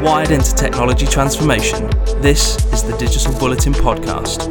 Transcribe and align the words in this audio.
Wired 0.00 0.30
into 0.30 0.54
technology 0.54 1.04
transformation, 1.04 1.90
this 2.22 2.56
is 2.72 2.84
the 2.84 2.96
Digital 2.96 3.36
Bulletin 3.40 3.72
Podcast. 3.72 4.46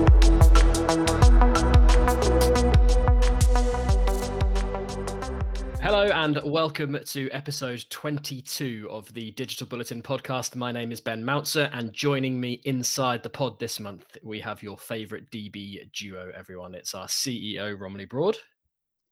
Hello 5.82 6.08
and 6.08 6.42
welcome 6.44 7.00
to 7.06 7.30
episode 7.32 7.86
22 7.90 8.90
of 8.92 9.14
the 9.14 9.32
Digital 9.32 9.66
Bulletin 9.66 10.02
podcast. 10.02 10.58
My 10.58 10.74
name 10.74 10.92
is 10.92 11.00
Ben 11.00 11.24
Mouncer, 11.24 11.70
and 11.72 11.94
joining 11.94 12.38
me 12.38 12.62
inside 12.66 13.24
the 13.24 13.30
pod 13.30 13.58
this 13.60 13.80
month, 13.80 14.18
we 14.24 14.42
have 14.42 14.62
your 14.62 14.78
favorite 14.78 15.32
DB 15.32 15.90
duo, 15.94 16.34
everyone. 16.36 16.76
It's 16.76 16.94
our 16.94 17.08
CEO, 17.08 17.80
Romilly 17.80 18.06
Broad. 18.06 18.36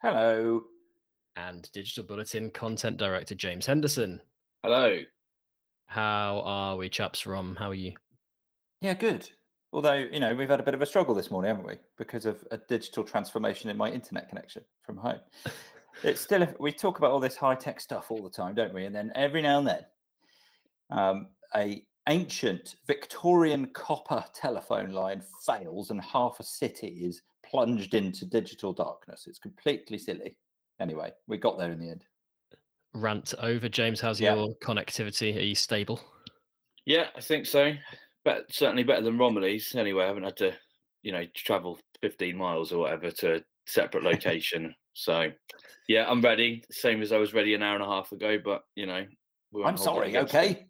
Hello. 0.01 0.65
And 1.37 1.71
Digital 1.71 2.03
Bulletin 2.03 2.49
content 2.49 2.97
director, 2.97 3.35
James 3.35 3.67
Henderson. 3.67 4.19
Hello. 4.63 4.97
How 5.85 6.41
are 6.43 6.75
we, 6.75 6.89
chaps? 6.89 7.27
Rom 7.27 7.55
how 7.55 7.69
are 7.69 7.75
you? 7.75 7.93
Yeah, 8.81 8.95
good. 8.95 9.29
Although, 9.71 10.07
you 10.11 10.19
know, 10.19 10.33
we've 10.33 10.49
had 10.49 10.59
a 10.59 10.63
bit 10.63 10.73
of 10.73 10.81
a 10.81 10.85
struggle 10.85 11.13
this 11.13 11.29
morning, 11.29 11.49
haven't 11.49 11.67
we? 11.67 11.75
Because 11.95 12.25
of 12.25 12.43
a 12.49 12.57
digital 12.57 13.03
transformation 13.03 13.69
in 13.69 13.77
my 13.77 13.89
internet 13.91 14.29
connection 14.29 14.63
from 14.81 14.97
home. 14.97 15.19
it's 16.03 16.21
still, 16.21 16.41
a, 16.41 16.55
we 16.59 16.71
talk 16.71 16.97
about 16.97 17.11
all 17.11 17.19
this 17.19 17.37
high 17.37 17.55
tech 17.55 17.79
stuff 17.79 18.09
all 18.09 18.23
the 18.23 18.29
time, 18.31 18.55
don't 18.55 18.73
we? 18.73 18.85
And 18.85 18.95
then 18.95 19.11
every 19.13 19.43
now 19.43 19.59
and 19.59 19.67
then, 19.67 19.85
um, 20.89 21.27
a 21.55 21.83
ancient 22.09 22.77
Victorian 22.87 23.67
copper 23.73 24.25
telephone 24.33 24.91
line 24.91 25.21
fails 25.45 25.91
and 25.91 26.01
half 26.01 26.39
a 26.39 26.43
city 26.43 27.03
is 27.05 27.21
plunged 27.45 27.93
into 27.93 28.25
digital 28.25 28.73
darkness. 28.73 29.25
It's 29.27 29.39
completely 29.39 29.99
silly. 29.99 30.35
Anyway, 30.79 31.11
we 31.27 31.37
got 31.37 31.57
there 31.57 31.71
in 31.71 31.79
the 31.79 31.89
end 31.89 32.03
rant 32.97 33.33
over. 33.39 33.69
James, 33.69 34.01
how's 34.01 34.19
yeah. 34.19 34.35
your 34.35 34.55
connectivity? 34.55 35.37
Are 35.37 35.41
you 35.41 35.55
stable? 35.55 36.01
Yeah, 36.85 37.07
I 37.15 37.21
think 37.21 37.45
so. 37.45 37.73
But 38.25 38.51
certainly 38.53 38.83
better 38.83 39.03
than 39.03 39.17
Romilly's. 39.17 39.75
Anyway, 39.75 40.03
I 40.03 40.07
haven't 40.07 40.23
had 40.23 40.37
to, 40.37 40.53
you 41.03 41.11
know, 41.11 41.23
travel 41.35 41.79
15 42.01 42.35
miles 42.35 42.71
or 42.71 42.79
whatever 42.79 43.11
to 43.11 43.35
a 43.35 43.41
separate 43.65 44.03
location. 44.03 44.73
so, 44.93 45.29
yeah, 45.87 46.05
I'm 46.09 46.21
ready. 46.21 46.63
Same 46.71 47.01
as 47.01 47.11
I 47.11 47.17
was 47.17 47.33
ready 47.33 47.53
an 47.53 47.63
hour 47.63 47.75
and 47.75 47.83
a 47.83 47.87
half 47.87 48.11
ago. 48.11 48.37
But 48.43 48.63
you 48.75 48.85
know, 48.85 49.05
we 49.51 49.63
I'm 49.63 49.77
sorry. 49.77 50.17
Okay. 50.17 50.65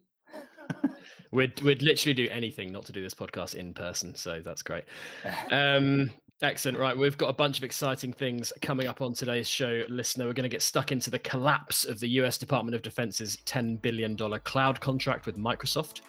we'd 1.32 1.60
we'd 1.62 1.82
literally 1.82 2.14
do 2.14 2.28
anything 2.30 2.70
not 2.70 2.86
to 2.86 2.92
do 2.92 3.02
this 3.02 3.14
podcast 3.14 3.56
in 3.56 3.74
person. 3.74 4.14
So 4.14 4.40
that's 4.44 4.62
great. 4.62 4.84
Um, 5.50 6.10
Excellent. 6.40 6.78
Right. 6.78 6.96
We've 6.96 7.18
got 7.18 7.30
a 7.30 7.32
bunch 7.32 7.58
of 7.58 7.64
exciting 7.64 8.12
things 8.12 8.52
coming 8.62 8.86
up 8.86 9.02
on 9.02 9.12
today's 9.12 9.48
show, 9.48 9.82
listener. 9.88 10.26
We're 10.26 10.34
going 10.34 10.44
to 10.44 10.48
get 10.48 10.62
stuck 10.62 10.92
into 10.92 11.10
the 11.10 11.18
collapse 11.18 11.84
of 11.84 11.98
the 11.98 12.08
US 12.20 12.38
Department 12.38 12.76
of 12.76 12.82
Defense's 12.82 13.38
$10 13.44 13.82
billion 13.82 14.16
cloud 14.16 14.80
contract 14.80 15.26
with 15.26 15.36
Microsoft. 15.36 16.02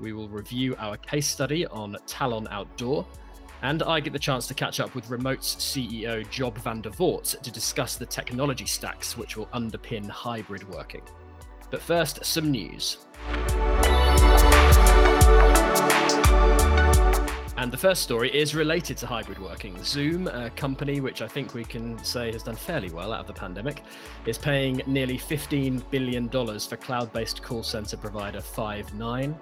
We 0.00 0.14
will 0.14 0.30
review 0.30 0.74
our 0.78 0.96
case 0.96 1.26
study 1.26 1.66
on 1.66 1.98
Talon 2.06 2.48
Outdoor. 2.50 3.06
And 3.60 3.82
I 3.82 4.00
get 4.00 4.14
the 4.14 4.18
chance 4.18 4.46
to 4.46 4.54
catch 4.54 4.80
up 4.80 4.94
with 4.94 5.10
Remote's 5.10 5.56
CEO, 5.56 6.28
Job 6.30 6.56
van 6.58 6.80
der 6.80 6.90
Voort, 6.90 7.38
to 7.42 7.50
discuss 7.50 7.96
the 7.96 8.06
technology 8.06 8.66
stacks 8.66 9.18
which 9.18 9.36
will 9.36 9.46
underpin 9.46 10.08
hybrid 10.08 10.66
working. 10.70 11.02
But 11.70 11.82
first, 11.82 12.24
some 12.24 12.50
news. 12.50 12.98
And 17.58 17.72
the 17.72 17.76
first 17.76 18.04
story 18.04 18.30
is 18.32 18.54
related 18.54 18.96
to 18.98 19.06
hybrid 19.08 19.40
working. 19.40 19.82
Zoom, 19.82 20.28
a 20.28 20.48
company 20.50 21.00
which 21.00 21.22
I 21.22 21.26
think 21.26 21.54
we 21.54 21.64
can 21.64 21.98
say 22.04 22.30
has 22.30 22.44
done 22.44 22.54
fairly 22.54 22.88
well 22.88 23.12
out 23.12 23.18
of 23.18 23.26
the 23.26 23.32
pandemic, 23.32 23.82
is 24.26 24.38
paying 24.38 24.80
nearly 24.86 25.18
$15 25.18 25.82
billion 25.90 26.28
for 26.28 26.76
cloud 26.76 27.12
based 27.12 27.42
call 27.42 27.64
center 27.64 27.96
provider 27.96 28.38
Five9. 28.38 29.34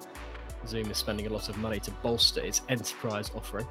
Zoom 0.67 0.91
is 0.91 0.97
spending 0.97 1.27
a 1.27 1.31
lot 1.31 1.51
of 1.51 1.59
money 1.59 1.79
to 1.79 1.91
bolster 1.91 2.41
its 2.41 2.63
enterprise 2.71 3.31
offering. 3.35 3.67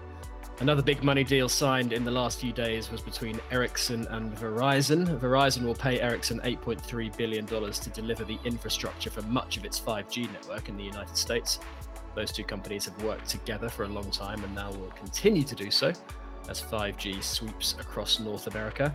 Another 0.59 0.83
big 0.83 1.03
money 1.03 1.23
deal 1.23 1.49
signed 1.49 1.91
in 1.91 2.05
the 2.05 2.11
last 2.11 2.39
few 2.39 2.53
days 2.53 2.91
was 2.91 3.01
between 3.01 3.41
Ericsson 3.49 4.05
and 4.11 4.31
Verizon. 4.37 5.19
Verizon 5.19 5.65
will 5.65 5.73
pay 5.73 5.99
Ericsson 5.99 6.39
$8.3 6.41 7.17
billion 7.17 7.47
to 7.47 7.89
deliver 7.95 8.23
the 8.23 8.37
infrastructure 8.45 9.09
for 9.09 9.23
much 9.23 9.57
of 9.57 9.65
its 9.65 9.79
5G 9.79 10.31
network 10.31 10.69
in 10.69 10.77
the 10.77 10.83
United 10.83 11.17
States. 11.17 11.59
Those 12.15 12.31
two 12.31 12.43
companies 12.43 12.85
have 12.85 13.01
worked 13.03 13.27
together 13.27 13.69
for 13.69 13.83
a 13.83 13.89
long 13.89 14.09
time 14.09 14.43
and 14.43 14.55
now 14.55 14.71
will 14.71 14.91
continue 14.95 15.43
to 15.43 15.55
do 15.55 15.69
so 15.69 15.91
as 16.49 16.61
5G 16.61 17.21
sweeps 17.21 17.73
across 17.79 18.19
North 18.19 18.47
America. 18.47 18.93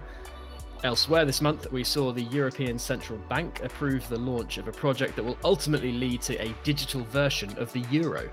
Elsewhere 0.82 1.26
this 1.26 1.42
month, 1.42 1.70
we 1.70 1.84
saw 1.84 2.10
the 2.10 2.22
European 2.22 2.78
Central 2.78 3.18
Bank 3.28 3.60
approve 3.62 4.08
the 4.08 4.18
launch 4.18 4.56
of 4.56 4.66
a 4.66 4.72
project 4.72 5.14
that 5.16 5.22
will 5.22 5.36
ultimately 5.44 5.92
lead 5.92 6.22
to 6.22 6.42
a 6.42 6.54
digital 6.64 7.02
version 7.04 7.56
of 7.58 7.70
the 7.74 7.80
euro. 7.90 8.30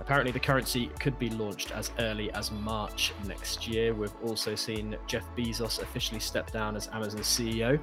Apparently, 0.00 0.32
the 0.32 0.40
currency 0.40 0.90
could 0.98 1.16
be 1.18 1.30
launched 1.30 1.70
as 1.70 1.92
early 2.00 2.32
as 2.32 2.50
March 2.50 3.12
next 3.24 3.68
year. 3.68 3.94
We've 3.94 4.14
also 4.24 4.56
seen 4.56 4.96
Jeff 5.06 5.24
Bezos 5.36 5.80
officially 5.80 6.20
step 6.20 6.50
down 6.50 6.74
as 6.74 6.88
Amazon's 6.92 7.26
CEO 7.26 7.78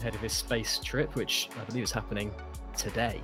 ahead 0.00 0.14
of 0.14 0.20
his 0.22 0.32
space 0.32 0.78
trip, 0.82 1.14
which 1.14 1.50
I 1.60 1.64
believe 1.64 1.84
is 1.84 1.92
happening 1.92 2.32
today. 2.76 3.20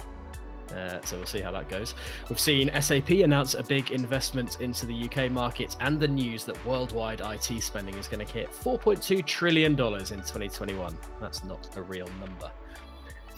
Uh, 0.72 1.00
so 1.03 1.16
we'll 1.16 1.26
see 1.26 1.41
how 1.41 1.50
that 1.50 1.69
goes. 1.69 1.94
We've 2.28 2.38
seen 2.38 2.70
SAP 2.81 3.10
announce 3.10 3.54
a 3.54 3.62
big 3.62 3.91
investment 3.91 4.60
into 4.60 4.86
the 4.86 5.08
UK 5.08 5.31
market 5.31 5.76
and 5.81 5.98
the 5.98 6.08
news 6.08 6.44
that 6.44 6.64
worldwide 6.64 7.20
IT 7.20 7.62
spending 7.62 7.94
is 7.97 8.06
going 8.06 8.25
to 8.25 8.32
hit 8.32 8.53
$4.2 8.53 9.25
trillion 9.26 9.72
in 9.72 9.76
2021. 9.76 10.97
That's 11.20 11.44
not 11.44 11.76
a 11.76 11.82
real 11.82 12.09
number. 12.20 12.50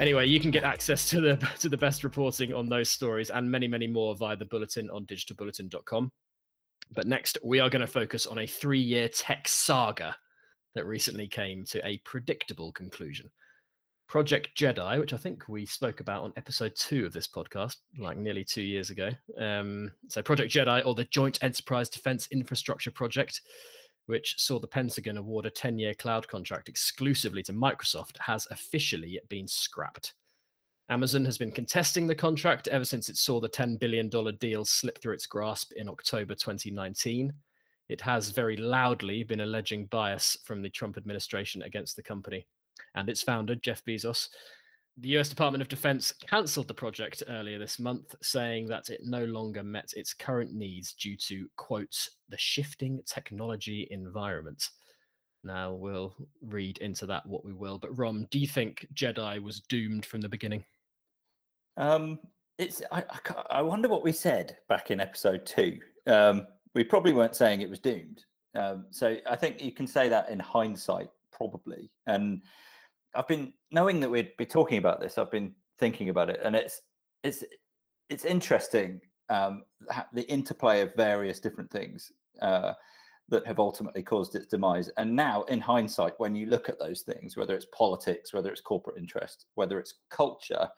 Anyway, 0.01 0.27
you 0.27 0.41
can 0.41 0.51
get 0.51 0.65
access 0.65 1.09
to 1.11 1.21
the 1.21 1.37
to 1.61 1.69
the 1.69 1.77
best 1.77 2.03
reporting 2.03 2.53
on 2.53 2.69
those 2.69 2.89
stories 2.89 3.31
and 3.31 3.51
many, 3.51 3.69
many 3.69 3.87
more 3.87 4.17
via 4.17 4.37
the 4.37 4.45
bulletin 4.47 4.91
on 4.91 5.05
digitalbulletin.com. 5.07 6.11
But 6.95 7.07
next, 7.07 7.39
we 7.45 7.61
are 7.61 7.71
going 7.71 7.81
to 7.81 7.87
focus 7.87 8.27
on 8.27 8.39
a 8.39 8.47
three-year 8.47 9.09
tech 9.09 9.49
saga 9.49 10.17
that 10.75 10.87
recently 10.87 11.29
came 11.29 11.65
to 11.67 11.87
a 11.87 11.99
predictable 12.05 12.73
conclusion. 12.73 13.31
Project 14.13 14.51
Jedi, 14.55 15.01
which 15.01 15.15
I 15.15 15.17
think 15.17 15.49
we 15.49 15.65
spoke 15.65 16.01
about 16.01 16.23
on 16.23 16.35
episode 16.37 16.75
two 16.77 17.07
of 17.07 17.15
this 17.15 17.27
podcast, 17.27 17.77
like 17.99 18.19
nearly 18.19 18.45
two 18.45 18.61
years 18.61 18.91
ago. 18.91 19.09
Um, 19.41 19.91
so, 20.09 20.21
Project 20.21 20.53
Jedi, 20.53 20.85
or 20.85 20.95
the 20.95 21.07
Joint 21.07 21.39
Enterprise 21.41 21.89
Defense 21.89 22.29
Infrastructure 22.31 22.91
Project, 22.91 23.41
which 24.09 24.35
saw 24.37 24.61
the 24.61 24.67
Pentagon 24.67 25.17
award 25.17 25.47
a 25.47 25.51
10 25.51 25.79
year 25.79 25.95
cloud 25.95 26.29
contract 26.29 26.69
exclusively 26.69 27.43
to 27.45 27.55
Microsoft, 27.55 28.19
has 28.19 28.47
officially 28.51 29.19
been 29.31 29.49
scrapped. 29.49 30.13
Amazon 30.91 31.25
has 31.25 31.39
been 31.39 31.51
contesting 31.51 32.07
the 32.07 32.15
contract 32.15 32.69
ever 32.69 32.85
since 32.85 33.09
it 33.09 33.17
saw 33.17 33.41
the 33.41 33.49
$10 33.49 33.81
billion 33.81 34.11
deal 34.39 34.67
slip 34.67 35.01
through 35.01 35.15
its 35.15 35.27
grasp 35.27 35.73
in 35.77 35.89
October 35.89 36.35
2019. 36.35 37.33
It 37.89 38.03
has 38.03 38.29
very 38.29 38.59
loudly 38.59 39.23
been 39.23 39.41
alleging 39.41 39.87
bias 39.87 40.37
from 40.45 40.61
the 40.61 40.69
Trump 40.69 40.99
administration 40.99 41.63
against 41.63 41.97
the 41.97 42.03
company 42.03 42.47
and 42.95 43.09
its 43.09 43.23
founder, 43.23 43.55
Jeff 43.55 43.85
Bezos. 43.85 44.29
The 44.99 45.17
US 45.19 45.31
Department 45.31 45.63
of 45.63 45.69
Defense 45.69 46.13
cancelled 46.29 46.69
the 46.69 46.75
project 46.75 47.23
earlier 47.29 47.59
this 47.59 47.79
month, 47.79 48.15
saying 48.23 48.67
that 48.69 48.91
it 48.91 49.01
no 49.05 49.25
longer 49.25 49.63
met 49.63 49.95
its 49.97 50.13
current 50.13 50.53
needs 50.53 50.93
due 50.93 51.17
to, 51.29 51.49
quote, 51.57 51.97
the 52.29 52.39
shifting 52.39 53.01
technology 53.07 53.89
environment. 53.91 54.69
Now, 55.45 55.73
we'll 55.73 56.15
read 56.43 56.79
into 56.79 57.07
that 57.07 57.27
what 57.27 57.45
we 57.45 57.53
will. 57.53 57.79
But, 57.79 57.99
Rom, 57.99 58.27
do 58.31 58.39
you 58.39 58.47
think 58.47 58.87
Jedi 58.95 59.43
was 59.43 59.61
doomed 59.61 60.07
from 60.07 60.21
the 60.21 60.29
beginning? 60.29 60.65
Um, 61.77 62.19
it's 62.59 62.83
I, 62.93 63.03
I, 63.11 63.43
I 63.51 63.63
wonder 63.63 63.89
what 63.89 64.05
we 64.05 64.13
said 64.13 64.57
back 64.69 64.91
in 64.91 65.01
episode 65.01 65.47
two. 65.47 65.79
Um, 66.07 66.47
we 66.75 66.85
probably 66.85 67.13
weren't 67.13 67.35
saying 67.35 67.61
it 67.61 67.71
was 67.71 67.81
doomed. 67.81 68.25
Um, 68.55 68.87
so 68.91 69.17
I 69.29 69.37
think 69.37 69.63
you 69.63 69.73
can 69.73 69.87
say 69.87 70.09
that 70.11 70.29
in 70.29 70.39
hindsight, 70.39 71.09
probably. 71.33 71.91
And 72.07 72.43
I've 73.15 73.29
been 73.29 73.53
knowing 73.71 74.01
that 74.01 74.11
we'd 74.11 74.37
be 74.37 74.47
talking 74.47 74.79
about 74.79 75.01
this. 75.01 75.19
I've 75.19 75.31
been 75.31 75.55
thinking 75.79 76.09
about 76.09 76.31
it, 76.31 76.41
and 76.45 76.57
it's 76.57 76.81
it's 77.23 77.45
it's 78.09 78.25
interesting 78.25 79.01
um, 79.29 79.63
the 80.13 80.29
interplay 80.31 80.81
of 80.81 80.95
various 80.95 81.41
different 81.41 81.71
things 81.71 82.13
uh, 82.41 82.73
that 83.29 83.47
have 83.47 83.59
ultimately 83.59 84.03
caused 84.03 84.35
its 84.35 84.47
demise. 84.47 84.91
And 84.97 85.15
now, 85.15 85.43
in 85.45 85.61
hindsight, 85.61 86.13
when 86.19 86.35
you 86.35 86.47
look 86.47 86.69
at 86.69 86.79
those 86.79 87.03
things, 87.03 87.37
whether 87.37 87.55
it's 87.55 87.67
politics, 87.77 88.33
whether 88.33 88.51
it's 88.51 88.61
corporate 88.61 88.99
interest, 88.99 89.47
whether 89.55 89.79
it's 89.79 89.95
culture, 90.11 90.69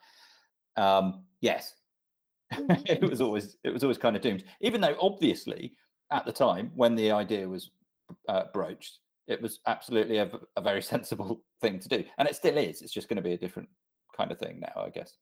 um, 0.77 1.23
yes, 1.41 1.73
it 2.51 3.01
was 3.01 3.21
always 3.21 3.57
it 3.63 3.71
was 3.71 3.83
always 3.83 3.97
kind 3.97 4.15
of 4.15 4.21
doomed. 4.21 4.43
Even 4.61 4.81
though 4.81 4.95
obviously 4.99 5.73
at 6.11 6.25
the 6.25 6.31
time 6.31 6.71
when 6.75 6.95
the 6.95 7.11
idea 7.11 7.47
was 7.47 7.71
uh, 8.29 8.43
broached, 8.53 8.99
it 9.27 9.41
was 9.41 9.59
absolutely 9.67 10.17
a, 10.17 10.29
a 10.55 10.61
very 10.61 10.81
sensible 10.93 11.41
thing 11.61 11.79
to 11.79 11.89
do, 11.89 12.03
and 12.17 12.27
it 12.27 12.35
still 12.35 12.57
is. 12.57 12.81
It's 12.81 12.93
just 12.93 13.09
going 13.09 13.17
to 13.17 13.23
be 13.23 13.33
a 13.33 13.37
different 13.37 13.69
kind 14.15 14.31
of 14.31 14.39
thing 14.39 14.59
now, 14.59 14.83
I 14.83 14.89
guess. 14.89 15.13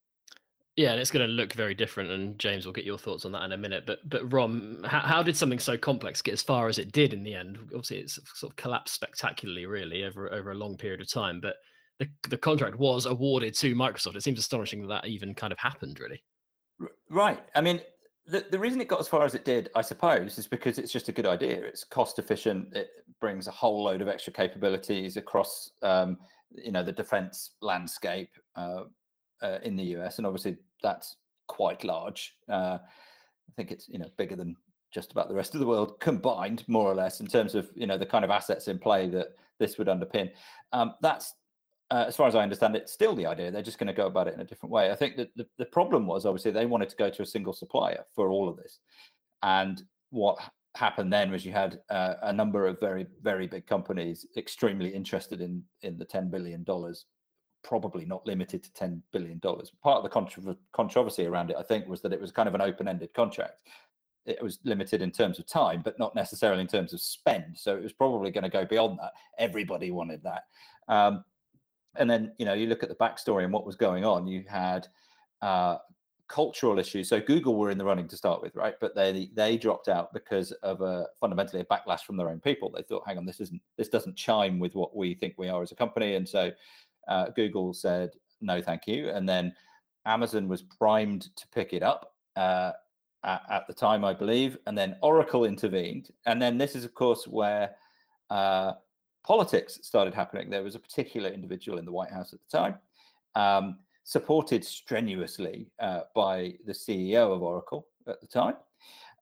Yeah, 0.76 0.92
and 0.92 1.00
it's 1.00 1.12
going 1.12 1.28
to 1.28 1.32
look 1.32 1.54
very 1.54 1.76
different. 1.76 2.10
And 2.10 2.40
James 2.40 2.66
will 2.66 2.74
get 2.74 2.84
your 2.84 2.98
thoughts 2.98 3.26
on 3.26 3.32
that 3.34 3.44
in 3.44 3.52
a 3.52 3.58
minute. 3.58 3.86
But 3.86 4.00
but 4.10 4.32
Rom, 4.34 4.84
how, 4.84 5.02
how 5.02 5.24
did 5.24 5.38
something 5.38 5.60
so 5.60 5.78
complex 5.78 6.22
get 6.22 6.34
as 6.34 6.42
far 6.42 6.68
as 6.68 6.80
it 6.80 6.92
did 6.92 7.14
in 7.14 7.24
the 7.24 7.36
end? 7.36 7.60
Obviously, 7.66 8.00
it's 8.00 8.20
sort 8.34 8.52
of 8.52 8.56
collapsed 8.56 8.96
spectacularly, 8.96 9.68
really, 9.68 10.04
over 10.04 10.32
over 10.34 10.52
a 10.52 10.56
long 10.56 10.76
period 10.76 11.02
of 11.02 11.12
time. 11.12 11.40
But 11.40 11.58
the, 12.00 12.08
the 12.28 12.38
contract 12.38 12.78
was 12.78 13.06
awarded 13.06 13.56
to 13.56 13.76
Microsoft. 13.76 14.16
It 14.16 14.24
seems 14.24 14.40
astonishing 14.40 14.82
that 14.82 14.88
that 14.88 15.08
even 15.08 15.36
kind 15.36 15.54
of 15.54 15.60
happened, 15.60 16.00
really. 16.00 16.24
Right. 17.10 17.40
I 17.54 17.62
mean, 17.62 17.80
the, 18.26 18.46
the 18.52 18.60
reason 18.60 18.80
it 18.80 18.88
got 18.88 19.00
as 19.00 19.08
far 19.08 19.26
as 19.26 19.36
it 19.36 19.46
did, 19.46 19.70
I 19.76 19.82
suppose, 19.82 20.38
is 20.38 20.48
because 20.48 20.78
it's 20.78 20.92
just 20.92 21.10
a 21.10 21.12
good 21.12 21.26
idea. 21.26 21.62
It's 21.62 21.84
cost 21.84 22.20
efficient. 22.20 22.76
It 22.76 22.90
brings 23.20 23.48
a 23.48 23.52
whole 23.52 23.84
load 23.84 24.02
of 24.02 24.08
extra 24.08 24.32
capabilities 24.32 25.18
across, 25.18 25.72
um, 25.82 26.18
you 26.52 26.72
know, 26.72 26.84
the 26.84 26.92
defense 26.92 27.52
landscape 27.62 28.30
uh, 28.56 28.84
uh, 29.42 29.60
in 29.64 29.76
the 29.76 29.84
US, 29.98 30.18
and 30.18 30.28
obviously 30.28 30.58
that's 30.82 31.18
quite 31.48 31.84
large. 31.84 32.36
Uh, 32.48 32.78
I 32.80 33.52
think 33.58 33.72
it's 33.72 33.90
you 33.90 34.00
know 34.00 34.10
bigger 34.18 34.36
than 34.36 34.56
just 34.94 35.12
about 35.12 35.28
the 35.28 35.36
rest 35.36 35.54
of 35.54 35.60
the 35.60 35.68
world 35.68 36.00
combined, 36.00 36.64
more 36.68 36.90
or 36.90 36.96
less, 36.96 37.20
in 37.20 37.28
terms 37.28 37.56
of 37.56 37.70
you 37.76 37.88
know 37.88 37.98
the 37.98 38.06
kind 38.06 38.24
of 38.24 38.32
assets 38.32 38.70
in 38.70 38.80
play 38.80 39.10
that 39.10 39.30
this 39.60 39.78
would 39.78 39.88
underpin. 39.88 40.32
Um, 40.72 40.94
that's 41.02 41.34
uh, 41.94 42.06
as 42.08 42.16
far 42.16 42.28
as 42.28 42.34
I 42.34 42.42
understand 42.42 42.76
it, 42.76 42.90
still 42.90 43.14
the 43.14 43.28
idea. 43.28 43.52
They're 43.52 43.62
just 43.62 43.78
going 43.78 43.88
to 43.88 43.94
go 43.94 44.08
about 44.08 44.28
it 44.28 44.34
in 44.34 44.40
a 44.40 44.44
different 44.44 44.74
way. 44.74 44.90
I 44.90 44.96
think 44.96 45.16
that 45.18 45.30
the, 45.36 45.46
the 45.60 45.66
problem 45.66 46.08
was 46.08 46.26
obviously 46.26 46.50
they 46.50 46.66
wanted 46.66 46.90
to 46.90 46.96
go 46.96 47.12
to 47.12 47.22
a 47.22 47.26
single 47.26 47.54
supplier 47.54 48.04
for 48.16 48.30
all 48.30 48.50
of 48.50 48.58
this. 48.58 48.80
And 49.44 49.80
what 50.10 50.40
happened 50.74 51.14
then 51.14 51.30
was 51.30 51.46
you 51.46 51.52
had 51.52 51.82
uh, 51.92 52.16
a 52.24 52.34
number 52.34 52.66
of 52.66 52.80
very, 52.80 53.06
very 53.22 53.46
big 53.46 53.68
companies 53.68 54.26
extremely 54.38 54.90
interested 54.90 55.40
in 55.40 55.62
in 55.84 56.00
the 56.00 56.06
$10 56.06 56.32
billion, 56.32 56.66
probably 57.64 58.06
not 58.06 58.26
limited 58.26 58.64
to 58.64 58.72
$10 58.72 59.00
billion. 59.12 59.40
Part 59.40 59.64
of 59.86 60.04
the 60.04 60.10
contro- 60.10 60.58
controversy 60.72 61.28
around 61.28 61.52
it, 61.52 61.58
I 61.60 61.64
think, 61.64 61.88
was 61.88 62.02
that 62.02 62.14
it 62.14 62.20
was 62.20 62.32
kind 62.32 62.50
of 62.50 62.56
an 62.56 62.62
open 62.62 62.88
ended 62.88 63.14
contract. 63.14 63.60
It 64.26 64.42
was 64.42 64.58
limited 64.64 65.04
in 65.04 65.12
terms 65.12 65.38
of 65.38 65.46
time, 65.46 65.84
but 65.86 66.00
not 66.00 66.16
necessarily 66.16 66.62
in 66.62 66.68
terms 66.68 66.92
of 66.92 67.02
spend. 67.02 67.56
So 67.56 67.76
it 67.76 67.84
was 67.84 67.94
probably 67.94 68.32
going 68.32 68.46
to 68.46 68.50
go 68.50 68.66
beyond 68.66 68.98
that. 68.98 69.12
Everybody 69.38 69.92
wanted 69.92 70.24
that. 70.24 70.46
Um, 70.88 71.24
and 71.96 72.10
then 72.10 72.32
you 72.38 72.46
know 72.46 72.54
you 72.54 72.68
look 72.68 72.84
at 72.84 72.90
the 72.90 72.96
backstory 72.96 73.44
and 73.44 73.54
what 73.54 73.66
was 73.66 73.76
going 73.76 74.06
on 74.06 74.28
you 74.28 74.44
had 74.48 74.88
uh, 75.42 75.78
cultural 76.28 76.80
issues. 76.80 77.10
So 77.10 77.20
google 77.20 77.56
were 77.56 77.70
in 77.70 77.78
the 77.78 77.86
running 77.86 78.08
to 78.08 78.18
start 78.18 78.42
with 78.42 78.56
right? 78.56 78.76
But 78.80 78.96
they 78.96 79.30
they 79.34 79.58
dropped 79.58 79.88
out 79.88 80.14
because 80.14 80.52
of 80.64 80.82
a 80.82 81.08
fundamentally 81.20 81.62
a 81.62 81.66
backlash 81.66 82.02
from 82.02 82.18
their 82.18 82.30
own 82.30 82.40
people. 82.40 82.72
They 82.72 82.82
thought 82.82 83.04
hang 83.06 83.18
on 83.18 83.26
this 83.26 83.40
isn't 83.40 83.62
this 83.78 83.90
doesn't 83.90 84.16
chime 84.16 84.60
with 84.60 84.74
what 84.74 84.96
we 84.96 85.14
think 85.14 85.36
we 85.38 85.50
are 85.50 85.62
as 85.62 85.72
a 85.72 85.76
company. 85.76 86.16
And 86.16 86.28
so 86.28 86.52
uh, 87.08 87.30
google 87.36 87.74
said 87.74 88.12
no 88.42 88.62
thank 88.62 88.88
you. 88.88 89.10
And 89.10 89.28
then 89.28 89.54
amazon 90.06 90.48
was 90.48 90.64
primed 90.64 91.36
to 91.36 91.48
pick 91.50 91.72
it 91.74 91.84
up 91.84 92.16
uh, 92.36 92.72
at, 93.24 93.42
at, 93.52 93.68
the 93.68 93.74
time 93.74 94.04
i 94.04 94.14
believe. 94.14 94.58
And 94.66 94.78
then 94.78 94.96
oracle 95.04 95.46
intervened. 95.46 96.10
And 96.26 96.42
then 96.42 96.58
this 96.58 96.76
is 96.76 96.86
of 96.86 96.94
course 96.96 97.28
where 97.28 97.76
uh, 98.30 98.74
politics 99.24 99.80
started 99.82 100.14
happening. 100.14 100.50
There 100.50 100.64
was 100.64 100.76
a 100.76 100.80
particular 100.80 101.30
individual 101.30 101.78
in 101.78 101.86
the 101.86 101.92
White 101.92 102.12
House 102.12 102.34
at 102.34 102.40
the 102.40 102.58
time, 102.58 102.76
um, 103.36 103.78
supported 104.04 104.64
strenuously 104.64 105.70
uh, 105.80 106.02
by 106.14 106.56
the 106.66 106.74
CEO 106.74 107.34
of 107.34 107.42
Oracle 107.42 107.88
at 108.08 108.22
the 108.22 108.28
time. 108.28 108.56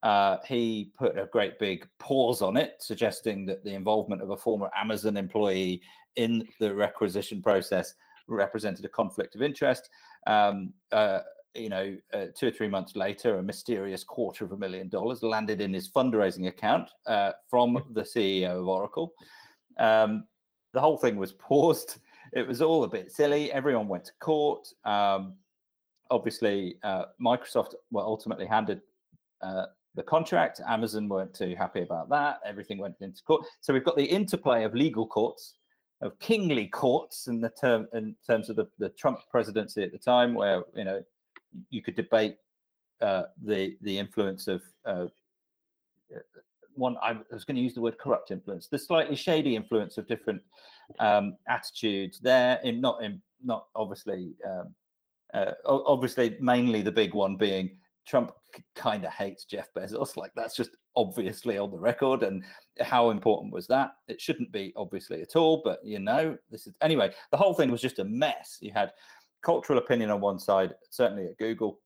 Uh, 0.04 0.38
he 0.48 0.92
put 0.98 1.18
a 1.18 1.28
great 1.28 1.60
big 1.60 1.88
pause 2.00 2.42
on 2.42 2.58
it, 2.58 2.76
suggesting 2.80 3.46
that 3.46 3.64
the 3.64 3.74
involvement 3.74 4.22
of 4.22 4.32
a 4.32 4.38
former 4.38 4.70
Amazon 4.76 5.16
employee 5.16 5.82
in 6.16 6.48
the 6.60 6.74
requisition 6.74 7.42
process 7.42 7.94
represented 8.28 8.84
a 8.86 8.90
conflict 8.90 9.36
of 9.36 9.42
interest. 9.42 9.90
Um, 10.26 10.74
uh, 10.92 11.20
you 11.54 11.70
know, 11.70 11.98
uh, 12.14 12.28
two 12.36 12.48
or 12.48 12.52
three 12.52 12.70
months 12.70 12.96
later, 12.96 13.38
a 13.38 13.44
mysterious 13.44 14.04
quarter 14.04 14.46
of 14.46 14.54
a 14.54 14.58
million 14.58 14.88
dollars 14.88 15.22
landed 15.22 15.62
in 15.62 15.74
his 15.74 15.90
fundraising 15.90 16.48
account 16.48 16.90
uh, 17.06 17.32
from 17.50 17.84
the 17.92 18.02
CEO 18.02 18.60
of 18.60 18.68
Oracle. 18.68 19.14
Um, 19.82 20.26
the 20.74 20.80
whole 20.80 20.98
thing 20.98 21.18
was 21.18 21.34
paused. 21.50 21.98
It 22.34 22.48
was 22.48 22.62
all 22.62 22.84
a 22.84 22.88
bit 22.88 23.12
silly. 23.12 23.52
Everyone 23.52 23.88
went 23.88 24.06
to 24.06 24.14
court. 24.22 24.68
Um, 24.86 25.34
obviously, 26.10 26.76
uh, 26.84 27.06
Microsoft 27.22 27.74
were 27.92 28.04
ultimately 28.04 28.46
handed 28.46 28.82
uh, 29.42 29.66
the 29.96 30.04
contract. 30.04 30.62
Amazon 30.66 31.10
weren't 31.10 31.34
too 31.34 31.56
happy 31.58 31.82
about 31.82 32.10
that. 32.10 32.40
Everything 32.46 32.78
went 32.78 32.96
into 33.02 33.22
court. 33.24 33.46
So 33.60 33.74
we've 33.74 33.84
got 33.84 33.98
the 33.98 34.06
interplay 34.06 34.64
of 34.64 34.74
legal 34.74 35.06
courts, 35.06 35.56
of 36.02 36.18
kingly 36.20 36.68
courts, 36.68 37.28
in 37.28 37.42
the 37.42 37.50
term 37.50 37.88
in 37.94 38.16
terms 38.26 38.50
of 38.50 38.56
the, 38.56 38.68
the 38.80 38.90
Trump 38.90 39.20
presidency 39.30 39.84
at 39.84 39.92
the 39.92 39.98
time, 39.98 40.34
where 40.34 40.64
you 40.76 40.86
know 40.86 41.04
you 41.70 41.82
could 41.82 41.96
debate 41.96 42.38
uh, 43.02 43.24
the 43.44 43.76
the 43.82 43.98
influence 43.98 44.48
of 44.48 44.62
uh, 44.86 45.08
one 46.76 46.98
I 47.02 47.18
was 47.32 47.46
going 47.46 47.56
to 47.56 47.62
use 47.62 47.74
the 47.74 47.82
word 47.82 47.98
corrupt 47.98 48.32
influence, 48.32 48.68
the 48.68 48.80
slightly 48.80 49.16
shady 49.16 49.56
influence 49.56 49.98
of 49.98 50.08
different 50.08 50.42
um, 51.00 51.38
attitudes 51.48 52.20
there. 52.20 52.60
In 52.64 52.82
not 52.82 53.04
in 53.04 53.22
not 53.44 53.68
obviously 53.76 54.34
um, 54.48 54.74
uh, 55.34 55.52
obviously 55.66 56.38
mainly 56.40 56.82
the 56.82 56.92
big 56.92 57.14
one 57.14 57.36
being 57.36 57.78
Trump 58.08 58.34
kind 58.76 59.06
of 59.06 59.12
hates 59.12 59.46
Jeff 59.46 59.70
Bezos. 59.76 60.16
Like 60.18 60.32
that's 60.36 60.56
just 60.56 60.72
obviously 60.96 61.58
on 61.58 61.72
the 61.72 61.80
record. 61.80 62.24
And 62.24 62.44
how 62.82 63.10
important 63.10 63.54
was 63.54 63.68
that? 63.68 63.92
It 64.08 64.20
shouldn't 64.20 64.52
be 64.52 64.74
obviously 64.76 65.22
at 65.22 65.36
all, 65.36 65.62
but 65.64 65.80
you 65.84 66.00
know, 66.00 66.38
this 66.50 66.68
is 66.68 66.74
anyway. 66.82 67.12
The 67.32 67.38
whole 67.38 67.54
thing 67.54 67.72
was 67.72 67.82
just 67.82 68.00
a 68.00 68.04
mess. 68.04 68.58
You 68.62 68.72
had 68.74 68.92
cultural 69.42 69.80
opinion 69.80 70.12
on 70.12 70.22
one 70.22 70.40
side, 70.40 70.74
certainly 70.90 71.28
at 71.28 71.38
Google. 71.38 71.80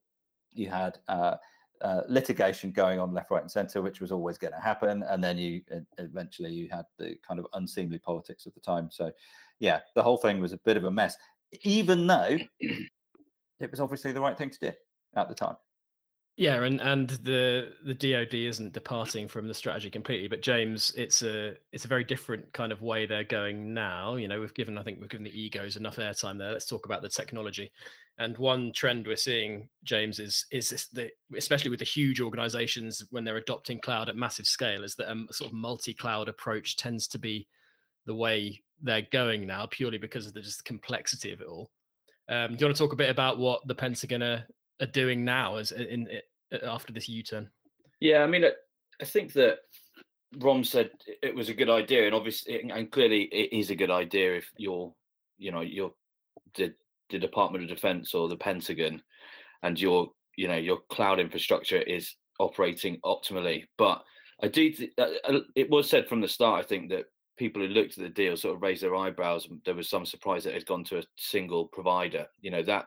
You 0.52 0.68
had 0.68 0.98
uh, 1.08 1.36
uh, 1.82 2.02
litigation 2.08 2.70
going 2.72 2.98
on 2.98 3.12
left, 3.12 3.30
right, 3.30 3.42
and 3.42 3.50
centre, 3.50 3.82
which 3.82 4.00
was 4.00 4.12
always 4.12 4.38
going 4.38 4.52
to 4.52 4.60
happen. 4.60 5.02
And 5.08 5.22
then 5.22 5.38
you 5.38 5.62
eventually 5.98 6.50
you 6.50 6.68
had 6.70 6.84
the 6.98 7.16
kind 7.26 7.40
of 7.40 7.46
unseemly 7.54 7.98
politics 7.98 8.46
of 8.46 8.54
the 8.54 8.60
time. 8.60 8.88
So, 8.90 9.10
yeah, 9.58 9.80
the 9.94 10.02
whole 10.02 10.16
thing 10.16 10.40
was 10.40 10.52
a 10.52 10.58
bit 10.58 10.76
of 10.76 10.84
a 10.84 10.90
mess, 10.90 11.16
even 11.62 12.06
though 12.06 12.38
it 12.60 13.70
was 13.70 13.80
obviously 13.80 14.12
the 14.12 14.20
right 14.20 14.36
thing 14.36 14.50
to 14.50 14.58
do 14.58 14.72
at 15.16 15.28
the 15.28 15.34
time. 15.34 15.56
Yeah, 16.38 16.62
and 16.64 16.82
and 16.82 17.08
the 17.08 17.72
the 17.86 17.94
DoD 17.94 18.34
isn't 18.34 18.74
departing 18.74 19.26
from 19.26 19.48
the 19.48 19.54
strategy 19.54 19.88
completely, 19.88 20.28
but 20.28 20.42
James, 20.42 20.92
it's 20.94 21.22
a 21.22 21.54
it's 21.72 21.86
a 21.86 21.88
very 21.88 22.04
different 22.04 22.52
kind 22.52 22.72
of 22.72 22.82
way 22.82 23.06
they're 23.06 23.24
going 23.24 23.72
now. 23.72 24.16
You 24.16 24.28
know, 24.28 24.38
we've 24.38 24.52
given 24.52 24.76
I 24.76 24.82
think 24.82 25.00
we've 25.00 25.08
given 25.08 25.24
the 25.24 25.40
egos 25.40 25.76
enough 25.76 25.96
airtime 25.96 26.36
there. 26.36 26.52
Let's 26.52 26.66
talk 26.66 26.84
about 26.84 27.00
the 27.00 27.08
technology. 27.08 27.72
And 28.18 28.38
one 28.38 28.72
trend 28.72 29.06
we're 29.06 29.16
seeing, 29.16 29.68
James, 29.84 30.18
is 30.18 30.46
is 30.50 30.88
the 30.92 31.10
especially 31.36 31.70
with 31.70 31.80
the 31.80 31.84
huge 31.84 32.20
organizations 32.20 33.04
when 33.10 33.24
they're 33.24 33.36
adopting 33.36 33.78
cloud 33.78 34.08
at 34.08 34.16
massive 34.16 34.46
scale, 34.46 34.84
is 34.84 34.94
that 34.94 35.10
a 35.10 35.32
sort 35.32 35.50
of 35.50 35.54
multi-cloud 35.54 36.28
approach 36.28 36.76
tends 36.76 37.06
to 37.08 37.18
be 37.18 37.46
the 38.06 38.14
way 38.14 38.62
they're 38.82 39.06
going 39.12 39.46
now, 39.46 39.66
purely 39.70 39.98
because 39.98 40.26
of 40.26 40.32
the 40.32 40.40
just 40.40 40.64
complexity 40.64 41.32
of 41.32 41.40
it 41.40 41.46
all. 41.46 41.70
Um, 42.28 42.52
do 42.52 42.60
you 42.60 42.66
want 42.66 42.76
to 42.76 42.82
talk 42.82 42.92
a 42.92 42.96
bit 42.96 43.10
about 43.10 43.38
what 43.38 43.66
the 43.66 43.74
Pentagon 43.74 44.22
are, 44.22 44.46
are 44.80 44.86
doing 44.86 45.24
now 45.24 45.56
as 45.56 45.72
in, 45.72 46.08
in 46.08 46.20
after 46.64 46.92
this 46.92 47.08
U-turn? 47.08 47.50
Yeah, 48.00 48.22
I 48.22 48.26
mean, 48.26 48.44
I 49.00 49.04
think 49.04 49.32
that 49.34 49.58
Rom 50.38 50.64
said 50.64 50.90
it 51.22 51.34
was 51.34 51.48
a 51.48 51.54
good 51.54 51.70
idea, 51.70 52.06
and 52.06 52.14
obviously, 52.14 52.62
and 52.68 52.90
clearly, 52.90 53.24
it 53.24 53.52
is 53.52 53.70
a 53.70 53.76
good 53.76 53.90
idea 53.90 54.36
if 54.36 54.50
you're, 54.56 54.92
you 55.38 55.52
know, 55.52 55.60
you're 55.60 55.92
the, 56.54 56.74
the 57.10 57.18
Department 57.18 57.64
of 57.64 57.70
Defense 57.70 58.14
or 58.14 58.28
the 58.28 58.36
Pentagon, 58.36 59.02
and 59.62 59.80
your, 59.80 60.10
you 60.36 60.48
know, 60.48 60.56
your 60.56 60.78
cloud 60.90 61.20
infrastructure 61.20 61.80
is 61.80 62.14
operating 62.38 62.98
optimally. 63.04 63.64
But 63.78 64.02
I 64.42 64.48
do. 64.48 64.70
Th- 64.70 64.92
uh, 64.98 65.08
uh, 65.24 65.40
it 65.54 65.70
was 65.70 65.88
said 65.88 66.08
from 66.08 66.20
the 66.20 66.28
start, 66.28 66.64
I 66.64 66.66
think, 66.66 66.90
that 66.90 67.06
people 67.36 67.62
who 67.62 67.68
looked 67.68 67.98
at 67.98 68.04
the 68.04 68.10
deal 68.10 68.36
sort 68.36 68.56
of 68.56 68.62
raised 68.62 68.82
their 68.82 68.96
eyebrows. 68.96 69.48
There 69.64 69.74
was 69.74 69.88
some 69.88 70.06
surprise 70.06 70.44
that 70.44 70.50
it 70.50 70.54
had 70.54 70.66
gone 70.66 70.84
to 70.84 70.98
a 70.98 71.04
single 71.16 71.66
provider. 71.66 72.26
You 72.40 72.50
know 72.50 72.62
that 72.62 72.86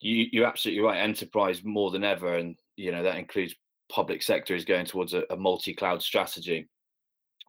you, 0.00 0.26
you're 0.32 0.46
absolutely 0.46 0.82
right. 0.82 0.98
Enterprise 0.98 1.62
more 1.64 1.90
than 1.90 2.04
ever, 2.04 2.36
and 2.36 2.56
you 2.76 2.92
know 2.92 3.02
that 3.02 3.18
includes 3.18 3.54
public 3.90 4.22
sector 4.22 4.54
is 4.54 4.64
going 4.64 4.86
towards 4.86 5.14
a, 5.14 5.22
a 5.30 5.36
multi-cloud 5.36 6.02
strategy. 6.02 6.68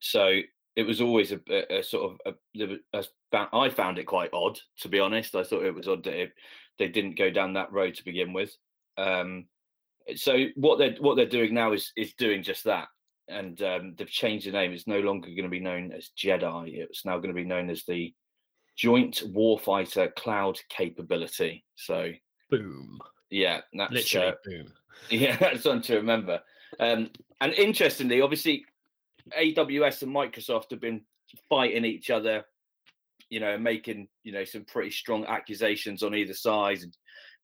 So 0.01 0.39
it 0.79 0.87
was 0.87 1.01
always 1.01 1.33
a, 1.33 1.39
a, 1.49 1.79
a 1.79 1.83
sort 1.83 2.17
of 2.25 2.35
a, 2.93 3.03
I 3.51 3.69
found 3.69 3.99
it 3.99 4.05
quite 4.05 4.29
odd, 4.31 4.57
to 4.79 4.87
be 4.87 4.99
honest. 4.99 5.35
I 5.35 5.43
thought 5.43 5.65
it 5.65 5.75
was 5.75 5.89
odd 5.89 6.05
that 6.05 6.21
it, 6.21 6.31
they 6.77 6.87
didn't 6.87 7.17
go 7.17 7.29
down 7.29 7.53
that 7.53 7.73
road 7.73 7.95
to 7.95 8.05
begin 8.05 8.31
with. 8.31 8.55
Um, 8.97 9.47
so 10.15 10.45
what 10.55 10.79
they're 10.79 10.95
what 10.99 11.15
they're 11.15 11.25
doing 11.25 11.53
now 11.53 11.73
is 11.73 11.91
is 11.97 12.13
doing 12.13 12.43
just 12.43 12.63
that, 12.63 12.87
and 13.27 13.61
um, 13.61 13.95
they've 13.97 14.09
changed 14.09 14.47
the 14.47 14.51
name. 14.51 14.71
It's 14.71 14.87
no 14.87 15.01
longer 15.01 15.27
going 15.27 15.43
to 15.43 15.49
be 15.49 15.59
known 15.59 15.91
as 15.91 16.11
JEDI. 16.17 16.77
It's 16.77 17.05
now 17.05 17.17
going 17.17 17.35
to 17.35 17.41
be 17.41 17.43
known 17.43 17.69
as 17.69 17.83
the 17.83 18.13
Joint 18.77 19.21
Warfighter 19.33 20.15
Cloud 20.15 20.57
Capability. 20.69 21.65
So 21.75 22.11
boom. 22.49 22.99
Yeah, 23.29 23.59
that's 23.73 23.91
literally 23.91 24.27
uh, 24.27 24.35
boom. 24.45 24.73
Yeah, 25.09 25.35
that's 25.37 25.65
one 25.65 25.81
to 25.83 25.95
remember. 25.95 26.41
Um, 26.79 27.09
and 27.41 27.53
interestingly, 27.53 28.21
obviously, 28.21 28.65
AWS 29.37 30.03
and 30.03 30.15
Microsoft 30.15 30.71
have 30.71 30.81
been 30.81 31.01
fighting 31.49 31.85
each 31.85 32.09
other, 32.09 32.43
you 33.29 33.39
know, 33.39 33.57
making 33.57 34.07
you 34.23 34.31
know 34.31 34.43
some 34.43 34.65
pretty 34.65 34.91
strong 34.91 35.25
accusations 35.25 36.03
on 36.03 36.15
either 36.15 36.33
side, 36.33 36.79
and 36.81 36.95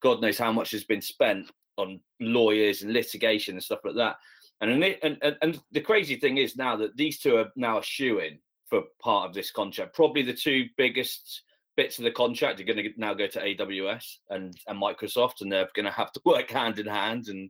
God 0.01 0.22
knows 0.22 0.38
how 0.38 0.51
much 0.51 0.72
has 0.72 0.84
been 0.84 1.01
spent 1.01 1.51
on 1.77 2.00
lawyers 2.20 2.82
and 2.82 2.94
litigation 2.94 3.55
and 3.55 3.63
stuff 3.63 3.79
like 3.84 3.96
that. 3.96 4.15
And 4.62 4.84
and 4.84 5.17
and, 5.22 5.38
and 5.41 5.60
the 5.72 5.82
crazy 5.82 6.15
thing 6.15 6.38
is 6.38 6.55
now 6.55 6.75
that 6.77 6.96
these 6.96 7.20
two 7.20 7.38
are 7.38 7.51
now 7.55 7.82
in 8.00 8.39
for 8.70 8.84
part 9.01 9.29
of 9.29 9.36
this 9.36 9.51
contract. 9.51 9.96
Probably 9.96 10.24
the 10.24 10.34
two 10.34 10.65
biggest 10.77 11.44
bits 11.77 11.98
of 11.98 12.05
the 12.05 12.12
contract 12.12 12.60
are 12.60 12.63
going 12.63 12.77
to 12.77 12.89
now 12.98 13.13
go 13.13 13.27
to 13.27 13.39
AWS 13.39 14.05
and 14.29 14.55
and 14.67 14.82
Microsoft, 14.82 15.41
and 15.41 15.51
they're 15.51 15.70
going 15.75 15.86
to 15.86 15.91
have 15.91 16.12
to 16.13 16.22
work 16.25 16.50
hand 16.51 16.79
in 16.79 16.88
hand 16.88 17.27
and 17.27 17.50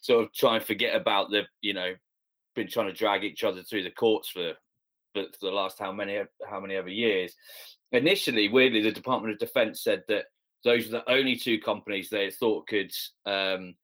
sort 0.00 0.24
of 0.24 0.32
try 0.32 0.56
and 0.56 0.64
forget 0.64 0.94
about 0.94 1.30
the 1.30 1.42
you 1.60 1.74
know 1.74 1.94
been 2.54 2.68
trying 2.68 2.86
to 2.86 2.92
drag 2.92 3.24
each 3.24 3.44
other 3.44 3.62
through 3.62 3.82
the 3.82 3.90
courts 3.90 4.28
for 4.28 4.52
for, 5.14 5.24
the 5.40 5.50
last 5.50 5.78
how 5.78 5.92
many 5.92 6.20
how 6.48 6.60
many 6.60 6.74
ever 6.74 6.88
years. 6.88 7.34
Initially, 7.92 8.48
weirdly, 8.48 8.82
the 8.82 8.92
Department 8.92 9.32
of 9.32 9.38
Defense 9.38 9.82
said 9.82 10.02
that 10.08 10.24
those 10.64 10.86
were 10.86 10.98
the 10.98 11.10
only 11.10 11.36
two 11.36 11.60
companies 11.60 12.08
they 12.08 12.30
thought 12.30 12.66
could 12.66 12.90
um, 13.26 13.74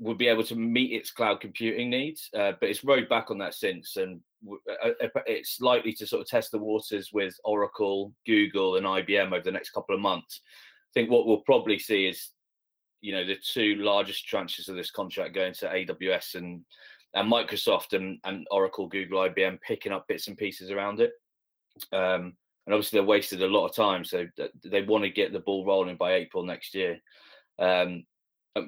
would 0.00 0.18
be 0.18 0.28
able 0.28 0.44
to 0.44 0.56
meet 0.56 0.92
its 0.92 1.10
cloud 1.10 1.40
computing 1.40 1.90
needs, 1.90 2.28
uh, 2.36 2.52
but 2.60 2.68
it's 2.68 2.84
rode 2.84 3.08
back 3.08 3.30
on 3.30 3.38
that 3.38 3.54
since, 3.54 3.96
and 3.96 4.20
uh, 4.48 4.88
uh, 5.04 5.20
it's 5.26 5.60
likely 5.60 5.92
to 5.92 6.06
sort 6.06 6.22
of 6.22 6.28
test 6.28 6.50
the 6.50 6.58
waters 6.58 7.10
with 7.12 7.34
Oracle, 7.44 8.12
Google, 8.26 8.76
and 8.76 8.86
IBM 8.86 9.28
over 9.28 9.42
the 9.42 9.52
next 9.52 9.70
couple 9.70 9.94
of 9.94 10.00
months. 10.00 10.40
I 10.44 10.92
think 10.94 11.10
what 11.10 11.26
we'll 11.26 11.42
probably 11.42 11.78
see 11.78 12.06
is, 12.06 12.30
you 13.00 13.12
know, 13.12 13.24
the 13.24 13.36
two 13.36 13.76
largest 13.76 14.26
tranches 14.30 14.68
of 14.68 14.76
this 14.76 14.90
contract 14.90 15.34
going 15.34 15.54
to 15.54 15.68
AWS 15.68 16.34
and 16.34 16.62
and 17.14 17.30
Microsoft 17.30 17.92
and, 17.92 18.18
and 18.24 18.46
Oracle, 18.50 18.86
Google, 18.88 19.20
IBM 19.28 19.60
picking 19.60 19.92
up 19.92 20.06
bits 20.08 20.28
and 20.28 20.36
pieces 20.36 20.70
around 20.70 21.00
it. 21.00 21.12
Um, 21.92 22.34
and 22.66 22.74
obviously, 22.74 23.00
they 23.00 23.06
wasted 23.06 23.42
a 23.42 23.48
lot 23.48 23.66
of 23.66 23.74
time, 23.74 24.04
so 24.04 24.26
they 24.64 24.82
want 24.82 25.04
to 25.04 25.10
get 25.10 25.32
the 25.32 25.40
ball 25.40 25.66
rolling 25.66 25.96
by 25.96 26.14
April 26.14 26.44
next 26.44 26.74
year. 26.74 26.98
Um, 27.58 28.04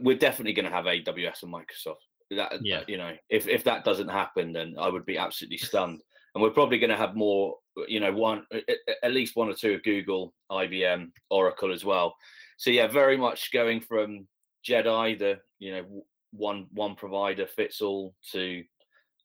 we're 0.03 0.17
definitely 0.17 0.53
going 0.53 0.65
to 0.65 0.75
have 0.75 0.87
AWS 0.87 1.43
and 1.43 1.53
Microsoft. 1.53 1.97
That 2.31 2.59
yeah. 2.63 2.83
you 2.89 2.97
know, 2.97 3.13
if 3.29 3.47
if 3.47 3.65
that 3.65 3.85
doesn't 3.85 4.09
happen, 4.09 4.53
then 4.53 4.75
I 4.79 4.89
would 4.89 5.07
be 5.07 5.19
absolutely 5.19 5.59
stunned. 5.59 6.01
And 6.35 6.43
we're 6.43 6.51
probably 6.51 6.79
going 6.79 6.91
to 6.91 6.97
have 6.97 7.15
more, 7.15 7.57
you 7.87 8.01
know, 8.01 8.13
one 8.13 8.45
at 9.05 9.13
least 9.13 9.37
one 9.37 9.49
or 9.49 9.55
two 9.55 9.75
of 9.75 9.85
Google, 9.85 10.35
IBM, 10.51 11.11
Oracle 11.31 11.73
as 11.73 11.85
well. 11.85 12.17
So 12.57 12.71
yeah, 12.71 12.89
very 12.89 13.17
much 13.17 13.53
going 13.53 13.81
from 13.81 14.27
Jedi, 14.69 15.19
the 15.19 15.39
you 15.59 15.73
know 15.73 16.05
one 16.37 16.67
one 16.73 16.95
provider 16.95 17.47
fits 17.47 17.81
all 17.81 18.15
to 18.33 18.63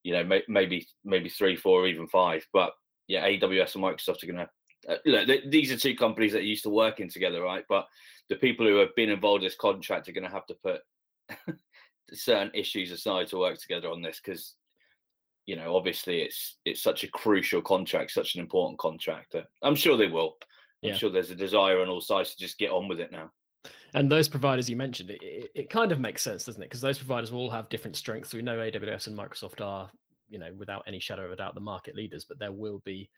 you 0.03 0.13
know 0.13 0.23
may, 0.23 0.43
maybe 0.47 0.87
maybe 1.03 1.29
three, 1.29 1.55
four, 1.55 1.87
even 1.87 2.07
five. 2.07 2.45
But 2.53 2.73
yeah, 3.07 3.27
AWS 3.27 3.75
and 3.75 3.83
Microsoft 3.83 4.23
are 4.23 4.27
going 4.31 4.37
to. 4.37 4.49
Uh, 4.87 4.95
look, 5.05 5.41
these 5.49 5.71
are 5.71 5.77
two 5.77 5.95
companies 5.95 6.31
that 6.31 6.39
are 6.39 6.41
used 6.41 6.63
to 6.63 6.69
working 6.69 7.09
together, 7.09 7.41
right? 7.41 7.65
But 7.67 7.85
the 8.29 8.37
people 8.37 8.65
who 8.65 8.77
have 8.77 8.95
been 8.95 9.09
involved 9.09 9.43
in 9.43 9.47
this 9.47 9.55
contract 9.55 10.07
are 10.07 10.13
going 10.13 10.23
to 10.23 10.29
have 10.29 10.45
to 10.45 10.55
put 10.63 10.81
certain 12.13 12.51
issues 12.53 12.91
aside 12.91 13.27
to 13.27 13.39
work 13.39 13.57
together 13.57 13.89
on 13.89 14.01
this 14.01 14.21
because 14.23 14.55
you 15.45 15.55
know 15.55 15.75
obviously 15.75 16.21
it's 16.21 16.57
it's 16.65 16.81
such 16.81 17.03
a 17.03 17.07
crucial 17.09 17.61
contract 17.61 18.11
such 18.11 18.35
an 18.35 18.41
important 18.41 18.79
contract 18.79 19.35
i'm 19.63 19.75
sure 19.75 19.97
they 19.97 20.07
will 20.07 20.35
i'm 20.83 20.95
sure 20.95 21.09
there's 21.09 21.31
a 21.31 21.35
desire 21.35 21.81
on 21.81 21.89
all 21.89 22.01
sides 22.01 22.31
to 22.31 22.37
just 22.37 22.57
get 22.57 22.71
on 22.71 22.87
with 22.87 22.99
it 22.99 23.11
now 23.11 23.31
and 23.93 24.11
those 24.11 24.27
providers 24.27 24.69
you 24.69 24.75
mentioned 24.75 25.09
it, 25.09 25.21
it, 25.21 25.51
it 25.55 25.69
kind 25.69 25.91
of 25.91 25.99
makes 25.99 26.21
sense 26.21 26.43
doesn't 26.43 26.61
it 26.61 26.65
because 26.65 26.81
those 26.81 26.97
providers 26.97 27.31
will 27.31 27.41
all 27.41 27.49
have 27.49 27.69
different 27.69 27.95
strengths 27.95 28.33
we 28.33 28.41
know 28.41 28.57
aws 28.57 29.07
and 29.07 29.17
microsoft 29.17 29.61
are 29.61 29.89
you 30.29 30.39
know 30.39 30.51
without 30.57 30.83
any 30.87 30.99
shadow 30.99 31.25
of 31.25 31.31
a 31.31 31.35
doubt 31.35 31.55
the 31.55 31.61
market 31.61 31.95
leaders 31.95 32.25
but 32.25 32.39
there 32.39 32.51
will 32.51 32.81
be 32.85 33.09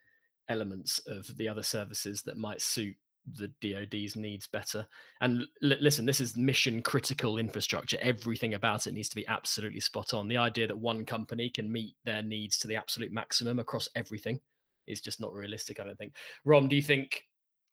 elements 0.49 0.99
of 1.07 1.25
the 1.37 1.47
other 1.47 1.63
services 1.63 2.21
that 2.23 2.37
might 2.37 2.61
suit 2.61 2.95
the 3.37 3.51
DoD's 3.61 4.15
needs 4.15 4.47
better. 4.47 4.85
And 5.21 5.45
l- 5.63 5.77
listen, 5.79 6.05
this 6.05 6.19
is 6.19 6.35
mission 6.35 6.81
critical 6.81 7.37
infrastructure. 7.37 7.97
Everything 8.01 8.55
about 8.55 8.87
it 8.87 8.93
needs 8.93 9.09
to 9.09 9.15
be 9.15 9.27
absolutely 9.27 9.79
spot 9.79 10.13
on. 10.13 10.27
The 10.27 10.37
idea 10.37 10.67
that 10.67 10.77
one 10.77 11.05
company 11.05 11.49
can 11.49 11.71
meet 11.71 11.95
their 12.03 12.21
needs 12.21 12.57
to 12.59 12.67
the 12.67 12.75
absolute 12.75 13.11
maximum 13.11 13.59
across 13.59 13.87
everything 13.95 14.39
is 14.87 15.01
just 15.01 15.21
not 15.21 15.33
realistic, 15.33 15.79
I 15.79 15.83
don't 15.85 15.97
think. 15.97 16.15
Rom, 16.45 16.67
do 16.67 16.75
you 16.75 16.81
think 16.81 17.23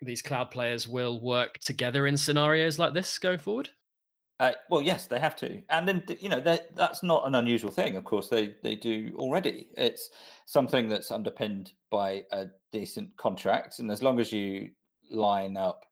these 0.01 0.23
cloud 0.23 0.51
players 0.51 0.87
will 0.87 1.21
work 1.21 1.59
together 1.59 2.07
in 2.07 2.17
scenarios 2.17 2.79
like 2.79 2.95
this 2.95 3.19
going 3.19 3.39
forward? 3.39 3.71
Uh, 4.41 4.53
well, 4.71 4.81
yes, 4.81 5.07
they 5.07 5.19
have 5.19 5.35
to, 5.35 5.61
and 5.69 5.89
then 5.89 6.01
you 6.21 6.29
know 6.29 6.41
that's 6.41 7.03
not 7.03 7.27
an 7.27 7.35
unusual 7.35 7.73
thing. 7.73 7.97
Of 7.97 8.05
course, 8.05 8.29
they 8.29 8.55
they 8.63 8.77
do 8.77 9.13
already. 9.17 9.67
It's 9.77 10.11
something 10.47 10.89
that's 10.89 11.11
underpinned 11.11 11.73
by 11.91 12.23
a 12.31 12.47
decent 12.71 13.17
contract, 13.17 13.81
and 13.81 13.91
as 13.91 14.01
long 14.01 14.21
as 14.21 14.33
you 14.33 14.71
line 15.11 15.57
up 15.57 15.85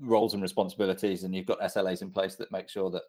roles 0.00 0.34
and 0.34 0.42
responsibilities 0.42 1.22
and 1.22 1.34
you've 1.34 1.46
got 1.46 1.60
SLAs 1.60 2.02
in 2.02 2.10
place 2.10 2.34
that 2.36 2.52
make 2.52 2.68
sure 2.68 2.90
that 2.90 3.02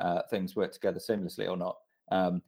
uh, 0.00 0.22
things 0.30 0.56
work 0.56 0.72
together 0.72 0.98
seamlessly 0.98 1.48
or 1.48 1.56
not 1.56 1.76
um, 2.10 2.42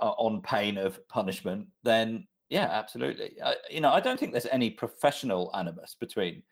on 0.00 0.40
pain 0.42 0.78
of 0.78 1.06
punishment, 1.08 1.66
then 1.82 2.26
yeah, 2.50 2.68
absolutely. 2.70 3.32
I, 3.42 3.54
you 3.70 3.80
know, 3.80 3.90
I 3.90 4.00
don't 4.00 4.18
think 4.20 4.32
there's 4.32 4.46
any 4.46 4.70
professional 4.70 5.50
animus 5.54 5.96
between 5.98 6.42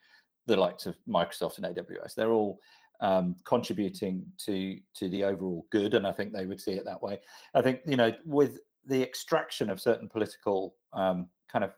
the 0.47 0.57
likes 0.57 0.87
of 0.87 0.97
Microsoft 1.09 1.59
and 1.59 1.67
AWS. 1.67 2.15
They're 2.15 2.33
all 2.33 2.59
um, 3.01 3.37
contributing 3.45 4.25
to 4.47 4.79
to 4.95 5.09
the 5.09 5.25
overall 5.25 5.67
good, 5.71 5.95
and 5.95 6.07
I 6.07 6.13
think 6.13 6.33
they 6.33 6.47
would 6.47 6.61
see 6.61 6.73
it 6.73 6.85
that 6.85 7.03
way. 7.03 7.21
I 7.55 7.63
think 7.63 7.81
you 7.87 7.97
know, 7.97 8.13
with 8.25 8.61
the 8.87 9.03
extraction 9.03 9.71
of 9.71 9.81
certain 9.81 10.09
political 10.09 10.75
um, 10.93 11.29
kind 11.51 11.65
of 11.65 11.73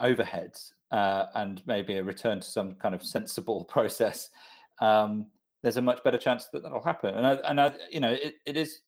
overheads 0.00 0.70
uh, 0.90 1.26
and 1.34 1.62
maybe 1.66 1.96
a 1.96 2.02
return 2.02 2.40
to 2.40 2.46
some 2.46 2.74
kind 2.74 2.94
of 2.94 3.02
sensible 3.02 3.64
process, 3.68 4.30
um, 4.80 5.26
there's 5.62 5.76
a 5.76 5.82
much 5.82 6.02
better 6.04 6.18
chance 6.18 6.46
that 6.52 6.62
that'll 6.62 6.82
happen. 6.82 7.14
And 7.14 7.26
I, 7.26 7.32
and 7.48 7.60
I, 7.60 7.72
you 7.90 8.00
know, 8.00 8.12
it, 8.12 8.34
it 8.46 8.56
is. 8.56 8.80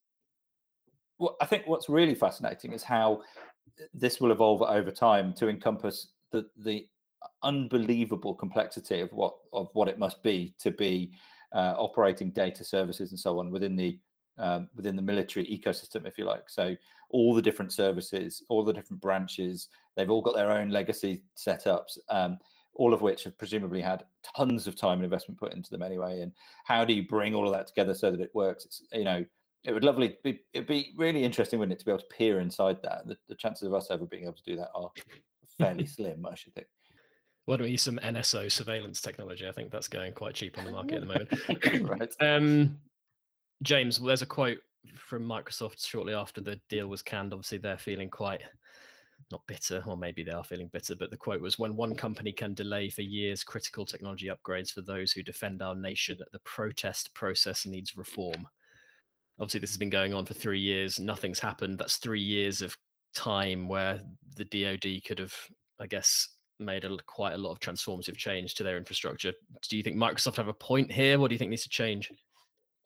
Well, 1.18 1.36
I 1.40 1.46
think 1.46 1.64
what's 1.66 1.88
really 1.88 2.14
fascinating 2.14 2.72
is 2.72 2.84
how 2.84 3.22
this 3.92 4.20
will 4.20 4.30
evolve 4.30 4.62
over 4.62 4.92
time 4.92 5.32
to 5.34 5.48
encompass 5.48 6.08
the 6.30 6.46
the 6.56 6.86
unbelievable 7.42 8.34
complexity 8.34 9.00
of 9.00 9.12
what 9.12 9.34
of 9.52 9.68
what 9.72 9.88
it 9.88 9.98
must 9.98 10.22
be 10.22 10.54
to 10.58 10.70
be 10.70 11.12
uh, 11.54 11.74
operating 11.78 12.30
data 12.30 12.64
services 12.64 13.10
and 13.10 13.18
so 13.18 13.38
on 13.38 13.50
within 13.50 13.76
the 13.76 13.98
um, 14.38 14.68
within 14.76 14.96
the 14.96 15.02
military 15.02 15.44
ecosystem, 15.46 16.06
if 16.06 16.16
you 16.16 16.24
like. 16.24 16.48
So 16.48 16.76
all 17.10 17.34
the 17.34 17.42
different 17.42 17.72
services, 17.72 18.44
all 18.48 18.64
the 18.64 18.72
different 18.72 19.02
branches, 19.02 19.68
they've 19.96 20.10
all 20.10 20.22
got 20.22 20.36
their 20.36 20.52
own 20.52 20.70
legacy 20.70 21.22
setups, 21.36 21.98
um, 22.08 22.38
all 22.74 22.94
of 22.94 23.00
which 23.00 23.24
have 23.24 23.36
presumably 23.36 23.80
had 23.80 24.04
tons 24.36 24.66
of 24.66 24.76
time 24.76 24.98
and 24.98 25.04
investment 25.04 25.40
put 25.40 25.54
into 25.54 25.70
them 25.70 25.82
anyway. 25.82 26.20
And 26.20 26.32
how 26.64 26.84
do 26.84 26.92
you 26.92 27.06
bring 27.06 27.34
all 27.34 27.46
of 27.46 27.52
that 27.52 27.66
together 27.66 27.94
so 27.94 28.10
that 28.10 28.20
it 28.20 28.30
works? 28.34 28.64
It's 28.64 28.82
you 28.92 29.04
know, 29.04 29.24
it 29.64 29.72
would 29.72 29.84
lovely 29.84 30.16
be 30.22 30.40
it'd 30.52 30.68
be 30.68 30.92
really 30.96 31.24
interesting, 31.24 31.58
wouldn't 31.58 31.74
it, 31.74 31.80
to 31.80 31.84
be 31.84 31.90
able 31.90 32.00
to 32.00 32.16
peer 32.16 32.40
inside 32.40 32.80
that. 32.82 33.06
The, 33.06 33.16
the 33.28 33.34
chances 33.34 33.66
of 33.66 33.74
us 33.74 33.88
ever 33.90 34.06
being 34.06 34.24
able 34.24 34.34
to 34.34 34.42
do 34.44 34.56
that 34.56 34.70
are 34.74 34.90
fairly 35.58 35.86
slim, 35.86 36.24
I 36.26 36.34
should 36.34 36.54
think. 36.54 36.68
What 37.48 37.56
don't 37.56 37.64
we 37.64 37.70
use 37.70 37.82
some 37.82 37.98
NSO 38.02 38.52
surveillance 38.52 39.00
technology? 39.00 39.48
I 39.48 39.52
think 39.52 39.70
that's 39.70 39.88
going 39.88 40.12
quite 40.12 40.34
cheap 40.34 40.58
on 40.58 40.66
the 40.66 40.70
market 40.70 40.96
at 40.96 41.00
the 41.00 41.06
moment. 41.06 41.88
right. 41.98 42.14
Um, 42.20 42.76
James, 43.62 43.98
there's 43.98 44.20
a 44.20 44.26
quote 44.26 44.58
from 44.96 45.22
Microsoft 45.24 45.82
shortly 45.86 46.12
after 46.12 46.42
the 46.42 46.60
deal 46.68 46.88
was 46.88 47.00
canned. 47.00 47.32
Obviously, 47.32 47.56
they're 47.56 47.78
feeling 47.78 48.10
quite 48.10 48.42
not 49.32 49.40
bitter, 49.46 49.82
or 49.86 49.96
maybe 49.96 50.22
they 50.22 50.30
are 50.30 50.44
feeling 50.44 50.68
bitter, 50.74 50.94
but 50.94 51.10
the 51.10 51.16
quote 51.16 51.40
was 51.40 51.58
when 51.58 51.74
one 51.74 51.94
company 51.94 52.32
can 52.32 52.52
delay 52.52 52.90
for 52.90 53.00
years 53.00 53.42
critical 53.44 53.86
technology 53.86 54.28
upgrades 54.28 54.70
for 54.70 54.82
those 54.82 55.10
who 55.10 55.22
defend 55.22 55.62
our 55.62 55.74
nation, 55.74 56.18
the 56.32 56.38
protest 56.40 57.14
process 57.14 57.64
needs 57.64 57.96
reform. 57.96 58.46
Obviously, 59.40 59.60
this 59.60 59.70
has 59.70 59.78
been 59.78 59.88
going 59.88 60.12
on 60.12 60.26
for 60.26 60.34
three 60.34 60.60
years. 60.60 61.00
Nothing's 61.00 61.40
happened. 61.40 61.78
That's 61.78 61.96
three 61.96 62.20
years 62.20 62.60
of 62.60 62.76
time 63.14 63.68
where 63.68 64.02
the 64.36 64.44
DoD 64.44 65.02
could 65.06 65.18
have, 65.18 65.34
I 65.80 65.86
guess, 65.86 66.28
made 66.58 66.84
a, 66.84 66.96
quite 67.06 67.34
a 67.34 67.38
lot 67.38 67.52
of 67.52 67.60
transformative 67.60 68.16
change 68.16 68.54
to 68.54 68.62
their 68.62 68.76
infrastructure. 68.76 69.32
Do 69.68 69.76
you 69.76 69.82
think 69.82 69.96
Microsoft 69.96 70.36
have 70.36 70.48
a 70.48 70.52
point 70.52 70.90
here? 70.90 71.18
What 71.18 71.28
do 71.28 71.34
you 71.34 71.38
think 71.38 71.50
needs 71.50 71.62
to 71.64 71.68
change? 71.68 72.12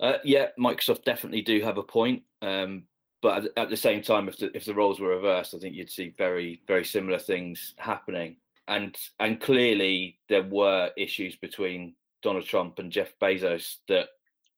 Uh, 0.01 0.19
yeah, 0.25 0.49
Microsoft 0.59 1.05
definitely 1.05 1.43
do 1.43 1.61
have 1.63 1.79
a 1.79 1.83
point. 1.83 2.23
Um, 2.43 2.85
but 3.23 3.45
at, 3.45 3.51
at, 3.57 3.71
the 3.71 3.77
same 3.77 4.03
time, 4.03 4.29
if 4.29 4.37
the, 4.37 4.55
if 4.55 4.65
the 4.65 4.75
roles 4.75 4.99
were 4.99 5.09
reversed, 5.09 5.55
I 5.55 5.59
think 5.59 5.77
you'd 5.77 5.91
see 5.91 6.13
very 6.19 6.61
very 6.67 6.85
similar 6.85 7.19
things 7.19 7.75
happening. 7.79 8.37
And 8.69 8.97
and 9.21 9.41
clearly 9.41 10.19
there 10.29 10.43
were 10.43 10.91
issues 10.97 11.37
between 11.37 11.95
Donald 12.23 12.45
Trump 12.45 12.79
and 12.79 12.91
Jeff 12.91 13.13
Bezos 13.21 13.77
that 13.89 14.09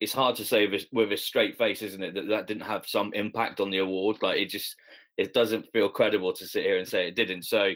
it's 0.00 0.12
hard 0.12 0.36
to 0.36 0.44
say 0.44 0.66
with, 0.66 0.86
with 0.92 1.12
a 1.12 1.16
straight 1.16 1.56
face, 1.56 1.82
isn't 1.82 2.02
it? 2.02 2.14
That 2.14 2.28
that 2.28 2.46
didn't 2.46 2.64
have 2.64 2.86
some 2.86 3.12
impact 3.12 3.60
on 3.60 3.70
the 3.70 3.78
award. 3.78 4.16
Like 4.22 4.38
it 4.38 4.48
just 4.48 4.76
it 5.16 5.34
doesn't 5.34 5.70
feel 5.72 5.88
credible 5.88 6.32
to 6.32 6.46
sit 6.46 6.64
here 6.64 6.78
and 6.78 6.88
say 6.88 7.06
it 7.06 7.16
didn't. 7.16 7.44
So 7.44 7.72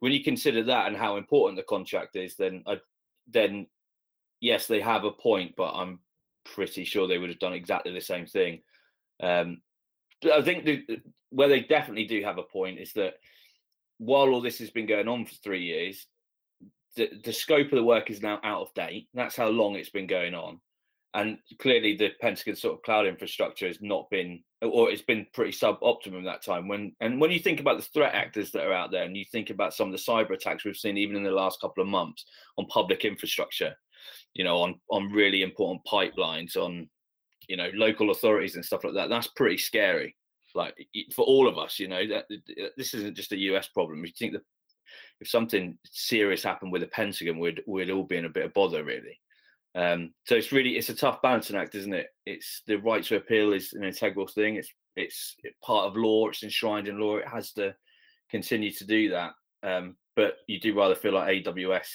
when 0.00 0.12
you 0.12 0.22
consider 0.22 0.62
that 0.64 0.86
and 0.86 0.96
how 0.96 1.16
important 1.16 1.56
the 1.56 1.64
contract 1.64 2.16
is, 2.16 2.36
then 2.36 2.62
I, 2.66 2.78
then 3.26 3.66
yes, 4.40 4.66
they 4.66 4.80
have 4.80 5.04
a 5.04 5.10
point. 5.10 5.54
But 5.56 5.72
I'm 5.72 6.00
pretty 6.44 6.84
sure 6.84 7.06
they 7.06 7.18
would 7.18 7.30
have 7.30 7.38
done 7.38 7.52
exactly 7.52 7.92
the 7.92 8.00
same 8.00 8.26
thing. 8.26 8.60
Um, 9.22 9.60
I 10.32 10.42
think 10.42 10.64
the, 10.64 11.00
where 11.30 11.48
they 11.48 11.60
definitely 11.60 12.06
do 12.06 12.22
have 12.24 12.38
a 12.38 12.42
point 12.42 12.78
is 12.78 12.92
that 12.94 13.14
while 13.98 14.28
all 14.28 14.40
this 14.40 14.58
has 14.58 14.70
been 14.70 14.86
going 14.86 15.08
on 15.08 15.26
for 15.26 15.34
three 15.34 15.62
years, 15.62 16.06
the, 16.96 17.10
the 17.24 17.32
scope 17.32 17.66
of 17.72 17.76
the 17.76 17.84
work 17.84 18.10
is 18.10 18.22
now 18.22 18.40
out 18.42 18.62
of 18.62 18.74
date. 18.74 19.08
That's 19.14 19.36
how 19.36 19.48
long 19.48 19.76
it's 19.76 19.90
been 19.90 20.06
going 20.06 20.34
on. 20.34 20.60
And 21.14 21.38
clearly, 21.60 21.96
the 21.96 22.10
Pentagon 22.20 22.56
sort 22.56 22.74
of 22.74 22.82
cloud 22.82 23.06
infrastructure 23.06 23.66
has 23.66 23.78
not 23.80 24.10
been 24.10 24.42
or 24.62 24.90
it's 24.90 25.02
been 25.02 25.26
pretty 25.32 25.52
sub-optimum 25.52 26.24
that 26.24 26.42
time. 26.42 26.68
When 26.68 26.94
and 27.00 27.20
when 27.20 27.30
you 27.30 27.38
think 27.38 27.60
about 27.60 27.76
the 27.76 27.84
threat 27.84 28.14
actors 28.14 28.50
that 28.52 28.66
are 28.66 28.72
out 28.72 28.90
there, 28.90 29.04
and 29.04 29.16
you 29.16 29.24
think 29.24 29.50
about 29.50 29.74
some 29.74 29.88
of 29.88 29.92
the 29.92 29.98
cyber 29.98 30.32
attacks 30.32 30.64
we've 30.64 30.76
seen 30.76 30.96
even 30.96 31.16
in 31.16 31.22
the 31.22 31.30
last 31.30 31.60
couple 31.60 31.82
of 31.82 31.88
months 31.88 32.24
on 32.56 32.66
public 32.66 33.04
infrastructure, 33.04 33.74
you 34.34 34.44
know, 34.44 34.58
on 34.58 34.80
on 34.90 35.12
really 35.12 35.42
important 35.42 35.82
pipelines, 35.86 36.56
on 36.56 36.88
you 37.48 37.56
know 37.56 37.70
local 37.74 38.10
authorities 38.10 38.56
and 38.56 38.64
stuff 38.64 38.84
like 38.84 38.94
that, 38.94 39.08
that's 39.08 39.28
pretty 39.28 39.58
scary. 39.58 40.16
Like 40.54 40.74
for 41.14 41.24
all 41.24 41.46
of 41.46 41.58
us, 41.58 41.78
you 41.78 41.88
know, 41.88 42.06
that 42.08 42.24
this 42.76 42.94
isn't 42.94 43.16
just 43.16 43.32
a 43.32 43.38
US 43.38 43.68
problem. 43.68 44.04
You 44.04 44.12
think 44.18 44.32
that 44.32 44.42
if 45.20 45.28
something 45.28 45.78
serious 45.84 46.42
happened 46.42 46.72
with 46.72 46.82
the 46.82 46.88
Pentagon, 46.88 47.38
we'd 47.38 47.62
we'd 47.66 47.90
all 47.90 48.04
be 48.04 48.16
in 48.16 48.24
a 48.24 48.30
bit 48.30 48.46
of 48.46 48.54
bother, 48.54 48.82
really. 48.84 49.18
Um, 49.74 50.12
so 50.24 50.34
it's 50.34 50.52
really 50.52 50.76
it's 50.76 50.88
a 50.88 50.94
tough 50.94 51.22
balancing 51.22 51.56
act, 51.56 51.74
isn't 51.74 51.92
it? 51.92 52.08
It's 52.26 52.62
the 52.66 52.76
right 52.76 53.04
to 53.04 53.16
appeal 53.16 53.52
is 53.52 53.72
an 53.72 53.84
integral 53.84 54.26
thing. 54.26 54.56
It's 54.56 54.72
it's 54.96 55.36
part 55.62 55.86
of 55.86 55.96
law. 55.96 56.28
It's 56.28 56.42
enshrined 56.42 56.88
in 56.88 56.98
law. 56.98 57.16
It 57.16 57.28
has 57.28 57.52
to 57.52 57.74
continue 58.30 58.72
to 58.72 58.86
do 58.86 59.10
that. 59.10 59.32
Um, 59.62 59.96
but 60.16 60.34
you 60.46 60.60
do 60.60 60.76
rather 60.76 60.94
feel 60.94 61.12
like 61.12 61.44
AWS 61.44 61.86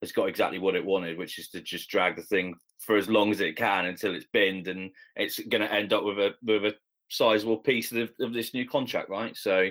has 0.00 0.12
got 0.12 0.28
exactly 0.28 0.58
what 0.58 0.74
it 0.74 0.84
wanted, 0.84 1.16
which 1.16 1.38
is 1.38 1.48
to 1.50 1.60
just 1.60 1.88
drag 1.88 2.16
the 2.16 2.22
thing 2.22 2.56
for 2.80 2.96
as 2.96 3.08
long 3.08 3.30
as 3.30 3.40
it 3.40 3.56
can 3.56 3.86
until 3.86 4.14
it's 4.14 4.26
binned, 4.32 4.66
and 4.66 4.90
it's 5.14 5.38
going 5.38 5.62
to 5.62 5.72
end 5.72 5.92
up 5.92 6.04
with 6.04 6.18
a 6.18 6.30
with 6.42 6.64
a 6.64 6.74
sizable 7.08 7.58
piece 7.58 7.92
of, 7.92 8.10
of 8.20 8.32
this 8.32 8.54
new 8.54 8.68
contract, 8.68 9.08
right? 9.08 9.36
So 9.36 9.68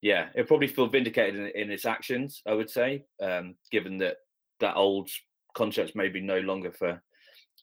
yeah, 0.00 0.28
it 0.34 0.48
probably 0.48 0.66
feel 0.66 0.88
vindicated 0.88 1.36
in, 1.36 1.62
in, 1.62 1.70
its 1.70 1.86
actions. 1.86 2.42
I 2.46 2.54
would 2.54 2.68
say, 2.68 3.04
um, 3.22 3.54
given 3.70 3.98
that 3.98 4.16
that 4.58 4.74
old 4.74 5.08
contract's 5.54 5.94
maybe 5.94 6.20
no 6.20 6.38
longer 6.40 6.72
for 6.72 7.02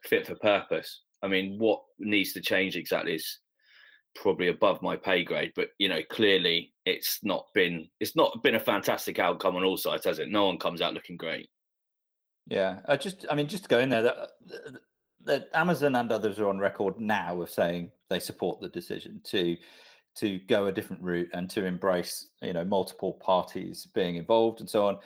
fit 0.03 0.27
for 0.27 0.35
purpose. 0.35 1.01
I 1.21 1.27
mean, 1.27 1.57
what 1.59 1.81
needs 1.99 2.33
to 2.33 2.41
change 2.41 2.75
exactly 2.75 3.15
is 3.15 3.39
probably 4.15 4.47
above 4.47 4.81
my 4.81 4.95
pay 4.95 5.23
grade. 5.23 5.51
But 5.55 5.69
you 5.77 5.89
know, 5.89 6.01
clearly, 6.09 6.73
it's 6.85 7.19
not 7.23 7.47
been 7.53 7.89
it's 7.99 8.15
not 8.15 8.41
been 8.43 8.55
a 8.55 8.59
fantastic 8.59 9.19
outcome 9.19 9.55
on 9.55 9.63
all 9.63 9.77
sides, 9.77 10.05
has 10.05 10.19
it? 10.19 10.29
No 10.29 10.45
one 10.45 10.57
comes 10.57 10.81
out 10.81 10.93
looking 10.93 11.17
great. 11.17 11.49
Yeah, 12.47 12.79
I 12.87 12.97
just 12.97 13.25
I 13.29 13.35
mean, 13.35 13.47
just 13.47 13.63
to 13.63 13.69
go 13.69 13.79
in 13.79 13.89
there, 13.89 14.03
that, 14.03 14.29
that 15.25 15.49
Amazon 15.53 15.95
and 15.95 16.11
others 16.11 16.39
are 16.39 16.49
on 16.49 16.59
record 16.59 16.99
now 16.99 17.41
of 17.41 17.49
saying 17.49 17.91
they 18.09 18.19
support 18.19 18.59
the 18.59 18.69
decision 18.69 19.21
to 19.25 19.55
to 20.15 20.39
go 20.47 20.65
a 20.65 20.71
different 20.71 21.01
route 21.03 21.29
and 21.33 21.49
to 21.51 21.65
embrace 21.65 22.29
you 22.41 22.53
know 22.53 22.65
multiple 22.65 23.13
parties 23.13 23.87
being 23.93 24.15
involved 24.15 24.59
and 24.59 24.69
so 24.69 24.87
on. 24.87 24.97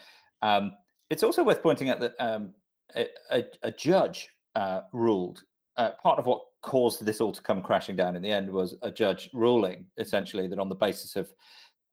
Um, 0.41 0.73
it's 1.09 1.23
also 1.23 1.43
worth 1.43 1.61
pointing 1.61 1.89
out 1.89 1.99
that 1.99 2.13
um, 2.19 2.53
a, 2.95 3.45
a, 3.63 3.71
judge 3.71 4.29
uh, 4.55 4.81
ruled. 4.91 5.43
Uh, 5.77 5.91
part 6.01 6.19
of 6.19 6.25
what 6.25 6.41
caused 6.61 7.03
this 7.05 7.19
all 7.19 7.31
to 7.31 7.41
come 7.41 7.61
crashing 7.61 7.95
down 7.95 8.15
in 8.15 8.21
the 8.21 8.31
end 8.31 8.49
was 8.49 8.75
a 8.81 8.91
judge 8.91 9.29
ruling 9.33 9.85
essentially 9.97 10.47
that 10.47 10.59
on 10.59 10.69
the 10.69 10.75
basis 10.75 11.15
of 11.15 11.29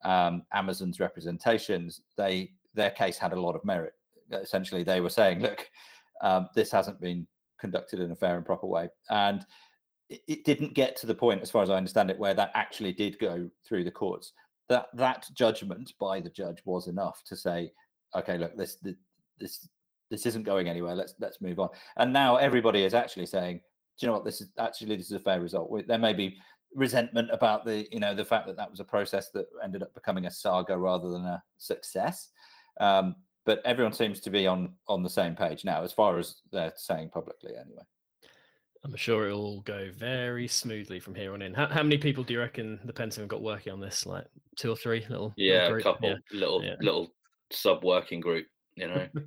um, 0.04 0.42
Amazon's 0.52 1.00
representations, 1.00 2.00
they 2.16 2.52
their 2.75 2.90
case 2.90 3.19
had 3.19 3.33
a 3.33 3.40
lot 3.40 3.57
of 3.57 3.64
merit. 3.64 3.95
Essentially, 4.30 4.85
they 4.85 5.00
were 5.00 5.11
saying, 5.11 5.40
look, 5.40 5.69
um, 6.23 6.49
this 6.54 6.71
hasn't 6.71 7.00
been 7.00 7.26
conducted 7.59 8.00
in 8.00 8.12
a 8.12 8.16
fair 8.16 8.37
and 8.37 8.47
proper 8.47 8.66
way, 8.66 8.88
and 9.11 9.45
it 10.09 10.45
didn't 10.45 10.75
get 10.75 10.97
to 10.97 11.07
the 11.07 11.14
point, 11.14 11.42
as 11.42 11.50
far 11.50 11.62
as 11.62 11.71
I 11.71 11.76
understand 11.76 12.11
it, 12.11 12.19
where 12.19 12.35
that 12.35 12.50
actually 12.54 12.92
did 12.92 13.19
go 13.19 13.49
through 13.66 13.85
the 13.85 13.90
courts. 13.90 14.33
That 14.69 14.87
that 14.95 15.26
judgment 15.35 15.92
by 16.00 16.21
the 16.21 16.30
judge 16.30 16.62
was 16.64 16.87
enough 16.87 17.23
to 17.26 17.37
say, 17.37 17.73
okay, 18.14 18.38
look, 18.38 18.57
this 18.57 18.78
this 19.38 19.69
this 20.11 20.26
isn't 20.26 20.43
going 20.43 20.69
anywhere. 20.69 20.95
Let's 20.95 21.14
let's 21.21 21.40
move 21.40 21.61
on. 21.61 21.69
And 21.97 22.12
now 22.12 22.37
everybody 22.37 22.85
is 22.85 22.95
actually 22.95 23.26
saying, 23.26 23.59
do 23.59 24.07
you 24.07 24.09
know 24.09 24.14
what? 24.14 24.25
This 24.25 24.40
is 24.40 24.49
actually 24.59 24.97
this 24.97 25.07
is 25.07 25.12
a 25.12 25.21
fair 25.21 25.40
result. 25.40 25.71
There 25.87 25.99
may 25.99 26.12
be 26.12 26.37
resentment 26.75 27.29
about 27.33 27.64
the 27.64 27.87
you 27.90 28.00
know 28.00 28.14
the 28.14 28.25
fact 28.25 28.47
that 28.47 28.57
that 28.57 28.71
was 28.71 28.81
a 28.81 28.85
process 28.85 29.31
that 29.31 29.47
ended 29.62 29.83
up 29.83 29.95
becoming 29.95 30.26
a 30.26 30.31
saga 30.31 30.76
rather 30.76 31.09
than 31.09 31.25
a 31.25 31.43
success. 31.59 32.29
Um, 32.81 33.17
but 33.47 33.62
everyone 33.64 33.93
seems 33.93 34.21
to 34.21 34.31
be 34.31 34.47
on 34.47 34.75
on 34.88 35.02
the 35.02 35.11
same 35.11 35.35
page 35.35 35.64
now, 35.64 35.83
as 35.83 35.93
far 35.93 36.19
as 36.19 36.37
they're 36.52 36.73
saying 36.76 37.11
publicly, 37.11 37.52
anyway. 37.57 37.83
I'm 38.83 38.97
sure 38.97 39.26
it'll 39.26 39.40
all 39.40 39.61
go 39.61 39.90
very 39.95 40.49
smoothly 40.49 41.00
from 41.00 41.15
here 41.15 41.34
on 41.34 41.43
in. 41.43 41.52
How, 41.52 41.67
how 41.67 41.82
many 41.82 41.99
people 41.99 42.25
do 42.25 42.32
you 42.32 42.41
reckon 42.41 42.80
the 42.87 42.95
Pentagon 42.95 43.28
got 43.28 43.43
working 43.43 43.75
on 43.75 43.80
this? 43.80 44.06
Like 44.06 44.25
two 44.56 44.71
or 44.71 44.76
three 44.76 45.04
little? 45.11 45.34
Yeah, 45.37 45.65
little 45.65 45.76
a 45.76 45.82
couple 45.82 46.08
yeah. 46.08 46.17
little 46.32 46.65
yeah. 46.65 46.76
little 46.80 47.13
sub 47.52 47.84
working 47.84 48.21
group. 48.21 48.47
You 48.76 48.89
know. 48.89 49.08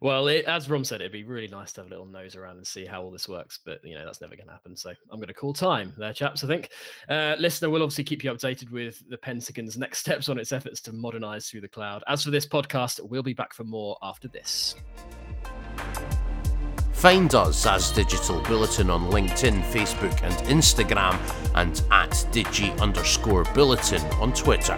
well, 0.00 0.28
it, 0.28 0.46
as 0.46 0.70
Rom 0.70 0.82
said, 0.82 1.00
it'd 1.00 1.12
be 1.12 1.24
really 1.24 1.48
nice 1.48 1.72
to 1.74 1.82
have 1.82 1.88
a 1.88 1.90
little 1.90 2.06
nose 2.06 2.34
around 2.34 2.56
and 2.56 2.66
see 2.66 2.86
how 2.86 3.02
all 3.02 3.10
this 3.10 3.28
works, 3.28 3.60
but 3.64 3.84
you 3.84 3.94
know 3.94 4.04
that's 4.04 4.20
never 4.20 4.34
going 4.34 4.46
to 4.46 4.52
happen. 4.52 4.74
So 4.76 4.90
I'm 5.10 5.18
going 5.18 5.28
to 5.28 5.34
call 5.34 5.52
time 5.52 5.92
there, 5.98 6.12
chaps. 6.12 6.42
I 6.42 6.46
think. 6.46 6.70
Uh, 7.08 7.36
listener, 7.38 7.68
we'll 7.68 7.82
obviously 7.82 8.04
keep 8.04 8.24
you 8.24 8.32
updated 8.32 8.70
with 8.70 9.02
the 9.10 9.18
Pentagon's 9.18 9.76
next 9.76 9.98
steps 9.98 10.28
on 10.28 10.38
its 10.38 10.52
efforts 10.52 10.80
to 10.82 10.92
modernize 10.92 11.48
through 11.48 11.60
the 11.60 11.68
cloud. 11.68 12.02
As 12.08 12.24
for 12.24 12.30
this 12.30 12.46
podcast, 12.46 13.00
we'll 13.08 13.22
be 13.22 13.34
back 13.34 13.52
for 13.52 13.64
more 13.64 13.98
after 14.02 14.28
this. 14.28 14.74
Find 16.92 17.34
us 17.34 17.66
as 17.66 17.90
Digital 17.92 18.42
Bulletin 18.42 18.90
on 18.90 19.10
LinkedIn, 19.10 19.62
Facebook, 19.72 20.22
and 20.22 20.34
Instagram, 20.48 21.18
and 21.54 21.82
at 21.90 22.10
Digi 22.30 22.78
underscore 22.78 23.44
Bulletin 23.54 24.02
on 24.20 24.34
Twitter. 24.34 24.76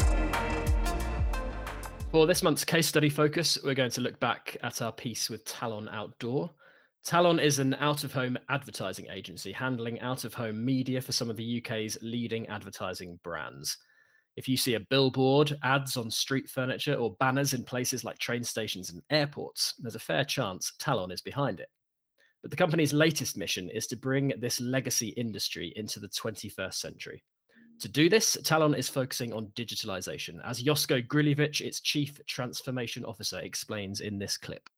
For 2.12 2.27
this 2.27 2.42
month's 2.42 2.62
case 2.62 2.87
study 2.87 3.09
focus, 3.09 3.57
we're 3.64 3.72
going 3.72 3.90
to 3.92 4.03
look 4.03 4.20
back 4.20 4.59
at 4.62 4.83
our 4.83 4.92
piece 4.92 5.31
with 5.31 5.46
Talon 5.46 5.88
Outdoor. 5.88 6.51
Talon 7.07 7.38
is 7.38 7.59
an 7.59 7.72
out 7.81 8.05
of 8.05 8.12
home 8.12 8.37
advertising 8.51 9.07
agency 9.11 9.51
handling 9.51 9.98
out 10.01 10.27
of 10.27 10.35
home 10.35 10.62
media 10.62 11.01
for 11.01 11.12
some 11.12 11.31
of 11.31 11.38
the 11.38 11.62
UK's 11.64 11.96
leading 12.03 12.46
advertising 12.48 13.18
brands. 13.25 13.79
If 14.37 14.46
you 14.46 14.59
see 14.59 14.75
a 14.75 14.81
billboard, 14.81 15.57
ads 15.62 15.96
on 15.96 16.11
street 16.11 16.51
furniture, 16.51 16.96
or 16.96 17.16
banners 17.18 17.55
in 17.55 17.64
places 17.64 18.05
like 18.05 18.18
train 18.18 18.44
stations 18.44 18.90
and 18.90 19.01
airports, 19.09 19.72
there's 19.79 19.94
a 19.94 19.98
fair 19.98 20.27
chance 20.27 20.75
Talon 20.79 21.12
is 21.12 21.22
behind 21.22 21.61
it. 21.61 21.70
But 22.42 22.51
the 22.51 22.59
company's 22.59 22.92
latest 22.92 23.38
mission 23.38 23.70
is 23.70 23.87
to 23.87 23.96
bring 23.96 24.35
this 24.38 24.61
legacy 24.61 25.09
industry 25.16 25.72
into 25.77 25.98
the 25.98 26.09
21st 26.09 26.75
century. 26.75 27.25
To 27.83 27.88
do 27.88 28.09
this, 28.09 28.38
Talon 28.45 28.77
is 28.77 28.88
focusing 28.88 29.33
on 29.33 29.47
digitalization, 29.57 30.38
as 30.45 30.62
Josko 30.62 31.05
Griljevic, 31.05 31.61
its 31.61 31.81
chief 31.81 32.25
transformation 32.29 33.05
officer, 33.05 33.40
explains 33.40 34.01
in 34.01 34.21
this 34.21 34.37
clip. 34.37 34.71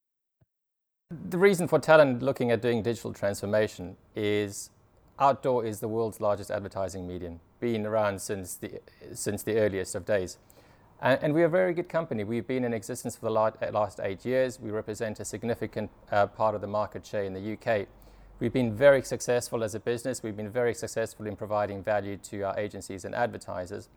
The 1.29 1.37
reason 1.37 1.69
for 1.69 1.79
Talon 1.79 2.21
looking 2.21 2.51
at 2.51 2.63
doing 2.63 2.83
digital 2.83 3.13
transformation 3.13 3.99
is 4.17 4.71
outdoor 5.19 5.67
is 5.67 5.81
the 5.81 5.89
world's 5.89 6.19
largest 6.19 6.51
advertising 6.51 7.07
medium, 7.07 7.41
been 7.61 7.85
around 7.85 8.23
since 8.23 8.55
the, 8.55 8.81
since 9.13 9.43
the 9.43 9.59
earliest 9.59 9.95
of 9.95 10.07
days. 10.07 10.39
And, 11.03 11.23
and, 11.23 11.35
we're 11.35 11.45
a 11.45 11.51
very 11.51 11.75
good 11.75 11.91
company. 11.91 12.25
We've 12.25 12.47
been 12.47 12.65
in 12.65 12.73
existence 12.73 13.17
for 13.17 13.27
the 13.27 13.33
last, 13.33 13.57
last 13.71 14.01
eight 14.03 14.25
years. 14.25 14.59
We 14.59 14.71
represent 14.71 15.21
a 15.21 15.27
significant 15.27 15.91
uh, 16.11 16.29
part 16.29 16.55
of 16.55 16.63
the 16.63 16.69
market 16.69 17.05
share 17.05 17.25
in 17.25 17.35
the 17.35 17.53
UK. 17.53 17.87
We've 18.41 18.53
been 18.53 18.75
very 18.75 19.03
successful 19.03 19.63
as 19.63 19.77
a 19.77 19.81
business. 19.81 20.25
We've 20.25 20.37
been 20.37 20.51
very 20.51 20.75
successful 20.75 21.27
in 21.27 21.37
providing 21.37 21.85
value 21.85 22.17
to 22.17 22.43
our 22.43 22.59
agencies 22.59 23.05
and 23.05 23.15
advertisers. 23.15 23.89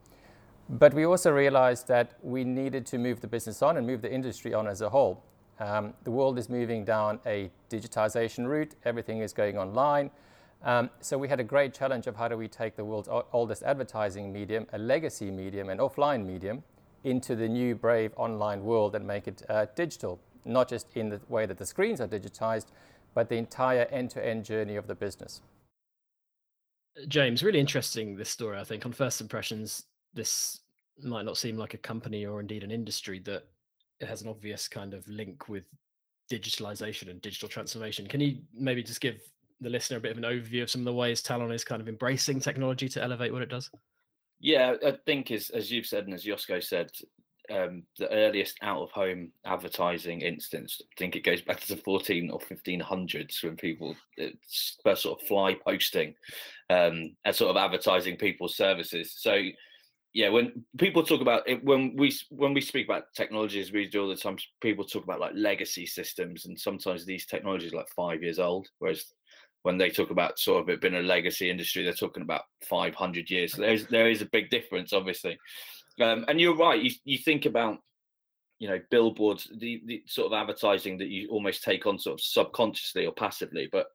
But 0.70 0.94
we 0.94 1.06
also 1.06 1.32
realized 1.32 1.88
that 1.88 2.20
we 2.22 2.44
needed 2.44 2.86
to 2.88 3.00
move 3.00 3.22
the 3.22 3.28
business 3.28 3.64
on 3.64 3.78
and 3.78 3.88
move 3.88 4.04
the 4.04 4.14
industry 4.14 4.54
on 4.54 4.68
as 4.68 4.82
a 4.82 4.90
whole. 4.90 5.24
Um, 5.60 5.96
the 6.04 6.12
world 6.12 6.38
is 6.38 6.50
moving 6.50 6.86
down 6.86 7.20
a 7.26 7.50
digitization 7.72 8.46
route, 8.46 8.76
everything 8.86 9.22
is 9.22 9.34
going 9.34 9.58
online. 9.58 10.12
Um, 10.64 10.92
so 11.02 11.18
we 11.18 11.28
had 11.28 11.40
a 11.40 11.44
great 11.44 11.74
challenge 11.74 12.06
of 12.06 12.16
how 12.16 12.28
do 12.28 12.38
we 12.38 12.48
take 12.48 12.76
the 12.76 12.86
world's 12.86 13.10
oldest 13.34 13.64
advertising 13.64 14.32
medium, 14.32 14.68
a 14.72 14.78
legacy 14.78 15.32
medium, 15.32 15.70
an 15.70 15.80
offline 15.80 16.26
medium, 16.26 16.64
into 17.04 17.36
the 17.36 17.48
new 17.48 17.74
brave 17.74 18.12
online 18.18 18.64
world 18.64 18.94
and 18.94 19.08
make 19.08 19.28
it 19.28 19.42
uh, 19.50 19.66
digital, 19.74 20.20
not 20.46 20.70
just 20.70 20.96
in 20.96 21.10
the 21.10 21.20
way 21.28 21.48
that 21.48 21.58
the 21.58 21.66
screens 21.66 22.00
are 22.02 22.08
digitized, 22.08 22.68
but 23.18 23.30
the 23.30 23.36
entire 23.36 23.86
end-to-end 23.86 24.46
journey 24.46 24.76
of 24.76 24.86
the 24.86 24.94
business. 24.94 25.42
James, 27.08 27.42
really 27.42 27.60
interesting 27.60 28.16
this 28.16 28.30
story. 28.30 28.60
I 28.60 28.64
think 28.64 28.86
on 28.86 28.92
first 28.92 29.22
impressions, 29.22 29.86
this 30.14 30.60
might 31.02 31.26
not 31.26 31.36
seem 31.36 31.58
like 31.58 31.74
a 31.74 31.80
company 31.80 32.28
or 32.28 32.40
indeed 32.40 32.64
an 32.64 32.70
industry 32.70 33.18
that 33.26 33.48
has 34.08 34.22
an 34.22 34.28
obvious 34.28 34.68
kind 34.68 34.94
of 34.94 35.08
link 35.08 35.50
with 35.50 35.64
digitalization 36.32 37.10
and 37.10 37.20
digital 37.20 37.50
transformation. 37.50 38.06
Can 38.06 38.22
you 38.22 38.38
maybe 38.54 38.84
just 38.84 39.02
give 39.02 39.20
the 39.62 39.70
listener 39.72 39.98
a 39.98 40.02
bit 40.02 40.12
of 40.12 40.20
an 40.20 40.24
overview 40.24 40.62
of 40.62 40.70
some 40.70 40.82
of 40.82 40.86
the 40.86 40.94
ways 40.94 41.24
Talon 41.24 41.52
is 41.52 41.64
kind 41.64 41.82
of 41.82 41.90
embracing 41.90 42.40
technology 42.40 42.88
to 42.88 43.02
elevate 43.02 43.34
what 43.34 43.42
it 43.42 43.50
does? 43.50 43.72
Yeah, 44.40 44.76
I 44.86 44.92
think 45.08 45.32
as 45.32 45.50
as 45.50 45.72
you've 45.72 45.88
said 45.88 46.06
and 46.06 46.14
as 46.14 46.24
Josko 46.24 46.64
said, 46.64 46.92
um, 47.52 47.84
the 47.98 48.10
earliest 48.12 48.58
out 48.62 48.82
of 48.82 48.92
home 48.92 49.32
advertising 49.46 50.22
instance, 50.22 50.82
I 50.82 50.94
think 50.98 51.16
it 51.16 51.24
goes 51.24 51.42
back 51.42 51.60
to 51.62 51.76
the 51.76 51.82
14 51.82 52.30
or 52.32 52.40
1500s 52.40 53.44
when 53.44 53.56
people 53.56 53.96
first 54.84 55.04
sort 55.04 55.22
of 55.22 55.28
fly 55.28 55.56
posting 55.66 56.14
um, 56.70 57.16
and 57.26 57.36
sort 57.36 57.52
of 57.52 57.58
advertising 57.58 58.18
people's 58.18 58.56
services. 58.56 59.16
So, 59.18 59.42
yeah, 60.14 60.30
when 60.30 60.64
people 60.78 61.04
talk 61.04 61.22
about 61.22 61.48
it, 61.48 61.64
when 61.64 61.96
we 61.96 62.16
when 62.30 62.54
we 62.54 62.62
speak 62.62 62.88
about 62.88 63.14
technologies, 63.16 63.72
we 63.72 63.88
do 63.88 64.04
all 64.04 64.08
the 64.10 64.16
time. 64.16 64.38
People 64.62 64.86
talk 64.86 65.04
about 65.04 65.20
like 65.20 65.34
legacy 65.36 65.86
systems, 65.86 66.46
and 66.46 66.60
sometimes 66.60 67.06
these 67.06 67.26
technologies 67.26 67.74
like 67.74 67.88
five 67.96 68.24
years 68.24 68.40
old, 68.40 68.68
whereas 68.80 69.06
when 69.64 69.78
they 69.78 69.90
talk 69.90 70.12
about 70.12 70.40
sort 70.40 70.62
of 70.62 70.70
it 70.70 70.82
being 70.82 70.96
a 70.96 71.02
legacy 71.02 71.50
industry, 71.50 71.84
they're 71.84 71.94
talking 71.94 72.24
about 72.24 72.44
500 72.70 73.30
years. 73.30 73.54
So 73.54 73.62
there's 73.62 73.86
there 73.88 74.10
is 74.10 74.22
a 74.22 74.30
big 74.32 74.50
difference, 74.50 74.94
obviously. 74.94 75.38
Um, 76.02 76.26
and 76.28 76.40
you're 76.40 76.56
right. 76.56 76.82
You 76.82 76.92
you 77.06 77.18
think 77.18 77.46
about 77.46 77.80
you 78.60 78.68
know 78.68 78.80
billboards, 78.90 79.50
the, 79.58 79.82
the 79.86 80.04
sort 80.08 80.32
of 80.32 80.34
advertising 80.34 80.98
that 81.00 81.10
you 81.10 81.30
almost 81.30 81.64
take 81.64 81.86
on 81.86 82.00
sort 82.00 82.20
of 82.20 82.22
subconsciously 82.22 83.06
or 83.06 83.14
passively, 83.14 83.70
but 83.72 83.88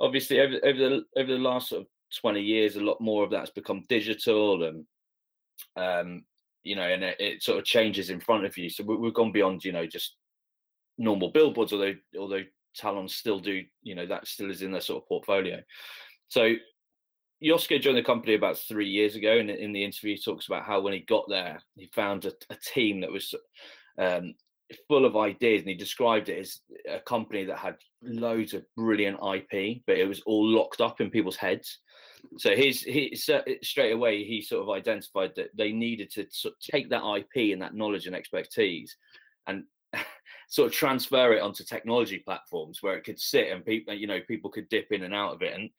obviously 0.00 0.40
over, 0.40 0.54
over 0.64 0.78
the 0.78 1.04
over 1.16 1.32
the 1.32 1.38
last 1.38 1.70
sort 1.70 1.82
of 1.82 1.88
20 2.20 2.40
years, 2.40 2.76
a 2.76 2.80
lot 2.80 3.00
more 3.00 3.24
of 3.24 3.30
that's 3.30 3.50
become 3.50 3.82
digital 3.88 4.64
and 4.64 4.84
um, 5.76 6.24
you 6.62 6.76
know, 6.76 6.82
and 6.82 7.04
it, 7.04 7.16
it, 7.20 7.42
sort 7.42 7.58
of 7.58 7.64
changes 7.64 8.10
in 8.10 8.20
front 8.20 8.44
of 8.44 8.56
you. 8.58 8.68
So 8.68 8.84
we, 8.84 9.06
have 9.06 9.14
gone 9.14 9.32
beyond, 9.32 9.64
you 9.64 9.72
know, 9.72 9.86
just 9.86 10.16
normal 10.98 11.30
billboards, 11.30 11.72
although 11.72 11.94
although 12.18 12.42
Talon 12.74 13.08
still 13.08 13.38
do, 13.38 13.62
you 13.82 13.94
know, 13.94 14.06
that 14.06 14.26
still 14.26 14.50
is 14.50 14.62
in 14.62 14.72
their 14.72 14.80
sort 14.80 15.02
of 15.02 15.08
portfolio. 15.08 15.60
So 16.28 16.54
Josko 17.46 17.80
joined 17.80 17.98
the 17.98 18.02
company 18.02 18.34
about 18.34 18.58
three 18.58 18.88
years 18.88 19.14
ago, 19.14 19.38
and 19.38 19.50
in 19.50 19.72
the 19.72 19.84
interview, 19.84 20.16
he 20.16 20.22
talks 20.22 20.46
about 20.46 20.64
how 20.64 20.80
when 20.80 20.92
he 20.92 21.00
got 21.00 21.28
there, 21.28 21.60
he 21.76 21.86
found 21.94 22.24
a, 22.24 22.32
a 22.50 22.56
team 22.56 23.00
that 23.00 23.12
was 23.12 23.34
um, 23.98 24.34
full 24.88 25.04
of 25.04 25.16
ideas, 25.16 25.60
and 25.60 25.68
he 25.68 25.76
described 25.76 26.28
it 26.28 26.40
as 26.40 26.60
a 26.88 27.00
company 27.00 27.44
that 27.44 27.58
had 27.58 27.76
loads 28.02 28.54
of 28.54 28.64
brilliant 28.76 29.16
IP, 29.16 29.82
but 29.86 29.96
it 29.96 30.08
was 30.08 30.22
all 30.26 30.46
locked 30.46 30.80
up 30.80 31.00
in 31.00 31.10
people's 31.10 31.36
heads. 31.36 31.78
So 32.38 32.56
he's 32.56 32.82
he 32.82 33.14
straight 33.14 33.92
away 33.92 34.24
he 34.24 34.42
sort 34.42 34.62
of 34.62 34.70
identified 34.70 35.32
that 35.36 35.56
they 35.56 35.70
needed 35.70 36.10
to 36.12 36.26
sort 36.30 36.54
of 36.54 36.60
take 36.60 36.90
that 36.90 37.04
IP 37.04 37.52
and 37.52 37.62
that 37.62 37.74
knowledge 37.74 38.06
and 38.06 38.16
expertise, 38.16 38.96
and 39.46 39.64
sort 40.48 40.66
of 40.66 40.72
transfer 40.72 41.34
it 41.34 41.42
onto 41.42 41.62
technology 41.62 42.18
platforms 42.18 42.78
where 42.82 42.96
it 42.96 43.04
could 43.04 43.20
sit 43.20 43.52
and 43.52 43.64
people 43.64 43.94
you 43.94 44.06
know 44.06 44.20
people 44.26 44.50
could 44.50 44.68
dip 44.68 44.90
in 44.90 45.04
and 45.04 45.14
out 45.14 45.34
of 45.34 45.42
it. 45.42 45.54
And 45.54 45.70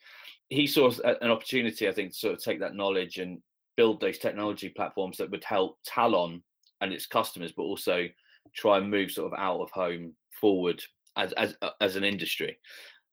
he 0.50 0.68
saw 0.68 0.92
an 1.04 1.32
opportunity, 1.32 1.88
I 1.88 1.94
think, 1.94 2.12
to 2.12 2.18
sort 2.18 2.34
of 2.36 2.44
take 2.44 2.60
that 2.60 2.76
knowledge 2.76 3.18
and 3.18 3.42
build 3.76 4.00
those 4.00 4.18
technology 4.18 4.70
platforms 4.70 5.18
that 5.18 5.30
would 5.30 5.44
help 5.44 5.78
Talon 5.86 6.42
and 6.82 6.94
its 6.94 7.06
customers, 7.06 7.52
but 7.52 7.64
also 7.64 8.08
try 8.56 8.78
and 8.78 8.90
move 8.90 9.12
sort 9.12 9.32
of 9.32 9.40
out 9.40 9.62
of 9.62 9.70
home 9.72 10.14
forward 10.40 10.82
as 11.16 11.34
as 11.34 11.56
uh, 11.62 11.72
as 11.82 11.96
an 11.96 12.04
industry. 12.04 12.58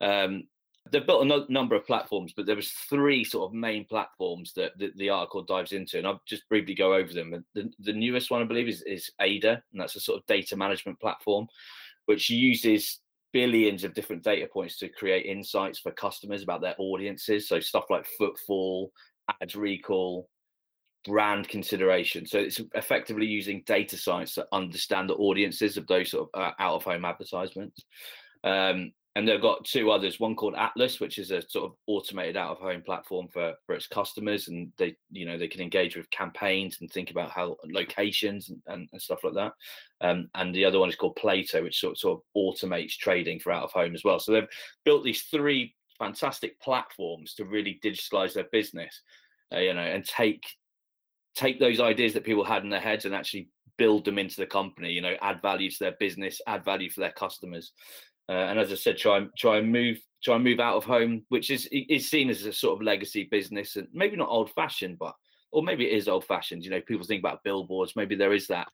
Um, 0.01 0.45
they've 0.91 1.07
built 1.07 1.23
a 1.23 1.27
no- 1.27 1.47
number 1.49 1.75
of 1.75 1.87
platforms, 1.87 2.33
but 2.37 2.47
there 2.47 2.57
was 2.57 2.71
three 2.71 3.25
sort 3.25 3.49
of 3.49 3.55
main 3.55 3.85
platforms 3.87 4.53
that, 4.55 4.77
that, 4.79 4.97
the 4.97 5.09
article 5.09 5.43
dives 5.43 5.73
into, 5.73 5.99
and 5.99 6.07
I'll 6.07 6.23
just 6.27 6.49
briefly 6.49 6.75
go 6.75 6.95
over 6.95 7.13
them. 7.13 7.45
The, 7.55 7.71
the 7.81 7.93
newest 7.93 8.31
one, 8.31 8.43
I 8.43 8.45
believe, 8.45 8.69
is, 8.69 8.83
is 8.83 9.11
Ada, 9.21 9.63
and 9.73 9.81
that's 9.81 9.97
a 9.97 10.01
sort 10.01 10.19
of 10.19 10.27
data 10.27 10.57
management 10.57 11.01
platform, 11.01 11.47
which 12.07 12.29
uses 12.29 13.01
billions 13.35 13.83
of 13.85 13.93
different 13.93 14.23
data 14.23 14.47
points 14.47 14.79
to 14.79 14.89
create 14.89 15.27
insights 15.27 15.81
for 15.81 15.91
customers 15.91 16.43
about 16.43 16.63
their 16.63 16.77
audiences. 16.79 17.49
So 17.49 17.61
stuff 17.61 17.85
like 17.91 18.07
footfall, 18.17 18.93
ad 19.43 19.55
recall, 19.57 20.29
brand 21.05 21.49
consideration. 21.49 22.27
So 22.27 22.39
it's 22.39 22.61
effectively 22.75 23.27
using 23.27 23.65
data 23.67 23.99
science 23.99 24.35
to 24.35 24.47
understand 24.53 25.11
the 25.11 25.15
audiences 25.17 25.77
of 25.77 25.87
those 25.89 26.13
sort 26.13 26.31
of 26.33 26.41
uh, 26.41 26.53
out 26.59 26.77
of 26.77 26.85
home 26.85 27.05
advertisements. 27.05 27.85
Um, 28.45 28.93
and 29.17 29.29
they've 29.29 29.41
got 29.41 29.65
two 29.65 29.91
others 29.91 30.19
one 30.19 30.35
called 30.35 30.55
atlas 30.57 30.99
which 30.99 31.19
is 31.19 31.31
a 31.31 31.41
sort 31.49 31.65
of 31.65 31.77
automated 31.87 32.37
out 32.37 32.51
of 32.51 32.59
home 32.59 32.83
platform 32.83 33.29
for 33.33 33.55
for 33.65 33.75
its 33.75 33.87
customers 33.87 34.49
and 34.49 34.73
they 34.77 34.97
you 35.11 35.25
know 35.25 35.39
they 35.39 35.49
can 35.49 35.61
engage 35.61 35.97
with 35.97 36.11
campaigns 36.11 36.79
and 36.81 36.91
think 36.91 37.11
about 37.11 37.31
how 37.31 37.57
locations 37.71 38.49
and, 38.49 38.61
and, 38.67 38.89
and 38.93 39.01
stuff 39.01 39.23
like 39.25 39.35
that. 39.35 39.53
Um, 40.01 40.29
and 40.35 40.55
the 40.55 40.65
other 40.65 40.79
one 40.79 40.89
is 40.89 40.97
called 40.97 41.17
plato 41.17 41.63
which 41.63 41.81
sort, 41.81 41.99
sort 41.99 42.21
of 42.21 42.25
automates 42.37 42.97
trading 42.97 43.41
for 43.41 43.53
out 43.53 43.65
of 43.65 43.73
home 43.73 43.95
as 43.95 44.05
well. 44.05 44.19
So 44.19 44.33
they've 44.33 44.49
built 44.85 45.05
these 45.05 45.23
three 45.23 45.75
fantastic 45.99 46.61
platforms 46.61 47.35
to 47.35 47.45
really 47.45 47.79
digitalize 47.85 48.35
their 48.35 48.49
business 48.51 49.03
uh, 49.55 49.59
you 49.59 49.73
know 49.75 49.81
and 49.81 50.05
take 50.05 50.45
take 51.37 51.59
those 51.59 51.81
ideas 51.81 52.13
that 52.15 52.25
people 52.25 52.45
had 52.45 52.65
in 52.65 52.71
their 52.71 52.81
heads 52.81 53.05
and 53.05 53.15
actually 53.15 53.49
build 53.77 54.05
them 54.05 54.19
into 54.19 54.37
the 54.37 54.47
company 54.47 54.91
you 54.91 55.01
know 55.01 55.15
add 55.21 55.41
value 55.43 55.71
to 55.71 55.79
their 55.81 55.97
business 55.99 56.41
add 56.47 56.65
value 56.65 56.91
for 56.91 57.01
their 57.01 57.13
customers 57.13 57.73
uh, 58.29 58.33
and 58.33 58.59
as 58.59 58.73
I 58.73 58.77
said, 58.77 58.97
try 58.97 59.19
and 59.19 59.31
try 59.37 59.59
and 59.59 59.71
move 59.71 59.99
try 60.23 60.37
and 60.37 60.45
move 60.45 60.61
out 60.61 60.77
of 60.77 60.85
home, 60.85 61.25
which 61.29 61.51
is 61.51 61.69
is 61.71 62.09
seen 62.09 62.31
as 62.31 62.45
a 62.45 62.53
sort 62.53 62.77
of 62.79 62.85
legacy 62.85 63.29
business 63.31 63.77
and 63.77 63.89
maybe 63.93 64.17
not 64.17 64.29
old 64.29 64.51
fashioned, 64.53 64.99
but 64.99 65.15
or 65.53 65.63
maybe 65.63 65.87
it 65.87 65.97
is 65.97 66.09
old 66.09 66.25
fashioned. 66.25 66.65
You 66.65 66.71
know, 66.71 66.81
people 66.81 67.07
think 67.07 67.21
about 67.21 67.45
billboards. 67.45 67.97
Maybe 67.97 68.15
there 68.15 68.33
is 68.33 68.47
that 68.49 68.69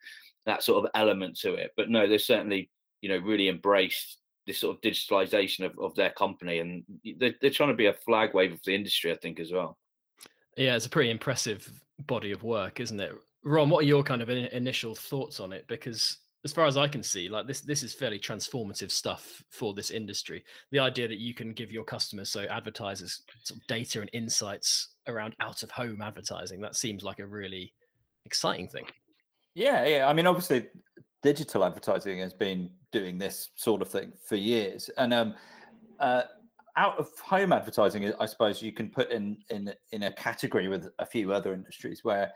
that 0.47 0.63
sort 0.63 0.85
of 0.85 0.91
element 0.95 1.39
to 1.41 1.55
it. 1.55 1.73
But 1.77 1.91
no, 1.91 2.09
they're 2.09 2.19
certainly 2.19 2.71
you 3.01 3.09
know 3.09 3.19
really 3.19 3.49
embraced 3.49 4.19
this 4.47 4.61
sort 4.61 4.77
of 4.77 4.83
digitalization 4.83 5.65
of, 5.65 5.79
of 5.79 5.95
their 5.95 6.11
company, 6.11 6.59
and 6.59 6.85
they're, 7.19 7.35
they're 7.41 7.51
trying 7.51 7.69
to 7.71 7.77
be 7.77 7.87
a 7.87 7.93
flag 7.93 8.35
wave 8.35 8.53
of 8.53 8.61
the 8.65 8.75
industry, 8.75 9.13
I 9.13 9.17
think, 9.17 9.39
as 9.39 9.53
well. 9.53 9.77
Yeah, 10.57 10.77
it's 10.77 10.87
a 10.87 10.91
pretty 10.91 11.11
impressive 11.11 11.71
body 12.07 12.33
of 12.33 12.43
work, 12.43 12.81
isn't 12.81 12.99
it? 12.99 13.13
Rom, 13.45 13.71
what 13.71 13.85
are 13.85 13.89
your 13.89 14.03
kind 14.03 14.23
of 14.23 14.29
initial 14.29 14.95
thoughts 14.95 15.41
on 15.41 15.53
it? 15.53 15.67
Because 15.69 16.19
as 16.45 16.53
far 16.53 16.67
as 16.67 16.77
I 16.77 16.89
can 16.89 17.03
see, 17.03 17.29
like 17.29 17.47
this, 17.47 17.61
this 17.61 17.83
is 17.83 17.93
fairly 17.93 18.19
transformative 18.19 18.91
stuff 18.91 19.43
for 19.51 19.75
this 19.75 19.91
industry. 19.91 20.43
The 20.71 20.79
idea 20.79 21.07
that 21.07 21.19
you 21.19 21.35
can 21.35 21.53
give 21.53 21.71
your 21.71 21.85
customers, 21.85 22.31
so 22.31 22.45
advertisers, 22.45 23.23
data 23.69 24.01
and 24.01 24.11
insights 24.13 24.95
around 25.07 25.35
out 25.41 25.63
of 25.63 25.71
home 25.71 26.01
advertising, 26.01 26.61
that 26.63 26.77
seems 26.77 27.03
like 27.03 27.19
a 27.19 27.27
really 27.27 27.75
exciting 28.25 28.69
thing. 28.69 28.87
Yeah, 29.55 29.85
yeah. 29.85 30.09
I 30.09 30.15
mean, 30.15 30.27
obviously, 30.27 30.69
digital 31.23 31.65
advertising 31.65 32.21
has 32.21 32.33
been 32.33 32.71
doing 32.91 33.19
this 33.19 33.51
sort 33.57 33.83
of 33.83 33.89
thing 33.89 34.13
for 34.27 34.37
years, 34.37 34.89
and 34.97 35.13
um, 35.13 35.35
uh, 35.99 36.23
out 36.77 36.99
of 36.99 37.11
home 37.19 37.53
advertising, 37.53 38.13
I 38.19 38.27
suppose 38.27 38.63
you 38.63 38.73
can 38.73 38.89
put 38.89 39.11
in 39.11 39.37
in 39.51 39.75
in 39.93 40.05
a 40.05 40.13
category 40.13 40.69
with 40.69 40.89
a 40.99 41.05
few 41.05 41.33
other 41.33 41.53
industries 41.53 42.03
where 42.03 42.33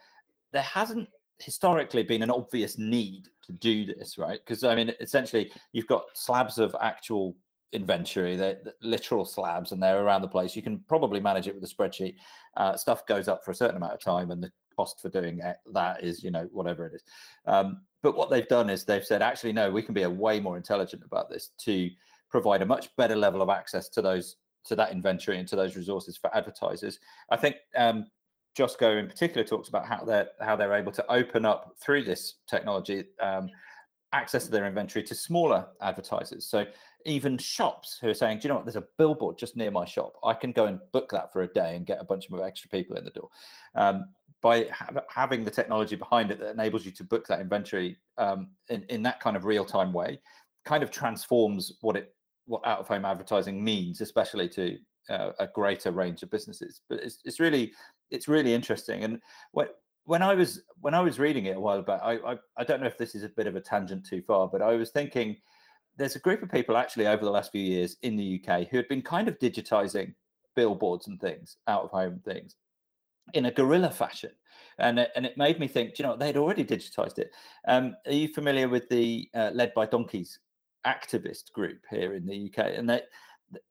there 0.53 0.63
hasn't 0.63 1.09
historically 1.39 2.03
been 2.03 2.23
an 2.23 2.31
obvious 2.31 2.79
need 2.79 3.29
to 3.47 3.53
do 3.53 3.85
this, 3.85 4.19
right? 4.19 4.41
Because 4.45 4.65
I 4.65 4.75
mean, 4.75 4.93
essentially, 5.01 5.51
you've 5.73 5.87
got 5.87 6.05
slabs 6.15 6.59
of 6.59 6.75
actual 6.81 7.37
inventory, 7.73 8.37
they're, 8.37 8.59
literal 8.83 9.25
slabs, 9.25 9.73
and 9.73 9.83
they're 9.83 10.03
around 10.03 10.23
the 10.23 10.29
place. 10.29 10.55
You 10.55 10.63
can 10.63 10.79
probably 10.89 11.21
manage 11.21 11.49
it 11.49 11.55
with 11.55 11.65
a 11.65 11.75
spreadsheet. 11.75 12.17
Uh, 12.57 12.77
stuff 12.77 13.07
goes 13.07 13.29
up 13.29 13.45
for 13.45 13.51
a 13.51 13.55
certain 13.55 13.77
amount 13.77 13.93
of 13.93 14.01
time, 14.01 14.31
and 14.31 14.43
the 14.43 14.53
cost 14.77 15.01
for 15.01 15.09
doing 15.09 15.41
that 15.73 16.03
is, 16.03 16.23
you 16.23 16.31
know, 16.31 16.49
whatever 16.53 16.87
it 16.87 16.95
is. 16.95 17.03
Um, 17.47 17.83
but 18.03 18.17
what 18.17 18.31
they've 18.31 18.49
done 18.49 18.71
is 18.71 18.85
they've 18.85 19.05
said, 19.05 19.23
actually, 19.23 19.53
no, 19.53 19.71
we 19.71 19.83
can 19.83 19.95
be 19.95 20.03
a 20.03 20.11
way 20.11 20.41
more 20.41 20.57
intelligent 20.57 21.03
about 21.05 21.31
this 21.31 21.51
to 21.59 21.91
provide 22.31 22.63
a 22.63 22.67
much 22.67 22.95
better 22.97 23.17
level 23.17 23.43
of 23.43 23.49
access 23.49 23.89
to 23.91 24.03
those 24.03 24.37
to 24.65 24.75
that 24.75 24.93
inventory 24.93 25.39
and 25.39 25.47
to 25.47 25.57
those 25.57 25.77
resources 25.77 26.17
for 26.17 26.35
advertisers. 26.35 26.99
I 27.31 27.37
think 27.37 27.57
um, 27.77 28.07
Josko 28.57 28.99
in 28.99 29.09
particular 29.09 29.45
talks 29.45 29.69
about 29.69 29.87
how 29.87 30.05
they're 30.05 30.29
how 30.41 30.57
they're 30.57 30.75
able 30.75 30.93
to 30.93 31.05
open 31.11 31.45
up 31.45 31.75
through 31.81 32.05
this 32.05 32.35
technology 32.49 33.05
um, 33.21 33.51
access 34.13 34.45
to 34.45 34.51
their 34.51 34.67
inventory 34.67 35.03
to 35.05 35.15
smaller 35.15 35.67
advertisers. 35.83 36.47
So 36.47 36.65
even 37.05 37.37
shops 37.37 37.99
who 38.01 38.09
are 38.09 38.15
saying, 38.15 38.39
"Do 38.39 38.45
you 38.45 38.49
know 38.51 38.57
what? 38.57 38.65
There's 38.65 38.77
a 38.77 38.85
billboard 38.97 39.39
just 39.39 39.57
near 39.57 39.71
my 39.71 39.85
shop. 39.85 40.15
I 40.25 40.35
can 40.35 40.53
go 40.53 40.67
and 40.67 40.79
book 40.93 41.11
that 41.11 41.33
for 41.33 41.43
a 41.43 41.49
day 41.49 41.77
and 41.77 41.85
get 41.85 42.01
a 42.01 42.05
bunch 42.05 42.29
of 42.31 42.41
extra 42.41 42.71
people 42.71 42.97
in 42.97 43.05
the 43.05 43.11
door." 43.11 43.29
Um, 43.75 44.07
by 44.41 44.67
ha- 44.67 44.91
having 45.09 45.43
the 45.43 45.51
technology 45.51 45.97
behind 45.97 46.31
it 46.31 46.39
that 46.39 46.53
enables 46.53 46.85
you 46.85 46.93
to 46.93 47.03
book 47.03 47.27
that 47.27 47.41
inventory 47.41 47.97
um, 48.19 48.51
in 48.69 48.85
in 48.85 49.03
that 49.03 49.21
kind 49.21 49.37
of 49.37 49.45
real 49.45 49.65
time 49.65 49.93
way, 49.93 50.21
kind 50.65 50.83
of 50.83 50.91
transforms 50.91 51.73
what 51.81 51.97
it 51.97 52.15
what 52.47 52.65
out 52.67 52.79
of 52.79 52.87
home 52.87 53.05
advertising 53.05 53.63
means, 53.63 54.01
especially 54.01 54.49
to 54.49 54.79
uh, 55.11 55.33
a 55.39 55.47
greater 55.47 55.91
range 55.91 56.23
of 56.23 56.31
businesses. 56.31 56.83
But 56.89 57.01
it's 57.01 57.19
it's 57.25 57.41
really 57.41 57.73
it's 58.11 58.29
really 58.29 58.55
interesting. 58.55 59.05
And 59.05 59.21
when 59.53 59.69
when 60.05 60.23
I 60.23 60.35
was 60.35 60.61
when 60.81 60.95
I 60.95 61.01
was 61.01 61.19
reading 61.19 61.47
it 61.47 61.57
a 61.57 61.61
while 61.61 61.83
back, 61.83 62.01
I, 62.03 62.19
I 62.19 62.37
I 62.57 62.65
don't 62.65 62.81
know 62.81 62.87
if 62.87 62.99
this 62.99 63.15
is 63.15 63.23
a 63.23 63.29
bit 63.29 63.47
of 63.47 63.57
a 63.57 63.61
tangent 63.61 64.07
too 64.07 64.23
far, 64.23 64.49
but 64.49 64.63
I 64.63 64.75
was 64.75 64.91
thinking 64.91 65.37
there's 65.97 66.17
a 66.17 66.21
group 66.21 66.43
of 66.43 66.51
people 66.51 66.77
actually 66.77 67.07
over 67.07 67.25
the 67.25 67.31
last 67.31 67.53
few 67.53 67.63
years 67.63 67.97
in 68.03 68.17
the 68.17 68.43
UK 68.43 68.69
who 68.69 68.77
had 68.77 68.89
been 68.89 69.03
kind 69.03 69.29
of 69.29 69.39
digitizing 69.39 70.15
billboards 70.57 71.07
and 71.07 71.21
things, 71.21 71.57
out 71.69 71.85
of 71.85 71.91
home 71.91 72.21
things, 72.25 72.57
in 73.33 73.47
a 73.47 73.51
guerrilla 73.51 73.91
fashion. 73.91 74.31
And 74.79 74.99
it, 74.99 75.11
and 75.15 75.25
it 75.25 75.39
made 75.39 75.61
me 75.61 75.69
think, 75.69 75.99
you 75.99 76.05
know, 76.05 76.17
they'd 76.17 76.37
already 76.37 76.65
digitized 76.65 77.19
it. 77.19 77.31
Um, 77.69 77.95
are 78.07 78.13
you 78.13 78.29
familiar 78.29 78.69
with 78.69 78.89
the 78.89 79.29
uh, 79.35 79.51
Led 79.55 79.73
by 79.75 79.87
Donkeys 79.87 80.39
activist 80.87 81.53
group 81.53 81.79
here 81.91 82.15
in 82.15 82.27
the 82.27 82.51
UK? 82.51 82.73
And 82.77 82.89
they 82.91 83.03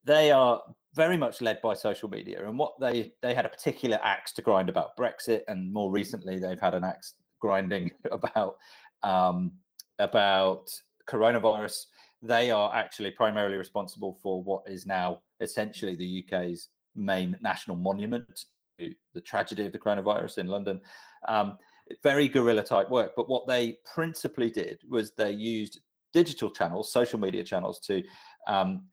they 0.05 0.31
are 0.31 0.61
very 0.95 1.17
much 1.17 1.41
led 1.41 1.61
by 1.61 1.73
social 1.73 2.09
media. 2.09 2.47
And 2.47 2.57
what 2.57 2.79
they 2.79 3.13
they 3.21 3.33
had 3.33 3.45
a 3.45 3.49
particular 3.49 3.99
axe 4.03 4.31
to 4.33 4.41
grind 4.41 4.69
about 4.69 4.95
Brexit, 4.97 5.41
and 5.47 5.71
more 5.71 5.91
recently 5.91 6.39
they've 6.39 6.59
had 6.59 6.73
an 6.73 6.83
axe 6.83 7.15
grinding 7.39 7.91
about 8.11 8.57
um, 9.01 9.51
about 9.99 10.69
coronavirus. 11.07 11.85
They 12.21 12.51
are 12.51 12.73
actually 12.73 13.11
primarily 13.11 13.57
responsible 13.57 14.17
for 14.21 14.41
what 14.41 14.63
is 14.67 14.85
now 14.85 15.19
essentially 15.41 15.95
the 15.95 16.23
UK's 16.25 16.69
main 16.95 17.35
national 17.41 17.75
monument 17.75 18.45
to 18.79 18.93
the 19.13 19.21
tragedy 19.21 19.65
of 19.65 19.73
the 19.73 19.79
coronavirus 19.79 20.37
in 20.37 20.47
London. 20.47 20.79
Um, 21.27 21.57
very 22.01 22.29
guerrilla 22.29 22.63
type 22.63 22.89
work. 22.89 23.11
But 23.15 23.27
what 23.27 23.45
they 23.45 23.77
principally 23.93 24.49
did 24.49 24.79
was 24.89 25.11
they 25.11 25.31
used 25.31 25.81
digital 26.13 26.49
channels, 26.49 26.93
social 26.93 27.19
media 27.19 27.43
channels, 27.43 27.79
to 27.81 28.03
um, 28.47 28.83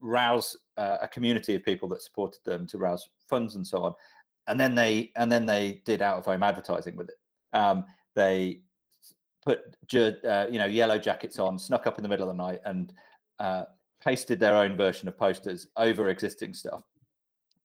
rouse 0.00 0.56
uh, 0.76 0.98
a 1.02 1.08
community 1.08 1.54
of 1.54 1.64
people 1.64 1.88
that 1.88 2.02
supported 2.02 2.40
them, 2.44 2.66
to 2.66 2.78
rouse 2.78 3.08
funds 3.28 3.56
and 3.56 3.66
so 3.66 3.82
on. 3.82 3.94
And 4.46 4.58
then 4.58 4.74
they 4.74 5.12
and 5.16 5.30
then 5.30 5.46
they 5.46 5.82
did 5.84 6.02
out 6.02 6.18
of 6.18 6.24
home 6.24 6.42
advertising 6.42 6.96
with 6.96 7.08
it. 7.08 7.18
Um, 7.52 7.84
they 8.14 8.60
put 9.44 9.76
uh, 9.94 10.46
you 10.50 10.58
know 10.58 10.66
yellow 10.66 10.98
jackets 10.98 11.38
on, 11.38 11.58
snuck 11.58 11.86
up 11.86 11.98
in 11.98 12.02
the 12.02 12.08
middle 12.08 12.28
of 12.28 12.36
the 12.36 12.42
night, 12.42 12.60
and 12.64 12.92
uh, 13.38 13.64
pasted 14.02 14.40
their 14.40 14.56
own 14.56 14.76
version 14.76 15.08
of 15.08 15.18
posters 15.18 15.68
over 15.76 16.08
existing 16.08 16.54
stuff, 16.54 16.82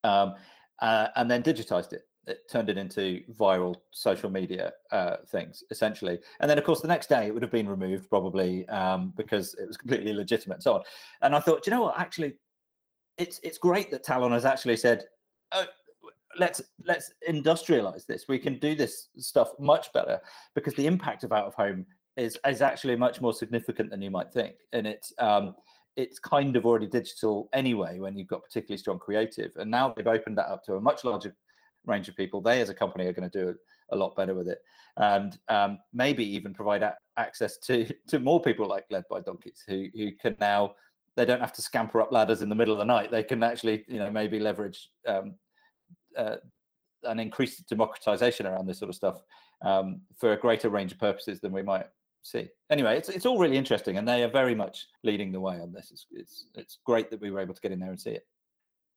um, 0.04 0.36
uh, 0.82 1.08
and 1.16 1.30
then 1.30 1.42
digitized 1.42 1.94
it. 1.94 2.04
It 2.28 2.50
turned 2.50 2.70
it 2.70 2.78
into 2.78 3.22
viral 3.40 3.76
social 3.92 4.30
media 4.30 4.74
uh, 4.92 5.18
things 5.30 5.64
essentially, 5.72 6.20
and 6.42 6.50
then 6.50 6.58
of 6.58 6.64
course 6.64 6.82
the 6.82 6.88
next 6.88 7.08
day 7.08 7.28
it 7.28 7.34
would 7.34 7.44
have 7.44 7.52
been 7.52 7.70
removed 7.70 8.10
probably 8.10 8.68
um, 8.68 9.14
because 9.16 9.54
it 9.56 9.66
was 9.66 9.78
completely 9.78 10.12
illegitimate 10.12 10.58
and 10.58 10.64
so 10.64 10.74
on. 10.76 10.82
And 11.22 11.36
I 11.36 11.40
thought, 11.40 11.66
you 11.66 11.72
know 11.72 11.84
what, 11.84 12.00
actually, 12.00 12.34
it's 13.18 13.40
it's 13.44 13.58
great 13.58 13.92
that 13.92 14.04
Talon 14.04 14.32
has 14.32 14.46
actually 14.46 14.78
said, 14.78 15.06
oh, 15.54 15.66
let's 16.40 16.62
let's 16.86 17.12
industrialize 17.28 18.06
this. 18.06 18.26
We 18.28 18.40
can 18.40 18.60
do 18.60 18.76
this 18.76 19.10
stuff 19.18 19.52
much 19.60 19.92
better 19.94 20.20
because 20.56 20.74
the 20.76 20.86
impact 20.86 21.24
of 21.24 21.32
out 21.32 21.46
of 21.46 21.54
home 21.56 21.86
is 22.16 22.38
is 22.48 22.62
actually 22.62 22.96
much 22.96 23.22
more 23.22 23.34
significant 23.34 23.90
than 23.90 24.02
you 24.02 24.12
might 24.12 24.32
think, 24.32 24.56
and 24.74 24.86
it's 24.88 25.14
um, 25.20 25.56
it's 25.96 26.20
kind 26.20 26.56
of 26.56 26.66
already 26.66 26.88
digital 26.88 27.50
anyway 27.54 28.00
when 28.00 28.18
you've 28.18 28.28
got 28.28 28.44
particularly 28.44 28.78
strong 28.78 29.00
creative, 29.00 29.52
and 29.58 29.70
now 29.70 29.94
they've 29.96 30.08
opened 30.08 30.38
that 30.38 30.50
up 30.50 30.64
to 30.66 30.76
a 30.76 30.82
much 30.82 31.04
larger 31.04 31.36
range 31.86 32.08
of 32.08 32.16
people. 32.16 32.42
They, 32.42 32.62
as 32.62 32.70
a 32.70 32.74
company, 32.74 33.08
are 33.08 33.14
going 33.14 33.30
to 33.30 33.46
do 33.46 33.56
a 33.92 33.96
lot 33.96 34.16
better 34.16 34.36
with 34.36 34.48
it, 34.48 34.60
and 34.98 35.38
um, 35.48 35.80
maybe 35.94 36.24
even 36.24 36.54
provide 36.54 36.84
a- 36.84 36.98
access 37.18 37.58
to 37.60 37.88
to 38.08 38.20
more 38.20 38.42
people 38.42 38.68
like 38.68 38.86
led 38.90 39.06
by 39.10 39.22
donkeys 39.22 39.64
who 39.68 39.88
who 39.96 40.12
can 40.12 40.36
now 40.40 40.74
they 41.18 41.26
don't 41.26 41.42
have 41.42 41.52
to 41.54 41.62
scamper 41.62 42.00
up 42.00 42.12
ladders 42.12 42.42
in 42.42 42.48
the 42.48 42.56
middle 42.56 42.74
of 42.74 42.78
the 42.78 42.86
night. 42.86 43.12
They 43.12 43.24
can 43.24 43.44
actually, 43.44 43.84
you 43.88 43.98
know, 43.98 44.12
maybe 44.12 44.40
leverage 44.40 44.90
um, 45.08 45.34
uh, 46.16 46.36
an 47.04 47.20
increased 47.20 47.68
democratization 47.68 48.46
around 48.46 48.68
this 48.68 48.78
sort 48.78 48.90
of 48.90 48.96
stuff 48.96 49.22
um, 49.66 50.02
for 50.16 50.34
a 50.34 50.38
greater 50.38 50.70
range 50.70 50.92
of 50.92 51.00
purposes 51.00 51.42
than 51.42 51.52
we 51.52 51.64
might 51.64 51.88
see. 52.22 52.48
Anyway, 52.70 52.96
it's 52.98 53.10
it's 53.10 53.26
all 53.26 53.40
really 53.40 53.58
interesting, 53.58 53.98
and 53.98 54.08
they 54.08 54.24
are 54.24 54.30
very 54.30 54.54
much 54.54 54.88
leading 55.04 55.32
the 55.32 55.40
way 55.40 55.60
on 55.60 55.74
this. 55.74 55.90
It's 55.92 56.06
it's 56.12 56.46
it's 56.54 56.78
great 56.86 57.10
that 57.10 57.20
we 57.20 57.32
were 57.32 57.40
able 57.40 57.56
to 57.56 57.62
get 57.62 57.72
in 57.72 57.80
there 57.80 57.90
and 57.90 58.00
see 58.00 58.12
it. 58.12 58.28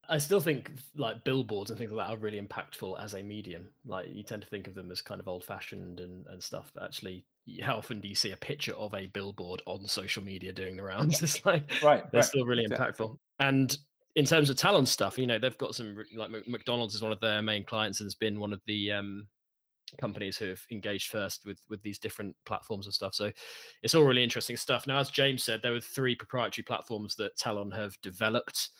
I 0.08 0.18
still 0.18 0.40
think 0.40 0.72
like 0.96 1.22
billboards 1.24 1.70
and 1.70 1.78
things 1.78 1.92
like 1.92 2.06
that 2.06 2.14
are 2.14 2.18
really 2.18 2.40
impactful 2.40 3.02
as 3.02 3.14
a 3.14 3.22
medium. 3.22 3.68
Like 3.86 4.08
you 4.10 4.22
tend 4.22 4.42
to 4.42 4.48
think 4.48 4.66
of 4.66 4.74
them 4.74 4.90
as 4.90 5.02
kind 5.02 5.20
of 5.20 5.28
old 5.28 5.44
fashioned 5.44 6.00
and, 6.00 6.26
and 6.26 6.42
stuff, 6.42 6.72
but 6.74 6.82
actually, 6.84 7.24
how 7.62 7.76
often 7.76 8.00
do 8.00 8.08
you 8.08 8.14
see 8.14 8.32
a 8.32 8.36
picture 8.36 8.74
of 8.74 8.94
a 8.94 9.06
billboard 9.06 9.62
on 9.66 9.86
social 9.86 10.22
media 10.22 10.52
doing 10.52 10.76
the 10.76 10.82
rounds? 10.82 11.22
It's 11.22 11.44
like 11.46 11.70
right, 11.82 12.10
they're 12.10 12.20
right. 12.20 12.24
still 12.24 12.44
really 12.44 12.64
exactly. 12.64 13.06
impactful. 13.06 13.18
And 13.38 13.76
in 14.16 14.24
terms 14.24 14.50
of 14.50 14.56
Talon 14.56 14.86
stuff, 14.86 15.18
you 15.18 15.26
know, 15.26 15.38
they've 15.38 15.58
got 15.58 15.74
some 15.74 15.96
like 16.16 16.30
McDonald's 16.46 16.94
is 16.94 17.02
one 17.02 17.12
of 17.12 17.20
their 17.20 17.42
main 17.42 17.64
clients 17.64 18.00
and 18.00 18.06
has 18.06 18.14
been 18.14 18.40
one 18.40 18.52
of 18.52 18.60
the 18.66 18.90
um, 18.92 19.28
companies 19.98 20.36
who 20.36 20.46
have 20.46 20.60
engaged 20.70 21.10
first 21.10 21.44
with 21.44 21.60
with 21.68 21.82
these 21.82 21.98
different 21.98 22.34
platforms 22.44 22.86
and 22.86 22.94
stuff. 22.94 23.14
So 23.14 23.30
it's 23.82 23.94
all 23.94 24.04
really 24.04 24.24
interesting 24.24 24.56
stuff. 24.56 24.86
Now, 24.86 24.98
as 24.98 25.10
James 25.10 25.44
said, 25.44 25.60
there 25.62 25.72
were 25.72 25.80
three 25.80 26.14
proprietary 26.14 26.64
platforms 26.64 27.14
that 27.16 27.36
Talon 27.36 27.70
have 27.70 27.94
developed. 28.02 28.70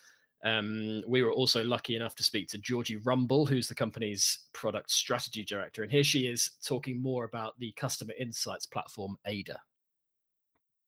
Um, 0.42 1.02
we 1.06 1.22
were 1.22 1.32
also 1.32 1.62
lucky 1.62 1.96
enough 1.96 2.14
to 2.16 2.22
speak 2.22 2.48
to 2.48 2.58
Georgie 2.58 2.96
Rumble, 2.96 3.44
who's 3.44 3.68
the 3.68 3.74
company's 3.74 4.38
product 4.52 4.90
strategy 4.90 5.44
director, 5.44 5.82
and 5.82 5.92
here 5.92 6.04
she 6.04 6.20
is 6.20 6.50
talking 6.64 7.00
more 7.00 7.24
about 7.24 7.58
the 7.58 7.72
customer 7.72 8.14
insights 8.18 8.66
platform 8.66 9.18
Ada. 9.26 9.58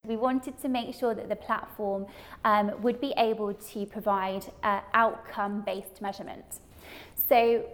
We 0.07 0.17
wanted 0.17 0.59
to 0.63 0.69
make 0.69 0.95
sure 0.95 1.15
that 1.15 1.29
the 1.29 1.37
platform 1.37 2.07
um, 2.45 2.73
would 2.83 3.01
be 3.01 3.15
able 3.17 3.55
to 3.55 3.87
provide 3.87 4.47
uh, 4.65 4.81
outcome-based 4.95 6.03
measurement. 6.03 6.59
So 7.15 7.65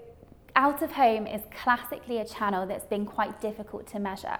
out 0.54 0.82
of 0.82 0.92
home 0.92 1.26
is 1.26 1.42
classically 1.62 2.18
a 2.18 2.26
channel 2.26 2.66
that's 2.66 2.84
been 2.84 3.06
quite 3.06 3.40
difficult 3.40 3.86
to 3.92 3.98
measure. 3.98 4.38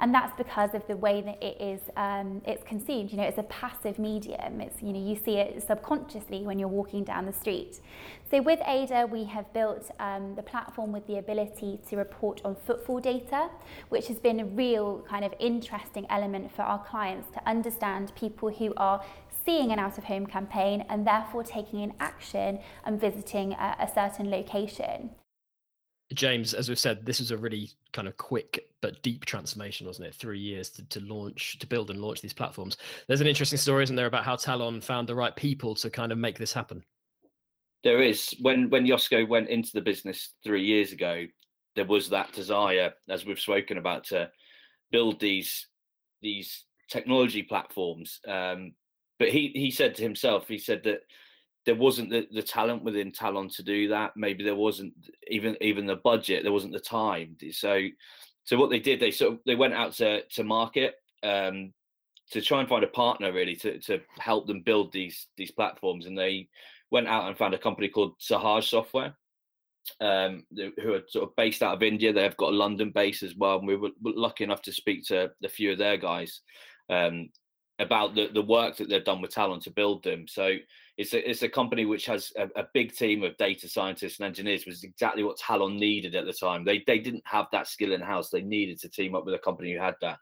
And 0.00 0.14
that's 0.14 0.36
because 0.36 0.74
of 0.74 0.86
the 0.86 0.96
way 0.96 1.20
that 1.22 1.42
it 1.42 1.60
is 1.60 1.80
um, 1.96 2.42
it's 2.46 2.64
consumed. 2.64 3.10
You 3.10 3.18
know, 3.18 3.24
it's 3.24 3.38
a 3.38 3.44
passive 3.44 3.98
medium. 3.98 4.60
It's 4.60 4.82
you 4.82 4.92
know 4.92 5.04
you 5.04 5.16
see 5.16 5.36
it 5.38 5.62
subconsciously 5.66 6.42
when 6.42 6.58
you're 6.58 6.68
walking 6.68 7.04
down 7.04 7.26
the 7.26 7.32
street. 7.32 7.80
So 8.30 8.42
with 8.42 8.60
Ada, 8.66 9.08
we 9.10 9.24
have 9.24 9.50
built 9.52 9.90
um, 9.98 10.34
the 10.34 10.42
platform 10.42 10.92
with 10.92 11.06
the 11.06 11.18
ability 11.18 11.80
to 11.88 11.96
report 11.96 12.42
on 12.44 12.54
footfall 12.54 13.00
data, 13.00 13.48
which 13.88 14.08
has 14.08 14.18
been 14.18 14.40
a 14.40 14.44
real 14.44 15.04
kind 15.08 15.24
of 15.24 15.32
interesting 15.38 16.06
element 16.10 16.54
for 16.54 16.62
our 16.62 16.84
clients 16.84 17.30
to 17.32 17.48
understand 17.48 18.12
people 18.14 18.50
who 18.50 18.74
are 18.76 19.02
seeing 19.44 19.72
an 19.72 19.78
out 19.78 19.96
of 19.96 20.04
home 20.04 20.26
campaign 20.26 20.84
and 20.90 21.06
therefore 21.06 21.42
taking 21.42 21.82
an 21.82 21.94
action 22.00 22.58
and 22.84 23.00
visiting 23.00 23.52
a, 23.54 23.76
a 23.80 23.88
certain 23.94 24.30
location. 24.30 25.10
James, 26.14 26.54
as 26.54 26.68
we've 26.68 26.78
said, 26.78 27.04
this 27.04 27.20
was 27.20 27.30
a 27.30 27.36
really 27.36 27.70
kind 27.92 28.08
of 28.08 28.16
quick 28.16 28.70
but 28.80 29.02
deep 29.02 29.24
transformation, 29.26 29.86
wasn't 29.86 30.08
it? 30.08 30.14
Three 30.14 30.38
years 30.38 30.70
to, 30.70 30.84
to 30.88 31.00
launch, 31.00 31.58
to 31.58 31.66
build 31.66 31.90
and 31.90 32.00
launch 32.00 32.22
these 32.22 32.32
platforms. 32.32 32.78
There's 33.06 33.20
an 33.20 33.26
interesting 33.26 33.58
story, 33.58 33.84
isn't 33.84 33.96
there, 33.96 34.06
about 34.06 34.24
how 34.24 34.36
Talon 34.36 34.80
found 34.80 35.08
the 35.08 35.14
right 35.14 35.34
people 35.36 35.74
to 35.76 35.90
kind 35.90 36.10
of 36.10 36.18
make 36.18 36.38
this 36.38 36.52
happen? 36.52 36.82
There 37.84 38.00
is. 38.00 38.34
When 38.40 38.70
when 38.70 38.86
Josko 38.86 39.28
went 39.28 39.48
into 39.48 39.70
the 39.72 39.80
business 39.80 40.34
three 40.42 40.64
years 40.64 40.92
ago, 40.92 41.26
there 41.76 41.84
was 41.84 42.08
that 42.08 42.32
desire, 42.32 42.92
as 43.08 43.24
we've 43.24 43.38
spoken 43.38 43.78
about, 43.78 44.04
to 44.04 44.30
build 44.90 45.20
these 45.20 45.68
these 46.22 46.64
technology 46.90 47.42
platforms. 47.42 48.20
Um, 48.26 48.72
but 49.18 49.28
he 49.28 49.52
he 49.54 49.70
said 49.70 49.94
to 49.96 50.02
himself, 50.02 50.48
he 50.48 50.58
said 50.58 50.82
that 50.84 51.00
there 51.66 51.74
wasn't 51.74 52.10
the, 52.10 52.26
the 52.32 52.42
talent 52.42 52.82
within 52.84 53.12
Talon 53.12 53.48
to 53.50 53.62
do 53.62 53.88
that. 53.88 54.12
Maybe 54.16 54.44
there 54.44 54.54
wasn't 54.54 54.94
even 55.28 55.56
even 55.60 55.86
the 55.86 55.96
budget. 55.96 56.42
There 56.42 56.52
wasn't 56.52 56.72
the 56.72 56.80
time. 56.80 57.36
So, 57.50 57.82
so 58.44 58.56
what 58.56 58.70
they 58.70 58.78
did, 58.78 59.00
they 59.00 59.10
sort 59.10 59.34
of 59.34 59.38
they 59.44 59.54
went 59.54 59.74
out 59.74 59.92
to 59.94 60.22
to 60.24 60.44
market 60.44 60.94
um, 61.22 61.72
to 62.30 62.40
try 62.40 62.60
and 62.60 62.68
find 62.68 62.84
a 62.84 62.88
partner 62.88 63.32
really 63.32 63.56
to 63.56 63.78
to 63.80 64.00
help 64.18 64.46
them 64.46 64.62
build 64.62 64.92
these 64.92 65.26
these 65.36 65.50
platforms, 65.50 66.06
and 66.06 66.16
they 66.16 66.48
went 66.90 67.08
out 67.08 67.28
and 67.28 67.36
found 67.36 67.54
a 67.54 67.58
company 67.58 67.88
called 67.88 68.18
Sahaj 68.18 68.64
Software, 68.64 69.14
um, 70.00 70.44
who 70.56 70.94
are 70.94 71.02
sort 71.08 71.28
of 71.28 71.36
based 71.36 71.62
out 71.62 71.74
of 71.74 71.82
India. 71.82 72.12
They've 72.12 72.36
got 72.36 72.52
a 72.52 72.56
London 72.56 72.90
base 72.90 73.22
as 73.22 73.34
well. 73.36 73.58
And 73.58 73.66
we 73.66 73.76
were 73.76 73.90
lucky 74.02 74.44
enough 74.44 74.62
to 74.62 74.72
speak 74.72 75.04
to 75.06 75.30
a 75.44 75.48
few 75.48 75.72
of 75.72 75.78
their 75.78 75.96
guys 75.96 76.40
um, 76.90 77.28
about 77.78 78.14
the, 78.14 78.28
the 78.32 78.42
work 78.42 78.76
that 78.76 78.88
they've 78.88 79.04
done 79.04 79.20
with 79.20 79.32
Talon 79.32 79.60
to 79.60 79.70
build 79.70 80.02
them. 80.02 80.26
So 80.28 80.56
it's 80.98 81.14
a, 81.14 81.30
it's 81.30 81.42
a 81.42 81.48
company 81.48 81.86
which 81.86 82.06
has 82.06 82.32
a, 82.36 82.48
a, 82.56 82.66
big 82.74 82.92
team 82.92 83.22
of 83.22 83.36
data 83.36 83.68
scientists 83.68 84.18
and 84.18 84.26
engineers, 84.26 84.66
which 84.66 84.74
is 84.74 84.84
exactly 84.84 85.22
what 85.22 85.38
Talon 85.38 85.78
needed 85.78 86.16
at 86.16 86.26
the 86.26 86.32
time. 86.32 86.64
They 86.64 86.82
they 86.88 86.98
didn't 86.98 87.22
have 87.24 87.46
that 87.52 87.68
skill 87.68 87.92
in 87.92 88.00
house. 88.00 88.30
They 88.30 88.42
needed 88.42 88.80
to 88.80 88.88
team 88.88 89.14
up 89.14 89.24
with 89.24 89.34
a 89.34 89.38
company 89.38 89.72
who 89.72 89.78
had 89.78 89.94
that, 90.00 90.18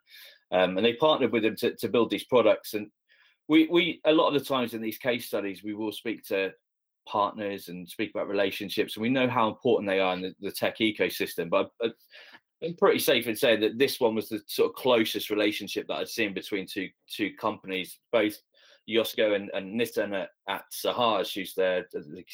um, 0.53 0.77
and 0.77 0.85
they 0.85 0.93
partnered 0.93 1.33
with 1.33 1.45
them 1.45 1.57
to, 1.57 1.75
to 1.77 1.89
build 1.89 2.11
these 2.11 2.25
products. 2.25 2.75
And 2.75 2.89
we 3.49 3.67
we 3.69 4.03
a 4.05 4.13
lot 4.13 4.29
of 4.29 4.35
the 4.35 4.47
times 4.47 4.75
in 4.75 4.83
these 4.83 4.99
case 4.99 5.27
studies, 5.27 5.65
we 5.65 5.73
will 5.73 5.93
speak 5.93 6.23
to 6.25 6.53
partners 7.09 7.69
and 7.69 7.89
speak 7.89 8.11
about 8.11 8.29
relationships, 8.29 8.97
and 8.97 9.03
we 9.03 9.09
know 9.09 9.29
how 9.29 9.49
important 9.49 9.89
they 9.89 10.01
are 10.01 10.13
in 10.13 10.21
the, 10.21 10.35
the 10.41 10.53
tech 10.53 10.77
ecosystem. 10.79 11.49
But 11.49 11.71
I'm 12.65 12.75
pretty 12.75 12.99
safe 12.99 13.27
in 13.27 13.37
saying 13.37 13.61
that 13.61 13.79
this 13.79 14.01
one 14.01 14.15
was 14.15 14.29
the 14.29 14.41
sort 14.47 14.71
of 14.71 14.77
closest 14.77 15.31
relationship 15.31 15.87
that 15.89 15.95
I'd 15.97 16.09
seen 16.09 16.33
between 16.33 16.67
two 16.67 16.89
two 17.09 17.33
companies, 17.39 17.99
both 18.13 18.37
Josko 18.89 19.35
and, 19.35 19.51
and 19.53 20.15
at, 20.15 20.31
at 20.49 20.65
Sahaj, 20.73 21.35
who's 21.35 21.55
the, 21.55 21.85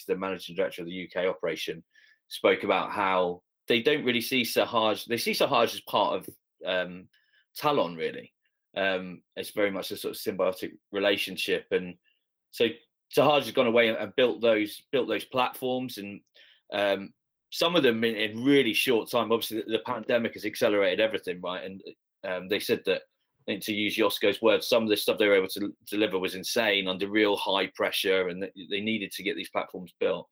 the 0.06 0.16
managing 0.16 0.54
director 0.54 0.82
of 0.82 0.88
the 0.88 1.08
UK 1.08 1.26
operation, 1.26 1.82
spoke 2.28 2.62
about 2.62 2.92
how 2.92 3.42
they 3.68 3.80
don't 3.80 4.04
really 4.04 4.20
see 4.20 4.42
Sahaj. 4.42 5.06
They 5.06 5.16
see 5.16 5.32
Sahaj 5.32 5.74
as 5.74 5.80
part 5.82 6.16
of 6.16 6.28
um, 6.66 7.08
Talon, 7.56 7.96
really. 7.96 8.32
Um, 8.76 9.22
it's 9.36 9.50
very 9.50 9.70
much 9.70 9.90
a 9.90 9.96
sort 9.96 10.14
of 10.14 10.20
symbiotic 10.20 10.72
relationship, 10.92 11.66
and 11.70 11.94
so 12.50 12.66
Sahaj 13.16 13.44
has 13.44 13.52
gone 13.52 13.66
away 13.66 13.88
and 13.88 14.16
built 14.16 14.40
those 14.40 14.82
built 14.92 15.08
those 15.08 15.24
platforms, 15.24 15.98
and 15.98 16.20
um, 16.72 17.12
some 17.52 17.76
of 17.76 17.82
them 17.82 18.02
in, 18.02 18.16
in, 18.16 18.42
really 18.42 18.72
short 18.72 19.10
time. 19.10 19.30
Obviously, 19.30 19.58
the, 19.58 19.72
the, 19.72 19.78
pandemic 19.86 20.32
has 20.32 20.46
accelerated 20.46 21.00
everything, 21.00 21.40
right? 21.42 21.62
And 21.64 21.82
um, 22.24 22.48
they 22.48 22.58
said 22.58 22.80
that 22.86 23.02
to 23.46 23.74
use 23.74 23.96
Josko's 23.96 24.40
words, 24.40 24.68
some 24.68 24.82
of 24.82 24.88
the 24.88 24.96
stuff 24.96 25.18
they 25.18 25.28
were 25.28 25.36
able 25.36 25.48
to 25.48 25.72
deliver 25.88 26.18
was 26.18 26.34
insane 26.34 26.88
under 26.88 27.08
real 27.08 27.36
high 27.36 27.66
pressure, 27.74 28.28
and 28.28 28.42
they 28.42 28.80
needed 28.80 29.12
to 29.12 29.22
get 29.22 29.36
these 29.36 29.50
platforms 29.50 29.92
built. 30.00 30.28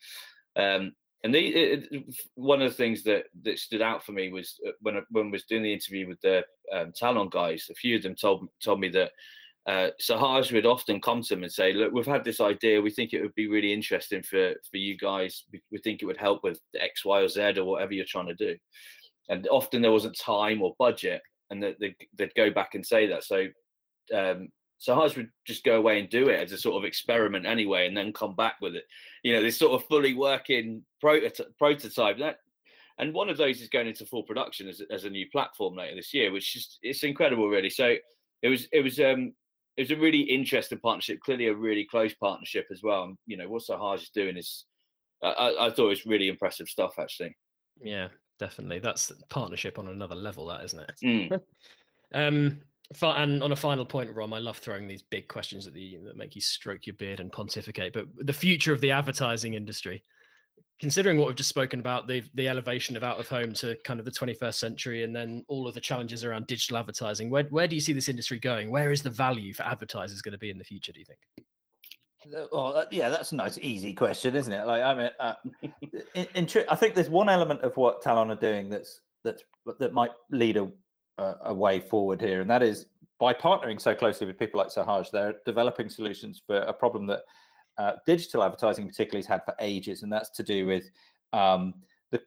Um, 0.57 0.93
and 1.23 1.37
it, 1.37 1.87
one 2.37 2.63
of 2.63 2.71
the 2.71 2.77
things 2.77 3.03
that 3.05 3.25
that 3.43 3.59
stood 3.59 3.83
out 3.83 4.03
for 4.03 4.13
me 4.13 4.33
was 4.33 4.59
uh, 4.67 4.71
when 4.81 4.97
when 5.11 5.27
I 5.27 5.31
was 5.31 5.45
doing 5.45 5.63
the 5.63 5.73
interview 5.73 6.09
with 6.09 6.21
the 6.23 6.43
um, 6.73 6.93
Talon 6.97 7.29
guys, 7.29 7.67
a 7.71 7.75
few 7.75 7.97
of 7.97 8.03
them 8.03 8.15
told 8.15 8.49
told 8.65 8.81
me 8.81 8.89
that 8.91 9.11
uh, 9.67 9.89
Sahaj 10.01 10.53
would 10.53 10.67
often 10.67 11.01
come 11.01 11.23
to 11.23 11.35
them 11.35 11.43
and 11.43 11.53
say, 11.53 11.73
"Look, 11.73 11.93
we've 11.93 12.07
had 12.07 12.25
this 12.25 12.41
idea. 12.41 12.81
We 12.81 12.91
think 12.91 13.13
it 13.13 13.23
would 13.23 13.35
be 13.35 13.49
really 13.49 13.73
interesting 13.73 14.23
for 14.23 14.55
for 14.71 14.77
you 14.77 14.97
guys. 14.97 15.45
We, 15.71 15.79
think 15.79 16.03
it 16.03 16.07
would 16.07 16.17
help 16.17 16.43
with 16.43 16.61
X, 16.79 17.05
Y, 17.05 17.21
or 17.21 17.29
Z, 17.29 17.59
or 17.59 17.65
whatever 17.65 17.93
you're 17.93 18.05
trying 18.07 18.29
to 18.29 18.35
do." 18.35 18.57
And 19.29 19.47
often 19.49 19.83
there 19.83 19.93
wasn't 19.93 20.19
time 20.19 20.63
or 20.63 20.75
budget 20.79 21.23
and 21.51 21.63
that 21.63 21.77
they, 21.81 21.95
would 22.19 22.35
go 22.35 22.51
back 22.51 22.75
and 22.75 22.87
say 22.87 23.07
that. 23.09 23.25
So 23.25 23.47
um, 24.15 24.49
Sahaj 24.81 25.17
would 25.17 25.31
just 25.47 25.65
go 25.65 25.77
away 25.77 26.01
and 26.01 26.09
do 26.09 26.29
it 26.29 26.41
as 26.41 26.53
a 26.53 26.59
sort 26.59 26.77
of 26.77 26.87
experiment 26.87 27.47
anyway, 27.47 27.87
and 27.87 27.97
then 27.97 28.13
come 28.13 28.35
back 28.35 28.55
with 28.63 28.75
it. 28.75 28.85
You 29.23 29.35
know, 29.35 29.43
this 29.43 29.59
sort 29.59 29.81
of 29.81 29.87
fully 29.89 30.15
working 30.15 30.83
prototype. 31.01 31.47
prototype. 31.59 32.19
That 32.19 32.37
and 32.99 33.13
one 33.13 33.29
of 33.29 33.37
those 33.37 33.61
is 33.61 33.69
going 33.69 33.89
into 33.89 34.07
full 34.07 34.23
production 34.23 34.69
as, 34.69 34.83
as 34.91 35.05
a 35.05 35.11
new 35.11 35.27
platform 35.31 35.77
later 35.77 35.97
this 35.97 36.15
year, 36.15 36.33
which 36.33 36.57
is 36.57 36.79
it's 36.83 37.03
incredible, 37.03 37.49
really. 37.49 37.71
So 37.71 37.97
it 38.43 38.49
was 38.49 38.69
it 38.73 38.83
was 38.83 38.99
um 39.01 39.35
it 39.81 39.89
was 39.89 39.99
a 39.99 40.01
really 40.01 40.21
interesting 40.21 40.79
partnership, 40.79 41.21
clearly 41.21 41.47
a 41.47 41.55
really 41.55 41.87
close 41.91 42.13
partnership 42.13 42.67
as 42.71 42.83
well. 42.83 43.05
And 43.05 43.17
you 43.27 43.39
know 43.39 43.49
what 43.49 43.63
Sahaj 43.63 44.03
is 44.03 44.11
doing 44.11 44.37
is, 44.37 44.67
I, 45.23 45.57
I 45.59 45.71
thought 45.71 45.87
it 45.87 45.89
was 45.89 46.05
really 46.05 46.29
impressive 46.29 46.69
stuff 46.69 46.93
actually. 46.99 47.35
Yeah, 47.81 48.09
definitely. 48.39 48.81
That's 48.81 49.11
partnership 49.31 49.79
on 49.79 49.89
another 49.89 50.15
level, 50.15 50.47
that 50.49 50.65
isn't 50.65 50.81
it? 50.81 50.93
Mm. 51.03 51.41
um, 52.15 52.61
and 53.01 53.43
on 53.43 53.53
a 53.53 53.57
final 53.57 53.87
point, 53.87 54.15
Rom, 54.15 54.35
I 54.35 54.39
love 54.39 54.59
throwing 54.59 54.87
these 54.87 55.03
big 55.03 55.29
questions 55.29 55.67
at 55.67 55.73
the 55.73 55.97
that 56.05 56.17
make 56.17 56.35
you 56.35 56.43
stroke 56.43 56.87
your 56.87 56.97
beard 56.97 57.21
and 57.21 57.33
pontificate. 57.33 57.95
But 57.95 58.09
the 58.19 58.35
future 58.35 58.75
of 58.75 58.83
the 58.83 58.91
advertising 58.91 59.55
industry, 59.55 60.05
considering 60.81 61.19
what 61.19 61.27
we've 61.27 61.37
just 61.37 61.49
spoken 61.49 61.81
about, 61.81 62.07
the 62.09 62.23
the 62.35 62.49
elevation 62.49 62.97
of 62.97 63.05
out 63.05 63.21
of 63.21 63.29
home 63.29 63.53
to 63.55 63.77
kind 63.85 64.01
of 64.01 64.07
the 64.07 64.11
21st 64.11 64.55
century, 64.55 65.05
and 65.05 65.15
then 65.15 65.45
all 65.49 65.69
of 65.69 65.75
the 65.75 65.81
challenges 65.81 66.25
around 66.25 66.47
digital 66.47 66.77
advertising, 66.77 67.31
where 67.31 67.45
where 67.45 67.69
do 67.69 67.75
you 67.75 67.81
see 67.81 67.93
this 67.93 68.09
industry 68.09 68.39
going? 68.39 68.71
Where 68.71 68.91
is 68.91 69.03
the 69.03 69.11
value 69.11 69.53
for 69.53 69.63
advertisers 69.65 70.23
going 70.23 70.33
to 70.33 70.39
be 70.39 70.51
in 70.51 70.59
the 70.59 70.65
future? 70.65 70.93
Do 70.93 71.01
you 71.01 71.07
think? 71.07 71.19
Well, 72.53 72.85
yeah, 72.91 73.09
that's 73.09 73.33
a 73.33 73.37
nice, 73.37 73.59
easy 73.63 73.95
question, 73.95 74.37
isn't 74.37 74.53
it? 74.53 74.67
Like, 74.67 74.83
I 74.83 74.95
mean, 74.95 75.11
uh, 75.19 75.35
in, 76.15 76.27
in 76.35 76.47
tr- 76.47 76.69
I 76.69 76.77
think 76.77 76.95
there's 76.95 77.09
one 77.09 77.31
element 77.31 77.63
of 77.63 77.75
what 77.79 78.03
Talon 78.03 78.31
are 78.31 78.37
doing 78.37 78.69
that's 78.69 79.01
that's 79.25 79.43
that 79.79 79.93
might 79.93 80.11
lead 80.31 80.57
a, 80.59 80.71
a, 81.19 81.35
a 81.47 81.55
way 81.55 81.81
forward 81.81 82.21
here, 82.21 82.41
and 82.41 82.51
that 82.51 82.63
is 82.63 82.87
by 83.19 83.35
partnering 83.35 83.81
so 83.81 83.95
closely 83.95 84.27
with 84.27 84.39
people 84.39 84.59
like 84.59 84.69
Sahaj, 84.69 85.11
they're 85.11 85.35
developing 85.45 85.91
solutions 85.91 86.43
for 86.47 86.57
a 86.57 86.73
problem 86.73 87.07
that 87.07 87.21
uh, 87.81 87.93
digital 88.07 88.43
advertising, 88.43 88.87
particularly, 88.87 89.23
has 89.23 89.27
had 89.27 89.45
for 89.45 89.55
ages, 89.59 90.03
and 90.03 90.13
that's 90.13 90.29
to 90.31 90.43
do 90.43 90.67
with 90.67 90.91
um, 91.33 91.73
the 92.11 92.21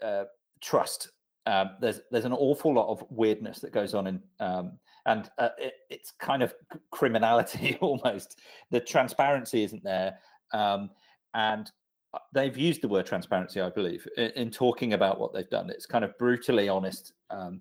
uh, 0.00 0.24
trust. 0.60 1.10
Um, 1.46 1.70
there's 1.80 2.00
there's 2.12 2.24
an 2.24 2.32
awful 2.32 2.72
lot 2.72 2.88
of 2.88 3.04
weirdness 3.10 3.58
that 3.58 3.72
goes 3.72 3.92
on 3.92 4.06
in 4.06 4.22
um, 4.38 4.78
and 5.06 5.28
uh, 5.38 5.48
it, 5.58 5.74
it's 5.90 6.12
kind 6.20 6.44
of 6.44 6.54
criminality 6.92 7.76
almost. 7.80 8.38
The 8.70 8.78
transparency 8.78 9.64
isn't 9.64 9.82
there, 9.82 10.18
um, 10.52 10.90
and 11.34 11.70
uh, 12.14 12.18
they've 12.32 12.56
used 12.56 12.80
the 12.80 12.88
word 12.88 13.04
transparency, 13.04 13.60
I 13.60 13.70
believe, 13.70 14.06
in, 14.16 14.30
in 14.36 14.50
talking 14.52 14.92
about 14.92 15.18
what 15.18 15.32
they've 15.34 15.50
done. 15.50 15.70
It's 15.70 15.86
kind 15.86 16.04
of 16.04 16.16
brutally 16.18 16.68
honest, 16.68 17.14
um, 17.30 17.60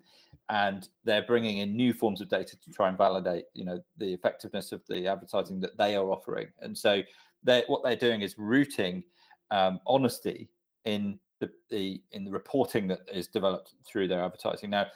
and 0.50 0.90
they're 1.04 1.26
bringing 1.26 1.60
in 1.60 1.76
new 1.76 1.94
forms 1.94 2.22
of 2.22 2.30
data 2.30 2.58
to 2.60 2.72
try 2.72 2.90
and 2.90 2.98
validate, 2.98 3.46
you 3.54 3.66
know, 3.66 3.80
the 3.98 4.14
effectiveness 4.14 4.72
of 4.72 4.82
the 4.88 5.08
advertising 5.08 5.60
that 5.62 5.78
they 5.78 5.96
are 5.96 6.12
offering. 6.12 6.48
And 6.62 6.78
so, 6.78 7.02
they 7.44 7.64
what 7.68 7.84
they're 7.84 7.96
doing 7.96 8.22
is 8.22 8.36
rooting 8.38 9.04
um, 9.52 9.80
honesty 9.86 10.50
in 10.86 11.20
the, 11.40 11.50
the 11.70 12.02
in 12.12 12.24
the 12.26 12.32
reporting 12.32 12.88
that 12.88 13.02
is 13.12 13.28
developed 13.28 13.74
through 13.86 14.08
their 14.08 14.24
advertising. 14.24 14.70
Now, 14.70 14.88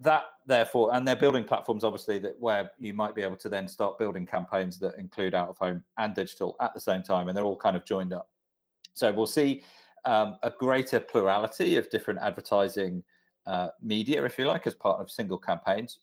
that 0.00 0.24
therefore 0.46 0.94
and 0.94 1.08
they're 1.08 1.16
building 1.16 1.44
platforms 1.44 1.82
obviously 1.82 2.18
that 2.18 2.38
where 2.38 2.70
you 2.78 2.92
might 2.92 3.14
be 3.14 3.22
able 3.22 3.36
to 3.36 3.48
then 3.48 3.66
start 3.66 3.98
building 3.98 4.26
campaigns 4.26 4.78
that 4.78 4.94
include 4.98 5.34
out 5.34 5.48
of 5.48 5.56
home 5.56 5.82
and 5.96 6.14
digital 6.14 6.54
at 6.60 6.74
the 6.74 6.80
same 6.80 7.02
time 7.02 7.28
and 7.28 7.36
they're 7.36 7.44
all 7.44 7.56
kind 7.56 7.76
of 7.76 7.84
joined 7.84 8.12
up 8.12 8.28
so 8.92 9.10
we'll 9.10 9.26
see 9.26 9.62
um, 10.04 10.36
a 10.42 10.50
greater 10.50 11.00
plurality 11.00 11.76
of 11.76 11.88
different 11.88 12.20
advertising 12.20 13.02
uh, 13.46 13.68
media 13.82 14.24
if 14.24 14.38
you 14.38 14.46
like 14.46 14.66
as 14.66 14.74
part 14.74 15.00
of 15.00 15.10
single 15.10 15.38
campaigns 15.38 16.00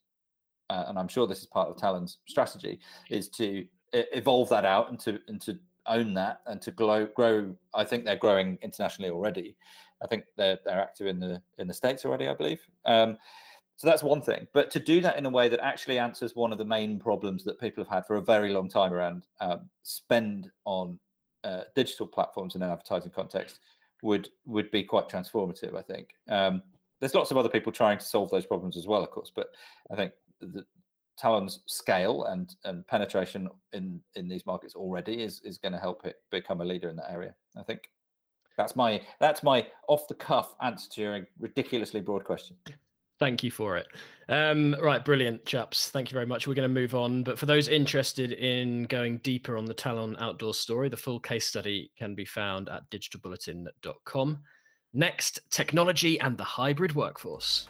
uh, 0.69 0.85
and 0.87 0.97
i'm 0.97 1.07
sure 1.07 1.27
this 1.27 1.39
is 1.39 1.47
part 1.47 1.69
of 1.69 1.77
talon's 1.77 2.19
strategy 2.27 2.79
is 3.09 3.29
to 3.29 3.65
evolve 3.93 4.49
that 4.49 4.65
out 4.65 4.89
and 4.89 4.99
to 4.99 5.19
and 5.27 5.41
to 5.41 5.57
own 5.87 6.13
that 6.13 6.41
and 6.47 6.61
to 6.61 6.71
grow 6.71 7.05
grow 7.07 7.53
i 7.73 7.83
think 7.83 8.05
they're 8.05 8.15
growing 8.15 8.57
internationally 8.61 9.11
already 9.11 9.55
i 10.01 10.07
think 10.07 10.23
they're 10.37 10.57
they're 10.65 10.81
active 10.81 11.07
in 11.07 11.19
the 11.19 11.41
in 11.57 11.67
the 11.67 11.73
states 11.73 12.05
already 12.05 12.27
i 12.27 12.33
believe 12.33 12.61
um, 12.85 13.17
so 13.75 13.87
that's 13.87 14.03
one 14.03 14.21
thing. 14.21 14.47
But 14.53 14.69
to 14.71 14.79
do 14.79 15.01
that 15.01 15.17
in 15.17 15.25
a 15.25 15.29
way 15.29 15.49
that 15.49 15.59
actually 15.59 15.99
answers 15.99 16.35
one 16.35 16.51
of 16.51 16.57
the 16.57 16.65
main 16.65 16.99
problems 16.99 17.43
that 17.43 17.59
people 17.59 17.83
have 17.83 17.91
had 17.91 18.05
for 18.05 18.17
a 18.17 18.21
very 18.21 18.53
long 18.53 18.69
time 18.69 18.93
around 18.93 19.23
um, 19.41 19.69
spend 19.81 20.51
on 20.65 20.99
uh, 21.43 21.63
digital 21.75 22.07
platforms 22.07 22.55
in 22.55 22.61
an 22.61 22.71
advertising 22.71 23.11
context 23.11 23.59
would 24.01 24.29
would 24.45 24.69
be 24.71 24.83
quite 24.83 25.09
transformative. 25.09 25.75
I 25.75 25.81
think 25.81 26.09
um, 26.29 26.61
there's 27.03 27.13
lots 27.13 27.31
of 27.31 27.37
other 27.37 27.49
people 27.49 27.69
trying 27.69 27.97
to 27.97 28.05
solve 28.05 28.31
those 28.31 28.45
problems 28.45 28.77
as 28.77 28.87
well, 28.87 29.03
of 29.03 29.11
course. 29.11 29.29
But 29.35 29.47
I 29.91 29.95
think 29.97 30.13
the 30.39 30.65
Talon's 31.17 31.59
scale 31.65 32.23
and 32.25 32.55
and 32.63 32.87
penetration 32.87 33.49
in 33.73 33.99
in 34.15 34.29
these 34.29 34.45
markets 34.45 34.73
already 34.73 35.21
is 35.21 35.41
is 35.43 35.57
going 35.57 35.73
to 35.73 35.79
help 35.79 36.05
it 36.05 36.15
become 36.31 36.61
a 36.61 36.65
leader 36.65 36.89
in 36.89 36.95
that 36.95 37.11
area. 37.11 37.35
I 37.57 37.63
think 37.63 37.89
that's 38.57 38.77
my 38.77 39.01
that's 39.19 39.43
my 39.43 39.67
off 39.89 40.07
the 40.07 40.15
cuff 40.15 40.55
answer 40.61 40.89
to 40.91 41.01
your 41.01 41.27
ridiculously 41.39 41.99
broad 41.99 42.23
question. 42.23 42.55
Thank 43.19 43.43
you 43.43 43.51
for 43.51 43.75
it. 43.77 43.87
Um, 44.29 44.75
right, 44.81 45.03
brilliant, 45.03 45.45
chaps. 45.45 45.89
Thank 45.89 46.09
you 46.09 46.13
very 46.13 46.25
much. 46.25 46.47
We're 46.47 46.55
going 46.55 46.67
to 46.67 46.81
move 46.81 46.95
on. 46.95 47.23
But 47.23 47.37
for 47.37 47.45
those 47.45 47.67
interested 47.67 48.31
in 48.31 48.83
going 48.83 49.19
deeper 49.19 49.57
on 49.57 49.65
the 49.65 49.73
Talon 49.73 50.15
outdoor 50.19 50.53
story, 50.53 50.89
the 50.89 50.97
full 50.97 51.19
case 51.19 51.47
study 51.47 51.91
can 51.97 52.15
be 52.15 52.25
found 52.25 52.69
at 52.69 52.89
digitalbulletin.com. 52.89 54.39
Next, 54.95 55.39
technology 55.49 56.19
and 56.19 56.37
the 56.37 56.43
hybrid 56.43 56.93
workforce. 56.93 57.67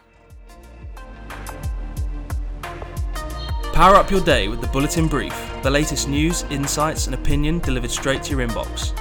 Power 3.72 3.96
up 3.96 4.12
your 4.12 4.20
day 4.20 4.50
with 4.50 4.60
the 4.60 4.68
Bulletin 4.68 5.08
Brief, 5.08 5.34
the 5.64 5.70
latest 5.70 6.10
news, 6.10 6.44
insights, 6.50 7.06
and 7.06 7.16
opinion 7.16 7.60
delivered 7.60 7.92
straight 7.92 8.24
to 8.24 8.32
your 8.32 8.46
inbox. 8.46 8.92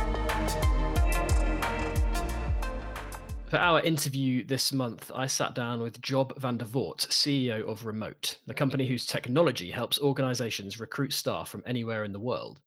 For 3.51 3.57
our 3.59 3.81
interview 3.81 4.45
this 4.47 4.73
month, 4.73 5.11
I 5.13 5.27
sat 5.27 5.57
down 5.57 5.81
with 5.81 6.01
Job 6.01 6.41
van 6.41 6.59
der 6.59 6.65
Voort, 6.65 7.09
CEO 7.09 7.69
of 7.69 7.85
Remote, 7.85 8.39
the 8.47 8.55
company 8.55 8.87
whose 8.87 9.05
technology 9.05 9.73
helps 9.73 9.99
organizations 9.99 10.79
recruit 10.79 11.13
staff 11.13 11.49
from 11.49 11.65
anywhere 11.67 12.05
in 12.05 12.13
the 12.13 12.21
world. 12.21 12.61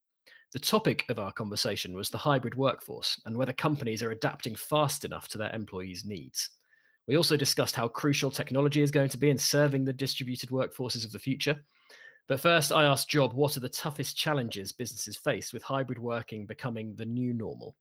The 0.52 0.58
topic 0.58 1.04
of 1.08 1.18
our 1.18 1.32
conversation 1.32 1.94
was 1.94 2.08
the 2.08 2.18
hybrid 2.18 2.54
workforce 2.54 3.20
and 3.26 3.36
whether 3.36 3.52
companies 3.52 4.02
are 4.02 4.12
adapting 4.12 4.54
fast 4.54 5.04
enough 5.04 5.28
to 5.28 5.38
their 5.38 5.54
employees' 5.54 6.04
needs. 6.04 6.50
We 7.06 7.16
also 7.16 7.36
discussed 7.36 7.76
how 7.76 7.88
crucial 7.88 8.30
technology 8.30 8.82
is 8.82 8.90
going 8.90 9.10
to 9.10 9.18
be 9.18 9.30
in 9.30 9.38
serving 9.38 9.84
the 9.84 9.92
distributed 9.92 10.50
workforces 10.50 11.04
of 11.04 11.12
the 11.12 11.18
future. 11.18 11.56
But 12.28 12.40
first, 12.40 12.72
I 12.72 12.84
asked 12.84 13.08
Job 13.08 13.32
what 13.32 13.56
are 13.56 13.60
the 13.60 13.68
toughest 13.68 14.16
challenges 14.16 14.72
businesses 14.72 15.16
face 15.16 15.52
with 15.52 15.62
hybrid 15.62 15.98
working 15.98 16.46
becoming 16.46 16.94
the 16.96 17.06
new 17.06 17.32
normal? 17.32 17.76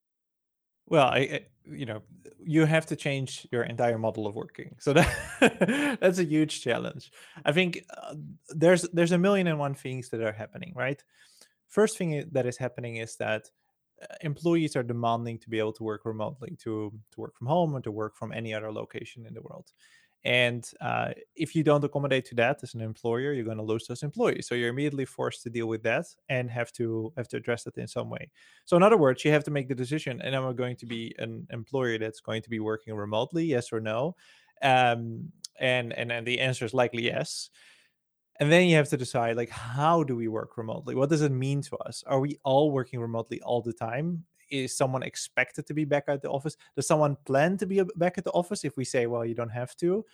Well, 0.88 1.08
I, 1.08 1.45
you 1.65 1.88
know, 1.88 2.04
you 2.43 2.65
have 2.65 2.86
to 2.88 2.95
change 2.95 3.47
your 3.51 3.63
entire 3.63 3.97
model 3.97 4.28
of 4.28 4.36
working. 4.36 4.75
So 4.80 4.93
that 5.39 5.97
that's 5.99 6.19
a 6.19 6.23
huge 6.23 6.62
challenge. 6.62 7.12
I 7.43 7.51
think 7.51 7.84
uh, 7.89 8.15
there's 8.49 8.84
there's 8.93 9.12
a 9.12 9.17
million 9.17 9.47
and 9.47 9.58
one 9.58 9.73
things 9.73 10.10
that 10.10 10.21
are 10.21 10.32
happening, 10.32 10.73
right? 10.75 11.04
First 11.76 11.98
thing 11.98 12.12
that 12.32 12.46
is 12.46 12.58
happening 12.58 12.96
is 13.06 13.12
that 13.18 13.44
uh, 14.02 14.06
employees 14.22 14.76
are 14.76 14.84
demanding 14.94 15.38
to 15.40 15.50
be 15.50 15.60
able 15.60 15.74
to 15.74 15.84
work 15.92 16.06
remotely, 16.06 16.52
to 16.66 16.74
to 17.12 17.22
work 17.24 17.36
from 17.38 17.48
home 17.48 17.72
or 17.76 17.82
to 17.82 17.92
work 17.92 18.14
from 18.16 18.32
any 18.32 18.52
other 18.54 18.72
location 18.82 19.26
in 19.28 19.34
the 19.34 19.42
world. 19.42 19.68
And 20.24 20.64
uh, 20.82 21.12
if 21.36 21.56
you 21.56 21.64
don't 21.64 21.84
accommodate 21.84 22.26
to 22.30 22.36
that 22.36 22.64
as 22.64 22.74
an 22.74 22.82
employer, 22.82 23.32
you're 23.34 23.46
going 23.52 23.64
to 23.64 23.72
lose 23.74 23.86
those 23.88 24.02
employees. 24.02 24.48
So 24.48 24.56
you're 24.56 24.70
immediately 24.76 25.06
forced 25.06 25.44
to 25.44 25.52
deal 25.52 25.68
with 25.68 25.84
that 25.84 26.06
and 26.30 26.50
have 26.50 26.72
to 26.80 27.14
have 27.16 27.28
to 27.30 27.38
address 27.38 27.64
that 27.66 27.78
in 27.78 27.88
some 27.88 28.10
way. 28.10 28.32
So 28.66 28.76
in 28.76 28.82
other 28.84 28.98
words, 28.98 29.24
you 29.24 29.32
have 29.32 29.44
to 29.46 29.52
make 29.52 29.68
the 29.68 29.76
decision: 29.76 30.22
and 30.22 30.34
am 30.36 30.46
I 30.48 30.54
going 30.54 30.78
to 30.78 30.88
be 30.88 31.14
an 31.20 31.48
employer 31.52 32.00
that's 32.00 32.22
going 32.22 32.42
to 32.44 32.50
be 32.50 32.60
working 32.60 32.96
remotely? 32.96 33.46
Yes 33.46 33.72
or 33.72 33.80
no? 33.80 34.16
Um, 34.62 35.32
and 35.60 35.94
and 35.94 36.12
and 36.12 36.26
the 36.28 36.40
answer 36.40 36.66
is 36.66 36.74
likely 36.74 37.04
yes. 37.04 37.50
And 38.39 38.52
then 38.52 38.67
you 38.67 38.76
have 38.76 38.89
to 38.89 38.98
decide 38.98 39.38
like 39.38 39.50
how 39.50 40.04
do 40.04 40.15
we 40.15 40.28
work 40.28 40.58
remotely? 40.58 40.95
What 40.95 41.10
does 41.10 41.21
it 41.21 41.32
mean 41.32 41.62
to 41.63 41.78
us? 41.78 42.04
Are 42.06 42.19
we 42.19 42.38
all 42.43 42.71
working 42.71 43.00
remotely 43.00 43.41
all 43.41 43.62
the 43.62 43.74
time? 43.74 44.26
is 44.50 44.76
someone 44.76 45.04
expected 45.04 45.65
to 45.67 45.74
be 45.74 45.86
back 45.86 46.06
at 46.08 46.21
the 46.21 46.30
office? 46.30 46.58
Does 46.76 46.88
someone 46.88 47.17
plan 47.26 47.58
to 47.58 47.65
be 47.65 47.82
back 47.95 48.17
at 48.17 48.24
the 48.24 48.32
office 48.32 48.63
if 48.63 48.78
we 48.78 48.86
say, 48.86 49.08
well, 49.08 49.26
you 49.26 49.36
don't 49.36 49.50
have 49.50 49.76
to? 49.78 50.06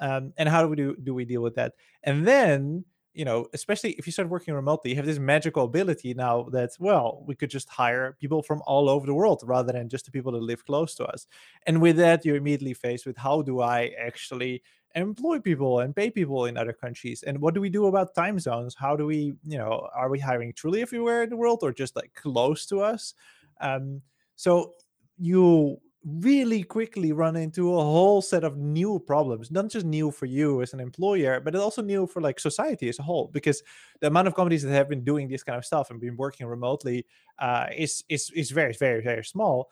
Um, 0.00 0.32
and 0.36 0.48
how 0.48 0.62
do 0.62 0.68
we 0.68 0.76
do, 0.76 0.96
do 0.96 1.14
we 1.14 1.24
deal 1.24 1.42
with 1.42 1.54
that? 1.54 1.74
And 2.04 2.26
then, 2.26 2.84
you 3.14 3.24
know, 3.24 3.46
especially 3.54 3.92
if 3.92 4.06
you 4.06 4.12
start 4.12 4.28
working 4.28 4.52
remotely, 4.52 4.90
you 4.90 4.96
have 4.96 5.06
this 5.06 5.18
magical 5.18 5.64
ability 5.64 6.12
now 6.12 6.44
that, 6.52 6.70
well, 6.78 7.24
we 7.26 7.34
could 7.34 7.48
just 7.48 7.68
hire 7.68 8.16
people 8.20 8.42
from 8.42 8.62
all 8.66 8.90
over 8.90 9.06
the 9.06 9.14
world 9.14 9.42
rather 9.46 9.72
than 9.72 9.88
just 9.88 10.04
the 10.04 10.10
people 10.10 10.32
that 10.32 10.42
live 10.42 10.64
close 10.66 10.94
to 10.96 11.06
us. 11.06 11.26
And 11.66 11.80
with 11.80 11.96
that, 11.96 12.24
you're 12.24 12.36
immediately 12.36 12.74
faced 12.74 13.06
with 13.06 13.16
how 13.16 13.40
do 13.40 13.60
I 13.60 13.92
actually 13.98 14.62
employ 14.96 15.38
people 15.38 15.80
and 15.80 15.94
pay 15.94 16.10
people 16.10 16.46
in 16.46 16.56
other 16.56 16.72
countries 16.72 17.22
and 17.22 17.38
what 17.40 17.54
do 17.54 17.60
we 17.60 17.70
do 17.70 17.86
about 17.86 18.14
time 18.14 18.38
zones? 18.40 18.74
How 18.74 18.96
do 18.96 19.06
we 19.06 19.34
you 19.44 19.58
know 19.58 19.88
are 19.94 20.10
we 20.10 20.18
hiring 20.18 20.52
truly 20.54 20.82
everywhere 20.82 21.22
in 21.22 21.30
the 21.30 21.36
world 21.36 21.60
or 21.62 21.72
just 21.72 21.96
like 21.96 22.12
close 22.14 22.66
to 22.66 22.80
us? 22.80 23.14
Um, 23.60 24.02
so 24.36 24.74
you 25.18 25.78
really 26.04 26.62
quickly 26.62 27.10
run 27.12 27.34
into 27.34 27.74
a 27.74 27.82
whole 27.82 28.22
set 28.22 28.44
of 28.44 28.56
new 28.56 28.96
problems 29.00 29.50
not 29.50 29.68
just 29.68 29.84
new 29.84 30.08
for 30.12 30.26
you 30.26 30.62
as 30.62 30.72
an 30.72 30.78
employer 30.78 31.40
but 31.40 31.52
it 31.52 31.60
also 31.60 31.82
new 31.82 32.06
for 32.06 32.22
like 32.22 32.38
society 32.38 32.88
as 32.88 33.00
a 33.00 33.02
whole 33.02 33.28
because 33.32 33.60
the 34.00 34.06
amount 34.06 34.28
of 34.28 34.34
companies 34.36 34.62
that 34.62 34.70
have 34.70 34.88
been 34.88 35.02
doing 35.02 35.26
this 35.26 35.42
kind 35.42 35.58
of 35.58 35.64
stuff 35.64 35.90
and 35.90 36.00
been 36.00 36.16
working 36.16 36.46
remotely 36.46 37.04
uh, 37.40 37.66
is 37.76 38.04
is 38.08 38.30
is 38.36 38.52
very 38.52 38.72
very 38.72 39.02
very 39.02 39.24
small 39.24 39.68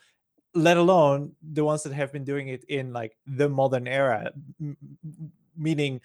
let 0.55 0.77
alone 0.77 1.33
the 1.53 1.65
ones 1.65 1.83
that 1.83 1.93
have 1.93 2.13
been 2.13 2.25
doing 2.25 2.49
it 2.49 2.65
in 2.65 2.93
like 2.93 3.17
the 3.27 3.49
modern 3.49 3.89
era 3.89 4.31
m- 4.61 4.77
meaning 5.57 6.01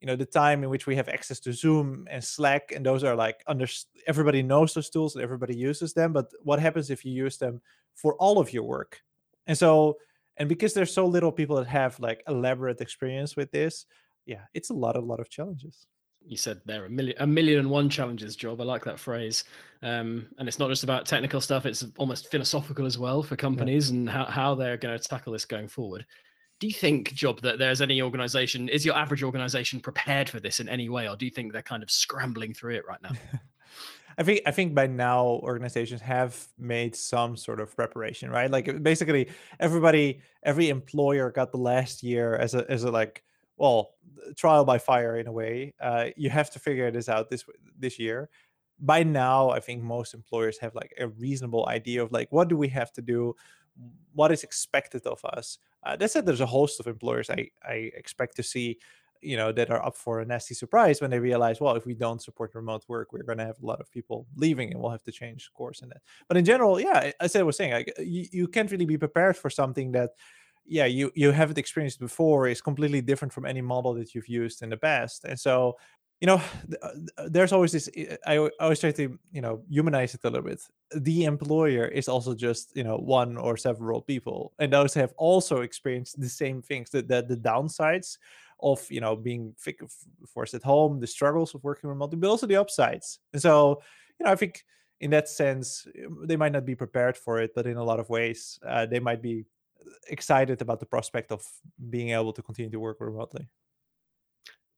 you 0.00 0.06
know 0.06 0.14
the 0.16 0.24
time 0.24 0.62
in 0.62 0.70
which 0.70 0.86
we 0.86 0.94
have 0.94 1.08
access 1.08 1.40
to 1.40 1.52
zoom 1.52 2.06
and 2.10 2.22
slack 2.22 2.72
and 2.72 2.86
those 2.86 3.02
are 3.02 3.16
like 3.16 3.42
under 3.46 3.66
everybody 4.06 4.42
knows 4.42 4.74
those 4.74 4.90
tools 4.90 5.14
and 5.14 5.22
everybody 5.22 5.56
uses 5.56 5.92
them 5.92 6.12
but 6.12 6.30
what 6.42 6.60
happens 6.60 6.90
if 6.90 7.04
you 7.04 7.12
use 7.12 7.36
them 7.36 7.60
for 7.94 8.14
all 8.14 8.38
of 8.38 8.52
your 8.52 8.62
work? 8.62 9.02
And 9.48 9.58
so 9.58 9.98
and 10.36 10.48
because 10.48 10.72
there's 10.72 10.92
so 10.92 11.04
little 11.04 11.32
people 11.32 11.56
that 11.56 11.66
have 11.66 11.98
like 11.98 12.22
elaborate 12.28 12.80
experience 12.80 13.34
with 13.34 13.50
this 13.50 13.86
yeah 14.26 14.42
it's 14.54 14.70
a 14.70 14.74
lot 14.74 14.96
a 14.96 15.00
lot 15.00 15.20
of 15.20 15.28
challenges 15.28 15.86
you 16.26 16.36
said 16.36 16.60
there 16.66 16.84
a 16.84 16.90
million 16.90 17.16
a 17.20 17.26
million 17.26 17.58
and 17.58 17.70
one 17.70 17.88
challenges 17.88 18.36
job 18.36 18.60
i 18.60 18.64
like 18.64 18.84
that 18.84 18.98
phrase 18.98 19.44
um, 19.82 20.26
and 20.38 20.48
it's 20.48 20.58
not 20.58 20.68
just 20.68 20.82
about 20.82 21.06
technical 21.06 21.40
stuff 21.40 21.64
it's 21.64 21.84
almost 21.98 22.30
philosophical 22.30 22.84
as 22.84 22.98
well 22.98 23.22
for 23.22 23.36
companies 23.36 23.90
yeah. 23.90 23.96
and 23.96 24.10
how, 24.10 24.24
how 24.24 24.54
they're 24.54 24.76
going 24.76 24.96
to 24.98 25.08
tackle 25.08 25.32
this 25.32 25.44
going 25.44 25.68
forward 25.68 26.04
do 26.60 26.66
you 26.66 26.72
think 26.72 27.14
job 27.14 27.40
that 27.40 27.58
there's 27.58 27.80
any 27.80 28.02
organization 28.02 28.68
is 28.68 28.84
your 28.84 28.96
average 28.96 29.22
organization 29.22 29.80
prepared 29.80 30.28
for 30.28 30.40
this 30.40 30.60
in 30.60 30.68
any 30.68 30.88
way 30.88 31.08
or 31.08 31.16
do 31.16 31.24
you 31.24 31.30
think 31.30 31.52
they're 31.52 31.62
kind 31.62 31.82
of 31.82 31.90
scrambling 31.90 32.52
through 32.52 32.74
it 32.74 32.86
right 32.86 33.02
now 33.02 33.10
I 34.18 34.24
think 34.24 34.40
I 34.46 34.50
think 34.50 34.74
by 34.74 34.88
now 34.88 35.24
organizations 35.24 36.00
have 36.00 36.48
made 36.58 36.96
some 36.96 37.36
sort 37.36 37.60
of 37.60 37.74
preparation, 37.76 38.30
right? 38.30 38.50
Like 38.50 38.82
basically 38.82 39.28
everybody, 39.60 40.20
every 40.42 40.70
employer 40.70 41.30
got 41.30 41.52
the 41.52 41.58
last 41.58 42.02
year 42.02 42.34
as 42.34 42.56
a 42.56 42.68
as 42.68 42.82
a 42.82 42.90
like 42.90 43.22
well 43.58 43.90
trial 44.36 44.64
by 44.64 44.78
fire 44.78 45.18
in 45.18 45.26
a 45.26 45.32
way. 45.32 45.74
Uh, 45.80 46.06
you 46.16 46.30
have 46.30 46.50
to 46.50 46.58
figure 46.58 46.90
this 46.90 47.08
out 47.08 47.30
this 47.30 47.44
this 47.78 47.98
year. 47.98 48.28
By 48.80 49.02
now, 49.02 49.50
I 49.50 49.60
think 49.60 49.82
most 49.82 50.14
employers 50.14 50.58
have 50.58 50.74
like 50.74 50.94
a 50.98 51.08
reasonable 51.08 51.66
idea 51.68 52.02
of 52.02 52.12
like 52.12 52.28
what 52.30 52.48
do 52.48 52.56
we 52.56 52.68
have 52.68 52.92
to 52.92 53.02
do, 53.02 53.34
what 54.12 54.32
is 54.32 54.44
expected 54.44 55.06
of 55.06 55.24
us. 55.24 55.58
Uh, 55.82 55.96
that 55.96 56.10
said, 56.10 56.26
there's 56.26 56.40
a 56.40 56.46
host 56.46 56.80
of 56.80 56.86
employers 56.86 57.30
I 57.30 57.50
I 57.66 57.90
expect 57.94 58.36
to 58.36 58.42
see 58.42 58.78
you 59.20 59.36
know 59.36 59.50
that 59.52 59.70
are 59.70 59.84
up 59.84 59.96
for 59.96 60.20
a 60.20 60.24
nasty 60.24 60.54
surprise 60.54 61.00
when 61.00 61.10
they 61.10 61.18
realize 61.18 61.60
well 61.60 61.74
if 61.74 61.84
we 61.86 61.94
don't 61.94 62.22
support 62.22 62.54
remote 62.54 62.84
work 62.88 63.12
we're 63.12 63.22
going 63.22 63.38
to 63.38 63.44
have 63.44 63.60
a 63.60 63.66
lot 63.66 63.80
of 63.80 63.90
people 63.90 64.26
leaving 64.36 64.70
and 64.70 64.80
we'll 64.80 64.90
have 64.90 65.02
to 65.02 65.12
change 65.12 65.50
course 65.54 65.82
in 65.82 65.88
that 65.88 66.00
but 66.28 66.36
in 66.36 66.44
general 66.44 66.80
yeah 66.80 67.10
as 67.20 67.34
i 67.34 67.42
was 67.42 67.56
saying 67.56 67.72
like, 67.72 67.92
you, 67.98 68.26
you 68.30 68.46
can't 68.46 68.70
really 68.70 68.86
be 68.86 68.96
prepared 68.96 69.36
for 69.36 69.50
something 69.50 69.90
that 69.92 70.10
yeah 70.68 70.84
you 70.84 71.10
you 71.14 71.30
haven't 71.32 71.58
experienced 71.58 71.98
before 71.98 72.46
is 72.46 72.60
completely 72.60 73.00
different 73.00 73.32
from 73.32 73.46
any 73.46 73.60
model 73.60 73.94
that 73.94 74.14
you've 74.14 74.28
used 74.28 74.62
in 74.62 74.68
the 74.68 74.76
past 74.76 75.24
and 75.24 75.38
so 75.38 75.76
you 76.20 76.26
know 76.26 76.40
uh, 76.82 76.90
there's 77.28 77.52
always 77.52 77.72
this 77.72 77.88
eh, 77.96 78.16
i 78.26 78.36
always 78.60 78.80
try 78.80 78.90
to 78.90 79.18
you 79.32 79.40
know 79.40 79.62
humanize 79.68 80.14
it 80.14 80.20
a 80.24 80.30
little 80.30 80.48
bit 80.48 80.60
the 80.96 81.24
employer 81.24 81.86
is 81.86 82.08
also 82.08 82.34
just 82.34 82.76
you 82.76 82.84
know 82.84 82.96
one 82.96 83.36
or 83.36 83.56
several 83.56 84.00
people 84.02 84.52
and 84.58 84.72
those 84.72 84.94
have 84.94 85.12
also 85.16 85.62
experienced 85.62 86.20
the 86.20 86.28
same 86.28 86.60
things 86.60 86.90
that 86.90 87.08
the, 87.08 87.22
the 87.22 87.36
downsides 87.36 88.18
of 88.60 88.84
you 88.90 89.00
know 89.00 89.16
being 89.16 89.54
forced 90.26 90.54
at 90.54 90.62
home, 90.62 91.00
the 91.00 91.06
struggles 91.06 91.54
of 91.54 91.64
working 91.64 91.88
remotely, 91.88 92.18
but 92.18 92.28
also 92.28 92.46
the 92.46 92.56
upsides. 92.56 93.20
And 93.32 93.40
so, 93.40 93.82
you 94.18 94.26
know, 94.26 94.32
I 94.32 94.36
think 94.36 94.64
in 95.00 95.10
that 95.10 95.28
sense, 95.28 95.86
um, 96.04 96.24
they 96.26 96.36
might 96.36 96.52
not 96.52 96.64
be 96.64 96.74
prepared 96.74 97.16
for 97.16 97.40
it, 97.40 97.52
but 97.54 97.66
in 97.66 97.76
a 97.76 97.84
lot 97.84 98.00
of 98.00 98.08
ways, 98.08 98.58
uh, 98.66 98.86
they 98.86 98.98
might 98.98 99.22
be 99.22 99.44
excited 100.08 100.62
about 100.62 100.80
the 100.80 100.86
prospect 100.86 101.32
of 101.32 101.44
being 101.90 102.10
able 102.10 102.32
to 102.32 102.42
continue 102.42 102.70
to 102.70 102.80
work 102.80 103.00
remotely. 103.00 103.48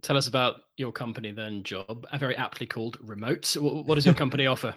Tell 0.03 0.17
us 0.17 0.29
about 0.29 0.63
your 0.77 0.93
company 0.93 1.31
then, 1.31 1.63
Job. 1.63 2.07
Very 2.19 2.37
aptly 2.37 2.67
called 2.67 2.97
Remote. 3.03 3.57
What 3.61 3.95
does 3.95 4.07
your 4.07 4.15
company 4.15 4.47
offer? 4.55 4.75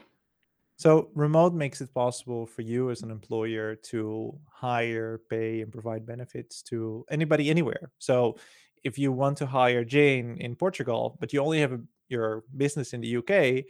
So, 0.76 1.10
remote 1.14 1.54
makes 1.54 1.82
it 1.82 1.94
possible 1.94 2.46
for 2.46 2.62
you 2.64 2.90
as 2.90 3.04
an 3.04 3.12
employer 3.12 3.76
to 3.76 4.38
hire, 4.52 5.22
pay, 5.30 5.62
and 5.62 5.72
provide 5.72 6.06
benefits 6.06 6.62
to 6.64 7.06
anybody 7.10 7.50
anywhere. 7.50 7.92
So, 8.00 8.38
if 8.84 8.98
you 8.98 9.12
want 9.12 9.38
to 9.38 9.46
hire 9.46 9.86
Jane 9.86 10.38
in 10.42 10.56
Portugal, 10.56 11.16
but 11.20 11.32
you 11.32 11.42
only 11.42 11.60
have 11.62 11.74
a, 11.74 11.80
your 12.10 12.44
business 12.58 12.94
in 12.94 13.02
the 13.02 13.18
UK, 13.18 13.66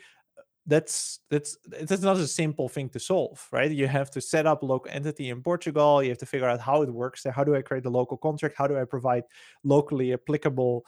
that's 0.65 1.19
that's 1.29 1.57
that's 1.67 2.01
not 2.01 2.17
a 2.17 2.27
simple 2.27 2.69
thing 2.69 2.89
to 2.89 2.99
solve, 2.99 3.45
right? 3.51 3.69
You 3.69 3.87
have 3.87 4.09
to 4.11 4.21
set 4.21 4.45
up 4.45 4.63
a 4.63 4.65
local 4.65 4.91
entity 4.91 5.29
in 5.29 5.41
Portugal. 5.41 6.01
You 6.01 6.09
have 6.09 6.17
to 6.19 6.25
figure 6.25 6.47
out 6.47 6.61
how 6.61 6.81
it 6.83 6.93
works 6.93 7.23
there. 7.23 7.33
How 7.33 7.43
do 7.43 7.55
I 7.55 7.61
create 7.61 7.85
a 7.85 7.89
local 7.89 8.17
contract? 8.17 8.55
How 8.57 8.67
do 8.67 8.77
I 8.77 8.85
provide 8.85 9.23
locally 9.63 10.13
applicable 10.13 10.85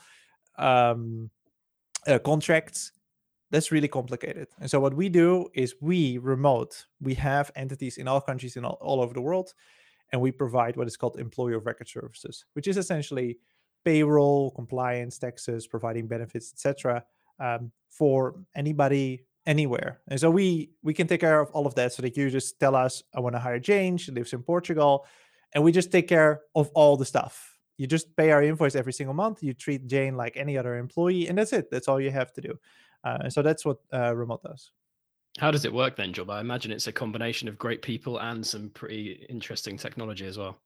um, 0.56 1.30
uh, 2.06 2.18
contracts? 2.20 2.92
That's 3.50 3.70
really 3.70 3.88
complicated. 3.88 4.48
And 4.60 4.70
so 4.70 4.80
what 4.80 4.94
we 4.94 5.08
do 5.08 5.48
is 5.54 5.74
we 5.80 6.18
remote. 6.18 6.86
We 7.00 7.14
have 7.14 7.50
entities 7.54 7.98
in 7.98 8.08
all 8.08 8.20
countries 8.20 8.56
in 8.56 8.64
all, 8.64 8.78
all 8.80 9.00
over 9.02 9.12
the 9.12 9.20
world, 9.20 9.52
and 10.10 10.20
we 10.20 10.32
provide 10.32 10.76
what 10.76 10.86
is 10.86 10.96
called 10.96 11.20
employer 11.20 11.56
of 11.56 11.66
record 11.66 11.88
services, 11.88 12.46
which 12.54 12.66
is 12.66 12.78
essentially 12.78 13.38
payroll, 13.84 14.50
compliance, 14.52 15.18
taxes, 15.18 15.66
providing 15.66 16.08
benefits, 16.08 16.52
etc., 16.52 17.04
um, 17.38 17.70
for 17.90 18.34
anybody 18.56 19.22
anywhere. 19.46 20.00
And 20.08 20.20
so 20.20 20.30
we 20.30 20.70
we 20.82 20.92
can 20.92 21.06
take 21.06 21.20
care 21.20 21.40
of 21.40 21.50
all 21.50 21.66
of 21.66 21.74
that. 21.76 21.92
So 21.92 22.02
that 22.02 22.16
you 22.16 22.30
just 22.30 22.58
tell 22.60 22.74
us, 22.74 23.02
I 23.14 23.20
want 23.20 23.34
to 23.34 23.40
hire 23.40 23.58
Jane. 23.58 23.96
She 23.96 24.12
lives 24.12 24.32
in 24.32 24.42
Portugal, 24.42 25.06
and 25.54 25.64
we 25.64 25.72
just 25.72 25.92
take 25.92 26.08
care 26.08 26.42
of 26.54 26.70
all 26.74 26.96
the 26.96 27.04
stuff. 27.04 27.58
You 27.78 27.86
just 27.86 28.16
pay 28.16 28.30
our 28.32 28.42
invoice 28.42 28.74
every 28.74 28.92
single 28.92 29.14
month. 29.14 29.42
You 29.42 29.52
treat 29.54 29.86
Jane 29.86 30.16
like 30.16 30.36
any 30.36 30.56
other 30.56 30.76
employee, 30.76 31.28
and 31.28 31.36
that's 31.38 31.52
it. 31.52 31.70
That's 31.70 31.88
all 31.88 32.00
you 32.00 32.10
have 32.10 32.32
to 32.34 32.40
do. 32.40 32.58
Uh, 33.04 33.18
and 33.24 33.32
so 33.32 33.42
that's 33.42 33.64
what 33.64 33.78
uh, 33.92 34.14
remote 34.16 34.42
does. 34.42 34.72
How 35.38 35.50
does 35.50 35.66
it 35.66 35.72
work 35.72 35.96
then, 35.96 36.12
Job? 36.12 36.30
I 36.30 36.40
imagine 36.40 36.72
it's 36.72 36.86
a 36.86 36.92
combination 36.92 37.46
of 37.46 37.58
great 37.58 37.82
people 37.82 38.18
and 38.18 38.44
some 38.44 38.70
pretty 38.70 39.26
interesting 39.28 39.76
technology 39.76 40.26
as 40.26 40.38
well. 40.38 40.58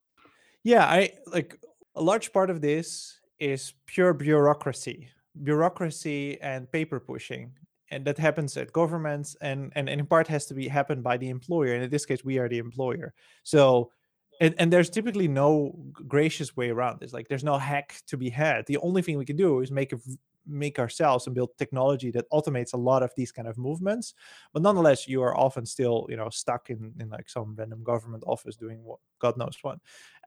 Yeah, 0.63 0.85
I 0.85 1.11
like 1.27 1.59
a 1.95 2.01
large 2.01 2.31
part 2.31 2.49
of 2.49 2.61
this 2.61 3.19
is 3.39 3.73
pure 3.85 4.13
bureaucracy, 4.13 5.09
bureaucracy 5.43 6.39
and 6.41 6.71
paper 6.71 6.99
pushing. 6.99 7.51
And 7.91 8.05
that 8.05 8.17
happens 8.17 8.57
at 8.57 8.73
governments 8.73 9.35
and, 9.41 9.71
and, 9.75 9.89
and 9.89 9.99
in 9.99 10.07
part 10.07 10.27
has 10.27 10.45
to 10.47 10.53
be 10.53 10.67
happened 10.67 11.03
by 11.03 11.17
the 11.17 11.29
employer. 11.29 11.73
And 11.73 11.83
in 11.83 11.89
this 11.89 12.05
case, 12.05 12.23
we 12.23 12.39
are 12.39 12.49
the 12.49 12.57
employer. 12.57 13.13
So 13.43 13.91
and, 14.39 14.55
and 14.57 14.73
there's 14.73 14.89
typically 14.89 15.27
no 15.27 15.77
gracious 16.07 16.57
way 16.57 16.71
around 16.71 16.99
this. 16.99 17.13
Like 17.13 17.27
there's 17.27 17.43
no 17.43 17.59
hack 17.59 18.01
to 18.07 18.17
be 18.17 18.29
had. 18.29 18.65
The 18.65 18.77
only 18.77 19.03
thing 19.03 19.19
we 19.19 19.25
can 19.25 19.35
do 19.35 19.59
is 19.59 19.71
make 19.71 19.93
a 19.93 19.99
make 20.47 20.79
ourselves 20.79 21.27
and 21.27 21.35
build 21.35 21.49
technology 21.57 22.11
that 22.11 22.29
automates 22.31 22.73
a 22.73 22.77
lot 22.77 23.03
of 23.03 23.11
these 23.15 23.31
kind 23.31 23.47
of 23.47 23.59
movements 23.59 24.15
but 24.53 24.63
nonetheless 24.63 25.07
you 25.07 25.21
are 25.21 25.37
often 25.37 25.65
still 25.65 26.07
you 26.09 26.15
know 26.15 26.29
stuck 26.29 26.71
in 26.71 26.91
in 26.99 27.09
like 27.09 27.29
some 27.29 27.55
random 27.55 27.83
government 27.83 28.23
office 28.25 28.55
doing 28.55 28.83
what 28.83 28.97
god 29.19 29.37
knows 29.37 29.57
what 29.61 29.77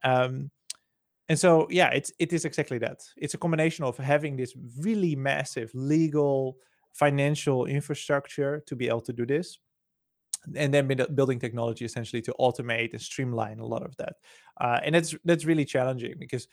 um, 0.04 0.50
and 1.28 1.38
so 1.38 1.66
yeah 1.68 1.90
it's 1.90 2.12
it 2.20 2.32
is 2.32 2.44
exactly 2.44 2.78
that 2.78 3.02
it's 3.16 3.34
a 3.34 3.38
combination 3.38 3.84
of 3.84 3.96
having 3.96 4.36
this 4.36 4.54
really 4.78 5.16
massive 5.16 5.70
legal 5.74 6.56
financial 6.94 7.66
infrastructure 7.66 8.62
to 8.66 8.74
be 8.74 8.88
able 8.88 9.02
to 9.02 9.12
do 9.12 9.26
this. 9.26 9.58
And 10.56 10.74
then 10.74 10.86
building 11.14 11.38
technology 11.38 11.84
essentially 11.84 12.20
to 12.22 12.34
automate 12.38 12.92
and 12.92 13.00
streamline 13.00 13.60
a 13.60 13.66
lot 13.66 13.82
of 13.82 13.96
that. 13.96 14.14
Uh, 14.60 14.78
and 14.84 14.94
that's 14.94 15.14
that's 15.24 15.44
really 15.46 15.64
challenging 15.64 16.14
because 16.18 16.48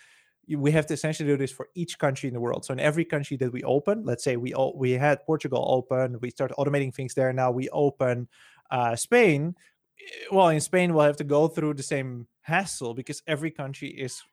we 0.47 0.71
have 0.71 0.87
to 0.87 0.93
essentially 0.93 1.27
do 1.27 1.37
this 1.37 1.51
for 1.51 1.67
each 1.75 1.99
country 1.99 2.27
in 2.27 2.33
the 2.33 2.39
world. 2.39 2.65
So 2.65 2.73
in 2.73 2.79
every 2.79 3.05
country 3.05 3.37
that 3.37 3.51
we 3.51 3.63
open 3.63 4.03
let's 4.05 4.23
say 4.23 4.37
we 4.37 4.53
all, 4.53 4.73
we 4.77 4.91
had 4.91 5.25
portugal 5.25 5.63
open 5.67 6.17
we 6.21 6.29
start 6.29 6.51
automating 6.57 6.93
things 6.93 7.13
there 7.13 7.31
now 7.31 7.51
we 7.51 7.69
open 7.69 8.27
uh, 8.71 8.95
spain 8.95 9.55
eh, 9.99 10.25
well 10.31 10.49
in 10.49 10.59
spain 10.59 10.93
we'll 10.93 11.05
have 11.05 11.17
to 11.17 11.23
go 11.23 11.47
through 11.47 11.73
the 11.75 11.83
same 11.83 12.27
hassle 12.41 12.93
because 12.93 13.21
every 13.27 13.51
country 13.51 13.89
is 13.89 14.23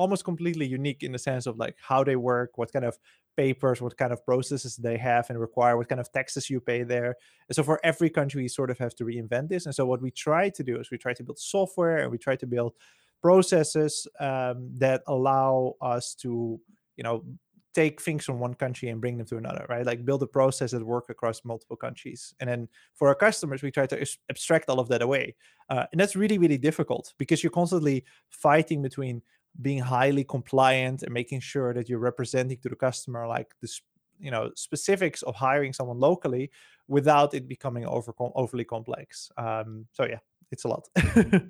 almost 0.00 0.24
completely 0.24 0.66
unique 0.66 1.02
in 1.02 1.12
the 1.12 1.18
sense 1.18 1.46
of 1.46 1.58
like 1.58 1.76
how 1.78 2.02
they 2.02 2.16
work, 2.16 2.56
what 2.56 2.72
kind 2.72 2.84
of 2.84 2.98
papers, 3.40 3.80
what 3.80 3.96
kind 3.96 4.12
of 4.12 4.24
processes 4.30 4.76
they 4.76 4.98
have 4.98 5.30
and 5.30 5.40
require, 5.40 5.74
what 5.76 5.88
kind 5.88 6.00
of 6.00 6.12
taxes 6.12 6.50
you 6.50 6.60
pay 6.60 6.82
there. 6.82 7.12
And 7.48 7.56
so 7.56 7.62
for 7.62 7.80
every 7.82 8.10
country, 8.10 8.42
we 8.42 8.48
sort 8.48 8.70
of 8.70 8.78
have 8.78 8.94
to 8.96 9.04
reinvent 9.04 9.48
this. 9.48 9.64
And 9.64 9.74
so 9.74 9.86
what 9.86 10.02
we 10.02 10.10
try 10.10 10.50
to 10.50 10.62
do 10.62 10.78
is 10.78 10.90
we 10.90 10.98
try 10.98 11.14
to 11.14 11.24
build 11.24 11.38
software 11.38 11.98
and 12.02 12.10
we 12.10 12.18
try 12.18 12.36
to 12.36 12.46
build 12.46 12.74
processes 13.22 14.06
um, 14.28 14.58
that 14.84 15.02
allow 15.06 15.74
us 15.80 16.14
to, 16.16 16.60
you 16.96 17.04
know, 17.04 17.24
take 17.72 18.02
things 18.02 18.24
from 18.24 18.40
one 18.40 18.52
country 18.52 18.88
and 18.90 19.00
bring 19.00 19.16
them 19.16 19.26
to 19.26 19.36
another 19.36 19.64
right 19.68 19.86
like 19.86 20.04
build 20.04 20.20
a 20.24 20.26
process 20.26 20.72
that 20.72 20.84
work 20.84 21.06
across 21.08 21.44
multiple 21.44 21.76
countries 21.76 22.34
and 22.40 22.50
then 22.50 22.68
for 22.94 23.06
our 23.06 23.14
customers 23.14 23.62
we 23.62 23.70
try 23.70 23.86
to 23.86 23.96
abstract 24.28 24.68
all 24.68 24.80
of 24.80 24.88
that 24.88 25.02
away 25.02 25.32
uh, 25.68 25.84
and 25.92 26.00
that's 26.00 26.16
really 26.16 26.36
really 26.36 26.58
difficult 26.58 27.14
because 27.16 27.44
you're 27.44 27.58
constantly 27.60 28.04
fighting 28.28 28.82
between 28.82 29.22
being 29.60 29.78
highly 29.78 30.24
compliant 30.24 31.02
and 31.02 31.12
making 31.12 31.40
sure 31.40 31.74
that 31.74 31.88
you're 31.88 31.98
representing 31.98 32.58
to 32.58 32.68
the 32.68 32.76
customer 32.76 33.26
like 33.26 33.54
this 33.60 33.80
you 34.18 34.30
know 34.30 34.50
specifics 34.54 35.22
of 35.22 35.34
hiring 35.34 35.72
someone 35.72 35.98
locally 35.98 36.50
without 36.88 37.34
it 37.34 37.48
becoming 37.48 37.86
over 37.86 38.12
overly 38.34 38.64
complex 38.64 39.30
um, 39.36 39.86
so 39.92 40.04
yeah 40.04 40.18
it's 40.50 40.64
a 40.64 40.68
lot 40.68 40.88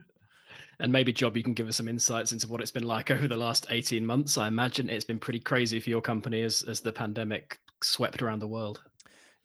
And 0.80 0.90
maybe, 0.90 1.12
Job, 1.12 1.36
you 1.36 1.42
can 1.42 1.52
give 1.52 1.68
us 1.68 1.76
some 1.76 1.88
insights 1.88 2.32
into 2.32 2.48
what 2.48 2.62
it's 2.62 2.70
been 2.70 2.86
like 2.86 3.10
over 3.10 3.28
the 3.28 3.36
last 3.36 3.66
18 3.68 4.04
months. 4.04 4.38
I 4.38 4.48
imagine 4.48 4.88
it's 4.88 5.04
been 5.04 5.18
pretty 5.18 5.38
crazy 5.38 5.78
for 5.78 5.90
your 5.90 6.00
company 6.00 6.42
as, 6.42 6.62
as 6.62 6.80
the 6.80 6.92
pandemic 6.92 7.58
swept 7.82 8.22
around 8.22 8.38
the 8.38 8.48
world. 8.48 8.80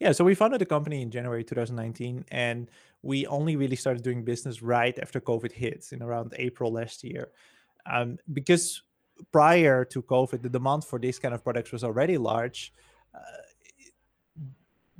Yeah, 0.00 0.12
so 0.12 0.24
we 0.24 0.34
founded 0.34 0.60
the 0.60 0.66
company 0.66 1.02
in 1.02 1.10
January 1.10 1.44
2019, 1.44 2.24
and 2.30 2.70
we 3.02 3.26
only 3.26 3.56
really 3.56 3.76
started 3.76 4.02
doing 4.02 4.24
business 4.24 4.62
right 4.62 4.98
after 4.98 5.20
COVID 5.20 5.52
hit 5.52 5.86
in 5.92 6.02
around 6.02 6.34
April 6.38 6.72
last 6.72 7.04
year. 7.04 7.28
Um, 7.90 8.18
because 8.32 8.82
prior 9.32 9.84
to 9.84 10.02
COVID, 10.02 10.42
the 10.42 10.48
demand 10.48 10.84
for 10.84 10.98
these 10.98 11.18
kind 11.18 11.34
of 11.34 11.42
products 11.42 11.72
was 11.72 11.84
already 11.84 12.18
large. 12.18 12.72
Uh, 13.14 13.20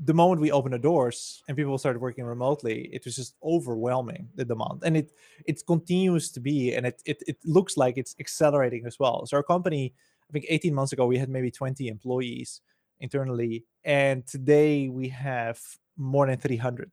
the 0.04 0.14
moment 0.14 0.40
we 0.40 0.52
opened 0.52 0.74
the 0.74 0.78
doors 0.78 1.42
and 1.48 1.56
people 1.56 1.76
started 1.78 2.00
working 2.00 2.24
remotely, 2.24 2.88
it 2.92 3.04
was 3.04 3.16
just 3.16 3.34
overwhelming 3.42 4.28
the 4.34 4.44
demand, 4.44 4.82
and 4.84 4.96
it 4.96 5.12
it 5.46 5.64
continues 5.66 6.30
to 6.32 6.40
be, 6.40 6.74
and 6.74 6.86
it 6.86 7.02
it, 7.06 7.22
it 7.26 7.38
looks 7.44 7.76
like 7.76 7.96
it's 7.96 8.14
accelerating 8.20 8.84
as 8.86 8.98
well. 8.98 9.24
So 9.26 9.38
our 9.38 9.42
company, 9.42 9.94
I 10.28 10.32
think 10.32 10.44
18 10.48 10.74
months 10.74 10.92
ago, 10.92 11.06
we 11.06 11.18
had 11.18 11.30
maybe 11.30 11.50
20 11.50 11.88
employees 11.88 12.60
internally, 13.00 13.64
and 13.84 14.26
today 14.26 14.88
we 14.88 15.08
have 15.08 15.60
more 15.96 16.26
than 16.26 16.38
300 16.38 16.92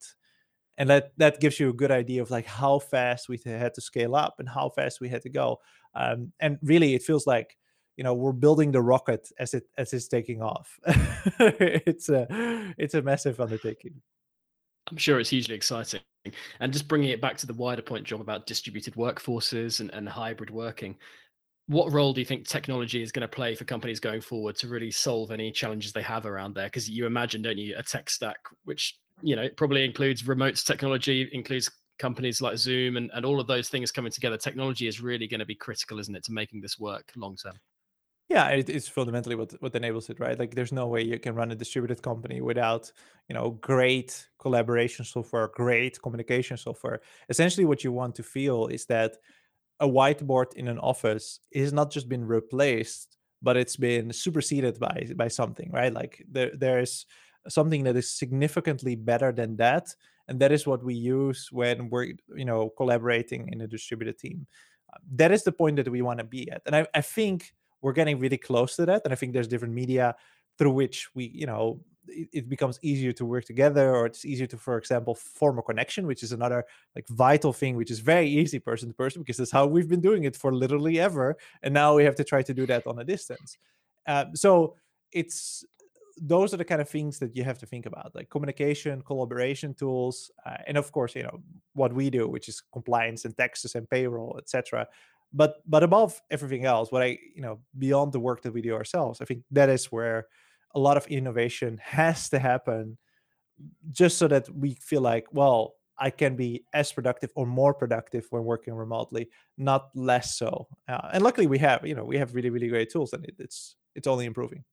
and 0.78 0.90
that 0.90 1.12
that 1.18 1.40
gives 1.40 1.60
you 1.60 1.70
a 1.70 1.74
good 1.74 1.92
idea 1.92 2.22
of 2.22 2.32
like 2.32 2.46
how 2.46 2.80
fast 2.80 3.30
we 3.30 3.40
had 3.46 3.74
to 3.74 3.82
scale 3.82 4.16
up 4.16 4.36
and 4.40 4.50
how 4.50 4.70
fast 4.70 5.02
we 5.02 5.10
had 5.10 5.22
to 5.22 5.30
go 5.30 5.60
um, 5.96 6.32
and 6.40 6.58
really 6.64 6.96
it 6.96 7.04
feels 7.04 7.28
like 7.28 7.58
you 7.98 8.04
know 8.04 8.14
we're 8.14 8.32
building 8.32 8.72
the 8.72 8.82
rocket 8.82 9.30
as 9.40 9.54
it 9.54 9.64
as 9.78 9.94
it's 9.94 10.08
taking 10.08 10.42
off. 10.42 10.80
It's 11.40 12.10
a 12.10 12.28
it's 12.78 12.94
a 12.96 13.02
massive 13.02 13.40
undertaking. 13.40 13.94
I'm 14.92 14.98
sure 14.98 15.20
it's 15.20 15.30
hugely 15.30 15.56
exciting. 15.56 16.02
And 16.60 16.74
just 16.74 16.88
bringing 16.88 17.10
it 17.10 17.22
back 17.22 17.38
to 17.38 17.48
the 17.48 17.54
wider 17.54 17.82
point 17.82 18.06
job 18.06 18.22
about 18.22 18.46
distributed 18.46 18.96
workforces 18.96 19.80
and, 19.80 19.90
and 19.92 20.08
hybrid 20.08 20.50
working 20.50 20.96
what 21.68 21.92
role 21.94 22.14
do 22.14 22.20
you 22.20 22.26
think 22.26 22.48
technology 22.48 23.02
is 23.02 23.12
going 23.12 23.22
to 23.22 23.28
play 23.28 23.56
for 23.56 23.64
companies 23.64 24.00
going 24.00 24.22
forward 24.22 24.56
to 24.58 24.68
really 24.68 24.92
solve 24.92 25.32
any 25.32 25.52
challenges 25.52 25.94
they 25.94 26.02
have 26.02 26.26
around 26.26 26.54
there? 26.54 26.68
Because 26.68 26.90
you 26.90 27.06
imagine 27.06 27.42
don't 27.42 27.58
you 27.58 27.76
a 27.78 27.84
tech 27.84 28.10
stack 28.10 28.38
which 28.66 28.98
you 29.22 29.36
know 29.36 29.48
probably 29.56 29.86
includes 29.86 30.28
remote 30.28 30.56
technology 30.56 31.30
includes 31.32 31.72
companies 32.00 32.42
like 32.42 32.58
zoom 32.58 32.98
and, 32.98 33.12
and 33.14 33.26
all 33.26 33.40
of 33.40 33.48
those 33.48 33.70
things 33.70 33.92
coming 33.92 34.12
together 34.12 34.38
technology 34.38 34.88
is 34.88 35.02
really 35.02 35.28
going 35.28 35.40
to 35.40 35.46
be 35.46 35.56
critical 35.56 36.00
isn't 36.00 36.16
it 36.16 36.24
to 36.24 36.32
making 36.32 36.62
this 36.62 36.80
work 36.80 37.12
long 37.16 37.36
term? 37.36 37.56
Yeah 38.30 38.50
it, 38.50 38.70
it's 38.70 38.88
fundamentally 38.88 39.36
what 39.36 39.52
what 39.62 39.76
enables 39.76 40.10
it 40.10 40.20
right? 40.20 40.38
Like 40.38 40.56
there's 40.56 40.72
no 40.72 40.88
way 40.88 41.04
you 41.04 41.20
can 41.20 41.36
run 41.36 41.52
a 41.52 41.56
distributed 41.56 42.02
company 42.02 42.42
without 42.42 42.92
you 43.30 43.36
know 43.36 43.52
great 43.62 44.28
collaboration 44.40 45.06
software 45.06 45.50
great 45.54 46.02
communication 46.02 46.58
software. 46.58 47.02
Essentially 47.30 47.66
what 47.66 47.84
you 47.84 47.92
want 47.92 48.16
to 48.16 48.24
feel 48.24 48.68
is 48.68 48.86
that 48.86 49.18
a 49.80 49.88
whiteboard 49.88 50.54
in 50.56 50.68
an 50.68 50.80
office 50.80 51.40
is 51.52 51.74
not 51.74 51.92
just 51.92 52.08
been 52.08 52.26
replaced 52.26 53.18
but 53.42 53.58
it's 53.58 53.76
been 53.76 54.12
superseded 54.14 54.80
by 54.80 55.10
by 55.16 55.28
something 55.28 55.70
right? 55.72 55.94
Like 55.94 56.26
there 56.32 56.52
there's 56.58 57.06
something 57.50 57.84
that 57.84 57.98
is 57.98 58.10
significantly 58.10 58.96
better 58.96 59.32
than 59.32 59.58
that 59.58 59.94
and 60.28 60.40
that 60.40 60.52
is 60.52 60.66
what 60.66 60.84
we 60.84 60.94
use 60.94 61.50
when 61.52 61.90
we're 61.90 62.14
you 62.36 62.46
know 62.46 62.70
collaborating 62.78 63.50
in 63.52 63.62
a 63.62 63.68
distributed 63.68 64.18
team. 64.18 64.48
Uh, 64.94 65.00
that 65.16 65.32
is 65.32 65.44
the 65.44 65.52
point 65.52 65.76
that 65.76 65.90
we 65.90 66.02
want 66.02 66.20
to 66.20 66.26
be 66.26 66.50
at 66.52 66.62
and 66.66 66.76
I, 66.76 66.88
I 66.94 67.02
think 67.02 67.54
we're 67.82 67.94
getting 67.94 68.20
really 68.20 68.38
close 68.38 68.76
to 68.78 68.86
that 68.86 69.02
and 69.04 69.12
i 69.12 69.16
think 69.16 69.34
there's 69.34 69.48
different 69.48 69.74
media 69.74 70.16
through 70.58 70.72
which 70.72 71.10
we 71.16 71.32
you 71.34 71.46
know 71.46 71.80
it, 72.08 72.30
it, 72.34 72.50
becomes 72.50 72.80
easier 72.82 73.12
to 73.14 73.26
work 73.26 73.46
together 73.46 73.96
or 73.96 74.06
it's 74.06 74.26
easier 74.26 74.48
to 74.48 74.58
for 74.58 74.78
example 74.78 75.16
form 75.16 75.58
a 75.58 75.62
connection 75.62 76.06
which 76.06 76.22
is 76.24 76.32
another 76.32 76.66
like 76.96 77.08
vital 77.10 77.54
thing 77.54 77.76
which 77.76 77.92
is 77.92 78.00
very 78.00 78.28
easy 78.28 78.60
person 78.60 78.90
to 78.90 78.94
person 78.94 79.22
because 79.22 79.38
that's 79.38 79.52
how 79.52 79.66
we've 79.66 79.90
been 79.90 80.02
doing 80.02 80.26
it 80.26 80.36
for 80.36 80.54
literally 80.54 81.00
ever 81.00 81.36
and 81.64 81.74
now 81.74 81.96
we 81.96 82.04
have 82.04 82.16
to 82.16 82.24
try 82.24 82.42
to 82.42 82.54
do 82.54 82.66
that 82.66 82.86
on 82.88 83.00
a 83.00 83.04
distance. 83.04 83.58
Um, 84.06 84.36
so 84.36 84.76
it's 85.12 85.64
those 86.18 86.54
are 86.54 86.58
the 86.58 86.66
kind 86.66 86.82
of 86.82 86.90
things 86.90 87.20
that 87.20 87.36
you 87.36 87.44
have 87.44 87.58
to 87.58 87.66
think 87.66 87.86
about 87.86 88.14
like 88.14 88.30
communication 88.30 89.02
collaboration 89.02 89.74
tools 89.74 90.32
uh, 90.46 90.58
and 90.68 90.78
of 90.78 90.92
course 90.92 91.16
you 91.16 91.24
know 91.24 91.40
what 91.74 91.94
we 91.94 92.10
do 92.10 92.28
which 92.28 92.48
is 92.48 92.62
compliance 92.72 93.26
and 93.26 93.36
taxes 93.36 93.76
and 93.76 93.90
payroll 93.90 94.36
etc 94.38 94.88
but 95.34 95.56
but 95.66 95.84
above 95.84 96.22
everything 96.30 96.66
else 96.66 96.92
what 96.92 97.02
i 97.02 97.18
you 97.36 97.42
know 97.42 97.60
beyond 97.78 98.14
the 98.14 98.20
work 98.20 98.42
that 98.42 98.54
we 98.54 98.62
do 98.62 98.74
ourselves 98.74 99.22
i 99.22 99.26
think 99.26 99.44
that 99.52 99.70
is 99.70 99.86
where 99.92 100.28
a 100.76 100.80
lot 100.80 100.98
of 100.98 101.06
innovation 101.08 101.80
has 101.82 102.30
to 102.30 102.40
happen 102.40 102.98
just 103.92 104.18
so 104.18 104.28
that 104.28 104.48
we 104.50 104.74
feel 104.76 105.02
like 105.02 105.26
well 105.32 105.76
i 105.98 106.10
can 106.10 106.36
be 106.36 106.64
as 106.74 106.92
productive 106.92 107.32
or 107.36 107.46
more 107.46 107.74
productive 107.74 108.28
when 108.30 108.44
working 108.44 108.74
remotely 108.74 109.30
not 109.58 109.90
less 109.96 110.36
so. 110.38 110.68
Uh, 110.88 111.10
and 111.14 111.24
luckily 111.24 111.48
we 111.48 111.58
have 111.58 111.86
you 111.86 111.96
know 111.96 112.04
we 112.04 112.18
have 112.18 112.34
really 112.36 112.50
really 112.50 112.68
great 112.68 112.92
tools 112.92 113.14
and 113.14 113.26
it, 113.26 113.36
it's 113.40 113.76
it's 113.96 114.08
only 114.08 114.26
improving 114.26 114.64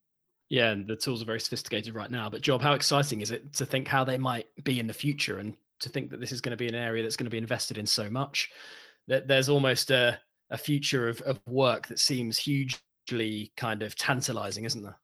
yeah, 0.51 0.71
and 0.71 0.87
the 0.87 0.97
tools 0.97 1.23
are 1.23 1.27
very 1.27 1.41
sophisticated 1.41 1.95
right 1.95 2.11
now. 2.11 2.29
But 2.29 2.43
Job, 2.43 2.61
how 2.61 2.75
exciting 2.75 3.23
is 3.23 3.31
it 3.31 3.53
to 3.55 3.65
think 3.65 3.89
how 3.89 4.05
they 4.05 4.19
might 4.19 4.47
be 4.65 4.81
in 4.81 4.87
the 4.89 4.93
future, 4.93 5.39
and 5.39 5.57
to 5.79 5.89
think 5.89 6.11
that 6.11 6.21
this 6.21 6.33
is 6.33 6.43
going 6.43 6.51
to 6.51 6.57
be 6.57 6.69
an 6.69 6.75
area 6.75 7.03
that's 7.03 7.17
going 7.17 7.25
to 7.27 7.31
be 7.31 7.39
invested 7.39 7.79
in 7.79 7.87
so 7.87 8.11
much? 8.11 8.51
That 9.07 9.29
there's 9.29 9.49
almost 9.49 9.91
a 9.91 10.19
a 10.51 10.59
future 10.59 11.09
of, 11.09 11.21
of 11.23 11.41
work 11.47 11.87
that 11.87 12.01
seems 12.01 12.37
hugely 12.37 13.53
kind 13.57 13.83
of 13.83 13.95
tantalizing, 13.95 14.65
isn't 14.65 14.83
there? 14.83 14.99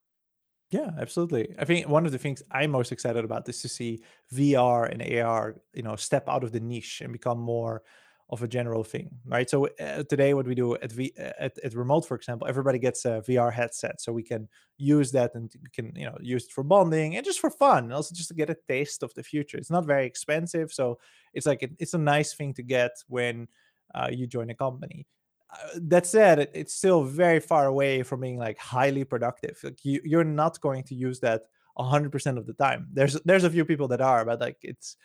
Yeah, 0.72 0.90
absolutely. 0.98 1.54
I 1.56 1.64
think 1.64 1.88
one 1.88 2.04
of 2.04 2.10
the 2.10 2.18
things 2.18 2.42
I'm 2.50 2.72
most 2.72 2.90
excited 2.90 3.24
about 3.24 3.48
is 3.48 3.62
to 3.62 3.68
see 3.68 4.02
VR 4.34 4.90
and 4.90 5.20
AR, 5.20 5.54
you 5.72 5.84
know, 5.84 5.94
step 5.94 6.28
out 6.28 6.42
of 6.42 6.50
the 6.50 6.58
niche 6.58 7.00
and 7.00 7.12
become 7.12 7.38
more 7.38 7.84
of 8.28 8.42
a 8.42 8.48
general 8.48 8.82
thing, 8.82 9.10
right? 9.24 9.48
So 9.48 9.68
uh, 9.78 10.02
today, 10.04 10.34
what 10.34 10.46
we 10.46 10.54
do 10.54 10.74
at, 10.76 10.90
v, 10.90 11.12
uh, 11.18 11.30
at 11.38 11.58
at 11.62 11.74
remote, 11.74 12.06
for 12.06 12.16
example, 12.16 12.48
everybody 12.48 12.78
gets 12.78 13.04
a 13.04 13.22
VR 13.26 13.52
headset, 13.52 14.00
so 14.00 14.12
we 14.12 14.24
can 14.24 14.48
use 14.78 15.12
that 15.12 15.34
and 15.34 15.52
can 15.72 15.92
you 15.94 16.06
know 16.06 16.16
use 16.20 16.44
it 16.44 16.50
for 16.50 16.64
bonding 16.64 17.16
and 17.16 17.24
just 17.24 17.38
for 17.38 17.50
fun, 17.50 17.84
and 17.84 17.92
also 17.92 18.14
just 18.14 18.28
to 18.28 18.34
get 18.34 18.50
a 18.50 18.56
taste 18.68 19.02
of 19.02 19.14
the 19.14 19.22
future. 19.22 19.56
It's 19.58 19.70
not 19.70 19.86
very 19.86 20.06
expensive, 20.06 20.72
so 20.72 20.98
it's 21.34 21.46
like 21.46 21.70
it's 21.78 21.94
a 21.94 21.98
nice 21.98 22.34
thing 22.34 22.52
to 22.54 22.62
get 22.62 22.92
when 23.06 23.46
uh, 23.94 24.08
you 24.10 24.26
join 24.26 24.50
a 24.50 24.54
company. 24.54 25.06
Uh, 25.48 25.78
that 25.82 26.06
said, 26.06 26.40
it, 26.40 26.50
it's 26.52 26.74
still 26.74 27.04
very 27.04 27.38
far 27.38 27.66
away 27.66 28.02
from 28.02 28.20
being 28.20 28.38
like 28.38 28.58
highly 28.58 29.04
productive. 29.04 29.56
Like 29.62 29.84
you, 29.84 30.00
you're 30.04 30.24
not 30.24 30.60
going 30.60 30.82
to 30.84 30.96
use 30.96 31.20
that 31.20 31.42
100% 31.78 32.38
of 32.38 32.46
the 32.46 32.54
time. 32.54 32.88
There's 32.92 33.14
there's 33.24 33.44
a 33.44 33.50
few 33.50 33.64
people 33.64 33.88
that 33.88 34.00
are, 34.00 34.24
but 34.24 34.40
like 34.40 34.58
it's 34.62 34.96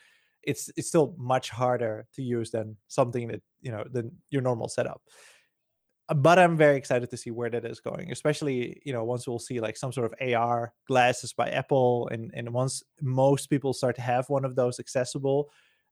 it's 0.42 0.70
it's 0.76 0.88
still 0.88 1.14
much 1.18 1.50
harder 1.50 2.06
to 2.14 2.22
use 2.22 2.50
than 2.50 2.76
something 2.88 3.28
that 3.28 3.42
you 3.60 3.70
know 3.70 3.84
than 3.90 4.10
your 4.30 4.42
normal 4.42 4.68
setup. 4.68 5.02
Uh, 6.08 6.14
but 6.14 6.36
i'm 6.38 6.56
very 6.56 6.76
excited 6.76 7.08
to 7.08 7.16
see 7.16 7.30
where 7.30 7.48
that 7.48 7.64
is 7.64 7.78
going 7.78 8.10
especially 8.10 8.82
you 8.84 8.92
know 8.92 9.04
once 9.04 9.26
we'll 9.26 9.38
see 9.38 9.60
like 9.60 9.76
some 9.76 9.92
sort 9.92 10.12
of 10.12 10.34
ar 10.34 10.72
glasses 10.88 11.32
by 11.32 11.48
apple 11.50 12.08
and 12.10 12.32
and 12.34 12.52
once 12.52 12.82
most 13.00 13.46
people 13.46 13.72
start 13.72 13.94
to 13.94 14.02
have 14.02 14.28
one 14.28 14.44
of 14.44 14.56
those 14.56 14.80
accessible 14.80 15.48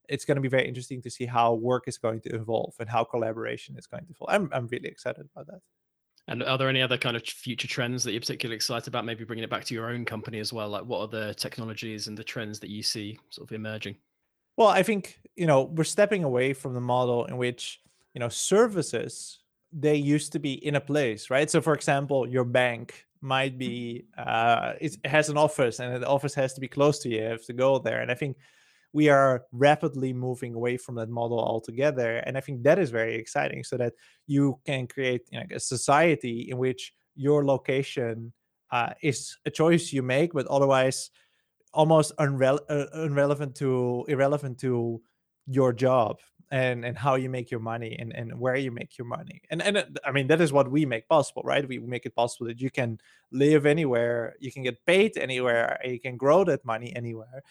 it's 0.09 0.25
going 0.25 0.35
to 0.35 0.41
be 0.41 0.49
very 0.49 0.67
interesting 0.67 1.01
to 1.01 1.09
see 1.09 1.25
how 1.25 1.53
work 1.53 1.85
is 1.87 1.97
going 1.97 2.19
to 2.19 2.35
evolve 2.35 2.73
and 2.79 2.89
how 2.89 3.05
collaboration 3.05 3.77
is 3.77 3.87
going 3.87 4.03
to 4.05 4.11
evolve 4.11 4.29
i'm, 4.33 4.49
I'm 4.51 4.67
really 4.67 4.89
excited 4.89 5.27
about 5.33 5.47
that. 5.47 5.59
And 6.27 6.43
are 6.43 6.57
there 6.57 6.69
any 6.69 6.81
other 6.81 6.97
kind 6.97 7.17
of 7.17 7.23
future 7.23 7.67
trends 7.67 8.03
that 8.03 8.11
you're 8.11 8.21
particularly 8.21 8.55
excited 8.55 8.87
about 8.87 9.05
maybe 9.05 9.23
bringing 9.23 9.43
it 9.43 9.49
back 9.49 9.65
to 9.65 9.73
your 9.73 9.89
own 9.89 10.05
company 10.05 10.39
as 10.39 10.53
well? 10.53 10.69
Like 10.69 10.85
what 10.85 10.99
are 10.99 11.07
the 11.07 11.33
technologies 11.33 12.07
and 12.07 12.17
the 12.17 12.23
trends 12.23 12.59
that 12.59 12.69
you 12.69 12.83
see 12.83 13.19
sort 13.29 13.49
of 13.49 13.55
emerging 13.55 13.97
well, 14.57 14.67
I 14.67 14.83
think 14.83 15.19
you 15.35 15.47
know 15.47 15.63
we're 15.63 15.83
stepping 15.83 16.23
away 16.23 16.53
from 16.53 16.73
the 16.73 16.81
model 16.81 17.25
in 17.25 17.37
which 17.37 17.81
you 18.13 18.19
know 18.19 18.29
services 18.29 19.39
they 19.73 19.95
used 19.95 20.33
to 20.33 20.39
be 20.39 20.53
in 20.65 20.75
a 20.75 20.81
place, 20.81 21.29
right? 21.29 21.49
So, 21.49 21.61
for 21.61 21.73
example, 21.73 22.27
your 22.27 22.43
bank 22.43 23.05
might 23.21 23.57
be 23.57 24.05
uh, 24.17 24.73
it 24.81 24.97
has 25.05 25.29
an 25.29 25.37
office, 25.37 25.79
and 25.79 26.01
the 26.01 26.07
office 26.07 26.33
has 26.35 26.53
to 26.53 26.61
be 26.61 26.67
close 26.67 26.99
to 26.99 27.09
you. 27.09 27.17
You 27.17 27.23
have 27.23 27.45
to 27.45 27.53
go 27.53 27.79
there, 27.79 28.01
and 28.01 28.11
I 28.11 28.15
think 28.15 28.37
we 28.93 29.07
are 29.07 29.45
rapidly 29.53 30.11
moving 30.11 30.53
away 30.53 30.75
from 30.75 30.95
that 30.95 31.09
model 31.09 31.39
altogether. 31.39 32.17
And 32.17 32.37
I 32.37 32.41
think 32.41 32.63
that 32.63 32.77
is 32.77 32.89
very 32.89 33.15
exciting, 33.15 33.63
so 33.63 33.77
that 33.77 33.93
you 34.27 34.59
can 34.65 34.87
create 34.87 35.21
you 35.31 35.39
know, 35.39 35.45
a 35.55 35.59
society 35.59 36.49
in 36.49 36.57
which 36.57 36.93
your 37.15 37.45
location 37.45 38.33
uh, 38.71 38.93
is 39.01 39.37
a 39.45 39.51
choice 39.51 39.93
you 39.93 40.01
make, 40.01 40.33
but 40.33 40.47
otherwise 40.47 41.11
almost 41.73 42.11
uh, 42.17 42.25
irrelevant 42.93 43.55
to 43.55 44.05
irrelevant 44.07 44.59
to 44.59 45.01
your 45.47 45.73
job 45.73 46.19
and 46.51 46.83
and 46.83 46.97
how 46.97 47.15
you 47.15 47.29
make 47.29 47.49
your 47.49 47.59
money 47.59 47.95
and 47.97 48.13
and 48.13 48.37
where 48.37 48.55
you 48.55 48.71
make 48.71 48.97
your 48.97 49.07
money. 49.07 49.41
And 49.49 49.61
and 49.61 49.77
uh, 49.77 49.85
i 50.05 50.11
mean 50.11 50.27
that 50.27 50.41
is 50.41 50.51
what 50.51 50.69
we 50.69 50.85
make 50.85 51.07
possible 51.07 51.41
right? 51.43 51.67
We 51.67 51.79
make 51.79 52.05
it 52.05 52.15
possible 52.15 52.47
that 52.47 52.59
you 52.59 52.69
can 52.69 52.99
live 53.31 53.65
anywhere 53.65 54.35
you 54.39 54.51
can 54.51 54.63
get 54.63 54.85
paid 54.85 55.17
anywhere 55.17 55.79
you 55.83 55.99
can 55.99 56.17
grow 56.17 56.43
that 56.43 56.63
money 56.65 56.93
anywhere. 56.95 57.43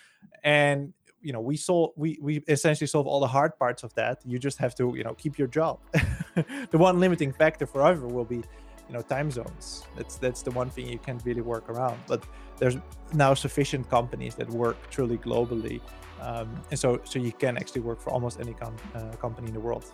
And 0.44 0.92
you 1.22 1.32
know 1.32 1.40
we 1.40 1.56
solve 1.56 1.90
we 1.96 2.18
we 2.20 2.38
essentially 2.48 2.86
solve 2.86 3.06
all 3.06 3.20
the 3.20 3.28
hard 3.38 3.58
parts 3.58 3.82
of 3.82 3.94
that. 3.94 4.20
You 4.24 4.38
just 4.38 4.58
have 4.58 4.74
to 4.76 4.94
you 4.96 5.04
know 5.04 5.14
keep 5.14 5.38
your 5.38 5.48
job. 5.48 5.80
The 6.70 6.78
one 6.78 7.00
limiting 7.00 7.32
factor 7.32 7.66
forever 7.66 8.06
will 8.06 8.24
be 8.24 8.42
you 8.90 8.96
know 8.96 9.02
time 9.02 9.30
zones 9.30 9.84
that's 9.96 10.16
that's 10.16 10.42
the 10.42 10.50
one 10.50 10.68
thing 10.68 10.88
you 10.88 10.98
can't 10.98 11.24
really 11.24 11.42
work 11.42 11.68
around 11.68 11.96
but 12.08 12.24
there's 12.58 12.76
now 13.14 13.32
sufficient 13.34 13.88
companies 13.88 14.34
that 14.34 14.50
work 14.50 14.90
truly 14.90 15.16
globally 15.16 15.80
um, 16.20 16.60
and 16.70 16.78
so 16.78 17.00
so 17.04 17.20
you 17.20 17.30
can 17.30 17.56
actually 17.56 17.80
work 17.80 18.00
for 18.00 18.10
almost 18.10 18.40
any 18.40 18.52
com- 18.52 18.76
uh, 18.96 19.12
company 19.16 19.46
in 19.46 19.54
the 19.54 19.60
world 19.60 19.84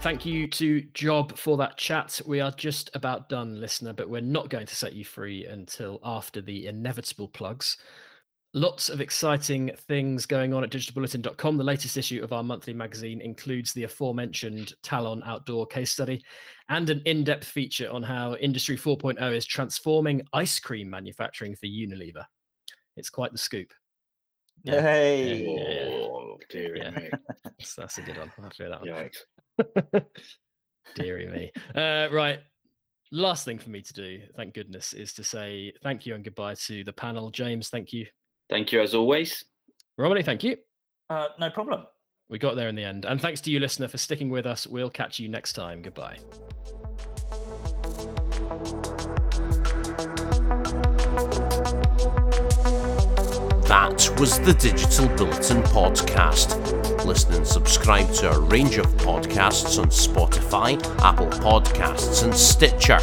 Thank 0.00 0.24
you 0.24 0.46
to 0.46 0.82
Job 0.94 1.36
for 1.36 1.56
that 1.56 1.76
chat. 1.76 2.20
We 2.24 2.40
are 2.40 2.52
just 2.52 2.88
about 2.94 3.28
done, 3.28 3.60
listener, 3.60 3.92
but 3.92 4.08
we're 4.08 4.20
not 4.20 4.48
going 4.48 4.66
to 4.66 4.74
set 4.76 4.92
you 4.92 5.04
free 5.04 5.44
until 5.44 5.98
after 6.04 6.40
the 6.40 6.68
inevitable 6.68 7.26
plugs. 7.26 7.78
Lots 8.54 8.88
of 8.88 9.02
exciting 9.02 9.70
things 9.88 10.24
going 10.24 10.54
on 10.54 10.64
at 10.64 10.70
digitalbulletin.com. 10.70 11.58
The 11.58 11.64
latest 11.64 11.98
issue 11.98 12.22
of 12.24 12.32
our 12.32 12.42
monthly 12.42 12.72
magazine 12.72 13.20
includes 13.20 13.72
the 13.74 13.84
aforementioned 13.84 14.72
Talon 14.82 15.22
outdoor 15.26 15.66
case 15.66 15.90
study 15.90 16.24
and 16.70 16.88
an 16.88 17.02
in 17.04 17.24
depth 17.24 17.46
feature 17.46 17.90
on 17.90 18.02
how 18.02 18.36
Industry 18.36 18.76
4.0 18.78 19.34
is 19.34 19.44
transforming 19.44 20.22
ice 20.32 20.58
cream 20.60 20.88
manufacturing 20.88 21.56
for 21.56 21.66
Unilever. 21.66 22.24
It's 22.96 23.10
quite 23.10 23.32
the 23.32 23.38
scoop. 23.38 23.70
Yeah. 24.64 24.80
Hey. 24.80 25.46
Oh, 26.10 26.38
dear 26.48 26.76
Yeah. 26.76 26.90
me. 26.90 27.10
That's, 27.44 27.74
that's 27.74 27.98
a 27.98 28.02
good 28.02 28.16
one. 28.16 28.32
I'll 28.38 28.44
have 28.44 28.52
that 28.58 28.80
one. 28.80 29.10
Yikes. 29.94 30.04
Deary 30.94 31.26
me. 31.26 31.52
Uh, 31.74 32.08
right. 32.12 32.40
Last 33.12 33.44
thing 33.44 33.58
for 33.58 33.70
me 33.70 33.82
to 33.82 33.92
do, 33.92 34.20
thank 34.36 34.54
goodness, 34.54 34.92
is 34.92 35.12
to 35.14 35.24
say 35.24 35.72
thank 35.82 36.06
you 36.06 36.14
and 36.14 36.24
goodbye 36.24 36.54
to 36.66 36.84
the 36.84 36.92
panel. 36.92 37.30
James, 37.30 37.68
thank 37.68 37.92
you. 37.92 38.06
Thank 38.50 38.72
you 38.72 38.80
as 38.80 38.94
always. 38.94 39.44
Romany, 39.96 40.22
thank 40.22 40.42
you. 40.42 40.56
Uh, 41.10 41.28
no 41.38 41.50
problem. 41.50 41.86
We 42.28 42.38
got 42.38 42.56
there 42.56 42.68
in 42.68 42.74
the 42.74 42.84
end. 42.84 43.04
And 43.04 43.20
thanks 43.20 43.40
to 43.42 43.50
you, 43.50 43.58
listener, 43.60 43.88
for 43.88 43.98
sticking 43.98 44.30
with 44.30 44.46
us. 44.46 44.66
We'll 44.66 44.90
catch 44.90 45.18
you 45.18 45.28
next 45.28 45.54
time. 45.54 45.82
Goodbye. 45.82 46.18
That 53.68 54.16
was 54.18 54.38
the 54.40 54.54
Digital 54.54 55.08
Bulletin 55.16 55.62
podcast. 55.64 56.77
Listen 57.04 57.34
and 57.34 57.46
subscribe 57.46 58.12
to 58.14 58.30
a 58.30 58.40
range 58.40 58.76
of 58.76 58.86
podcasts 58.96 59.78
on 59.80 59.88
Spotify, 59.88 60.78
Apple 61.00 61.28
Podcasts, 61.28 62.24
and 62.24 62.34
Stitcher. 62.34 62.98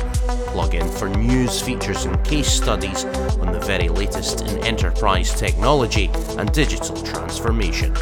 Plug 0.52 0.76
in 0.76 0.88
for 0.89 1.10
news, 1.10 1.62
features, 1.62 2.06
and 2.06 2.24
case 2.24 2.48
studies 2.48 3.06
on 3.06 3.52
the 3.52 3.60
very 3.60 3.89
latest 3.89 4.41
in 4.41 4.64
enterprise 4.66 5.34
technology 5.39 6.10
and 6.38 6.52
digital 6.52 6.96
transformation. 7.04 7.93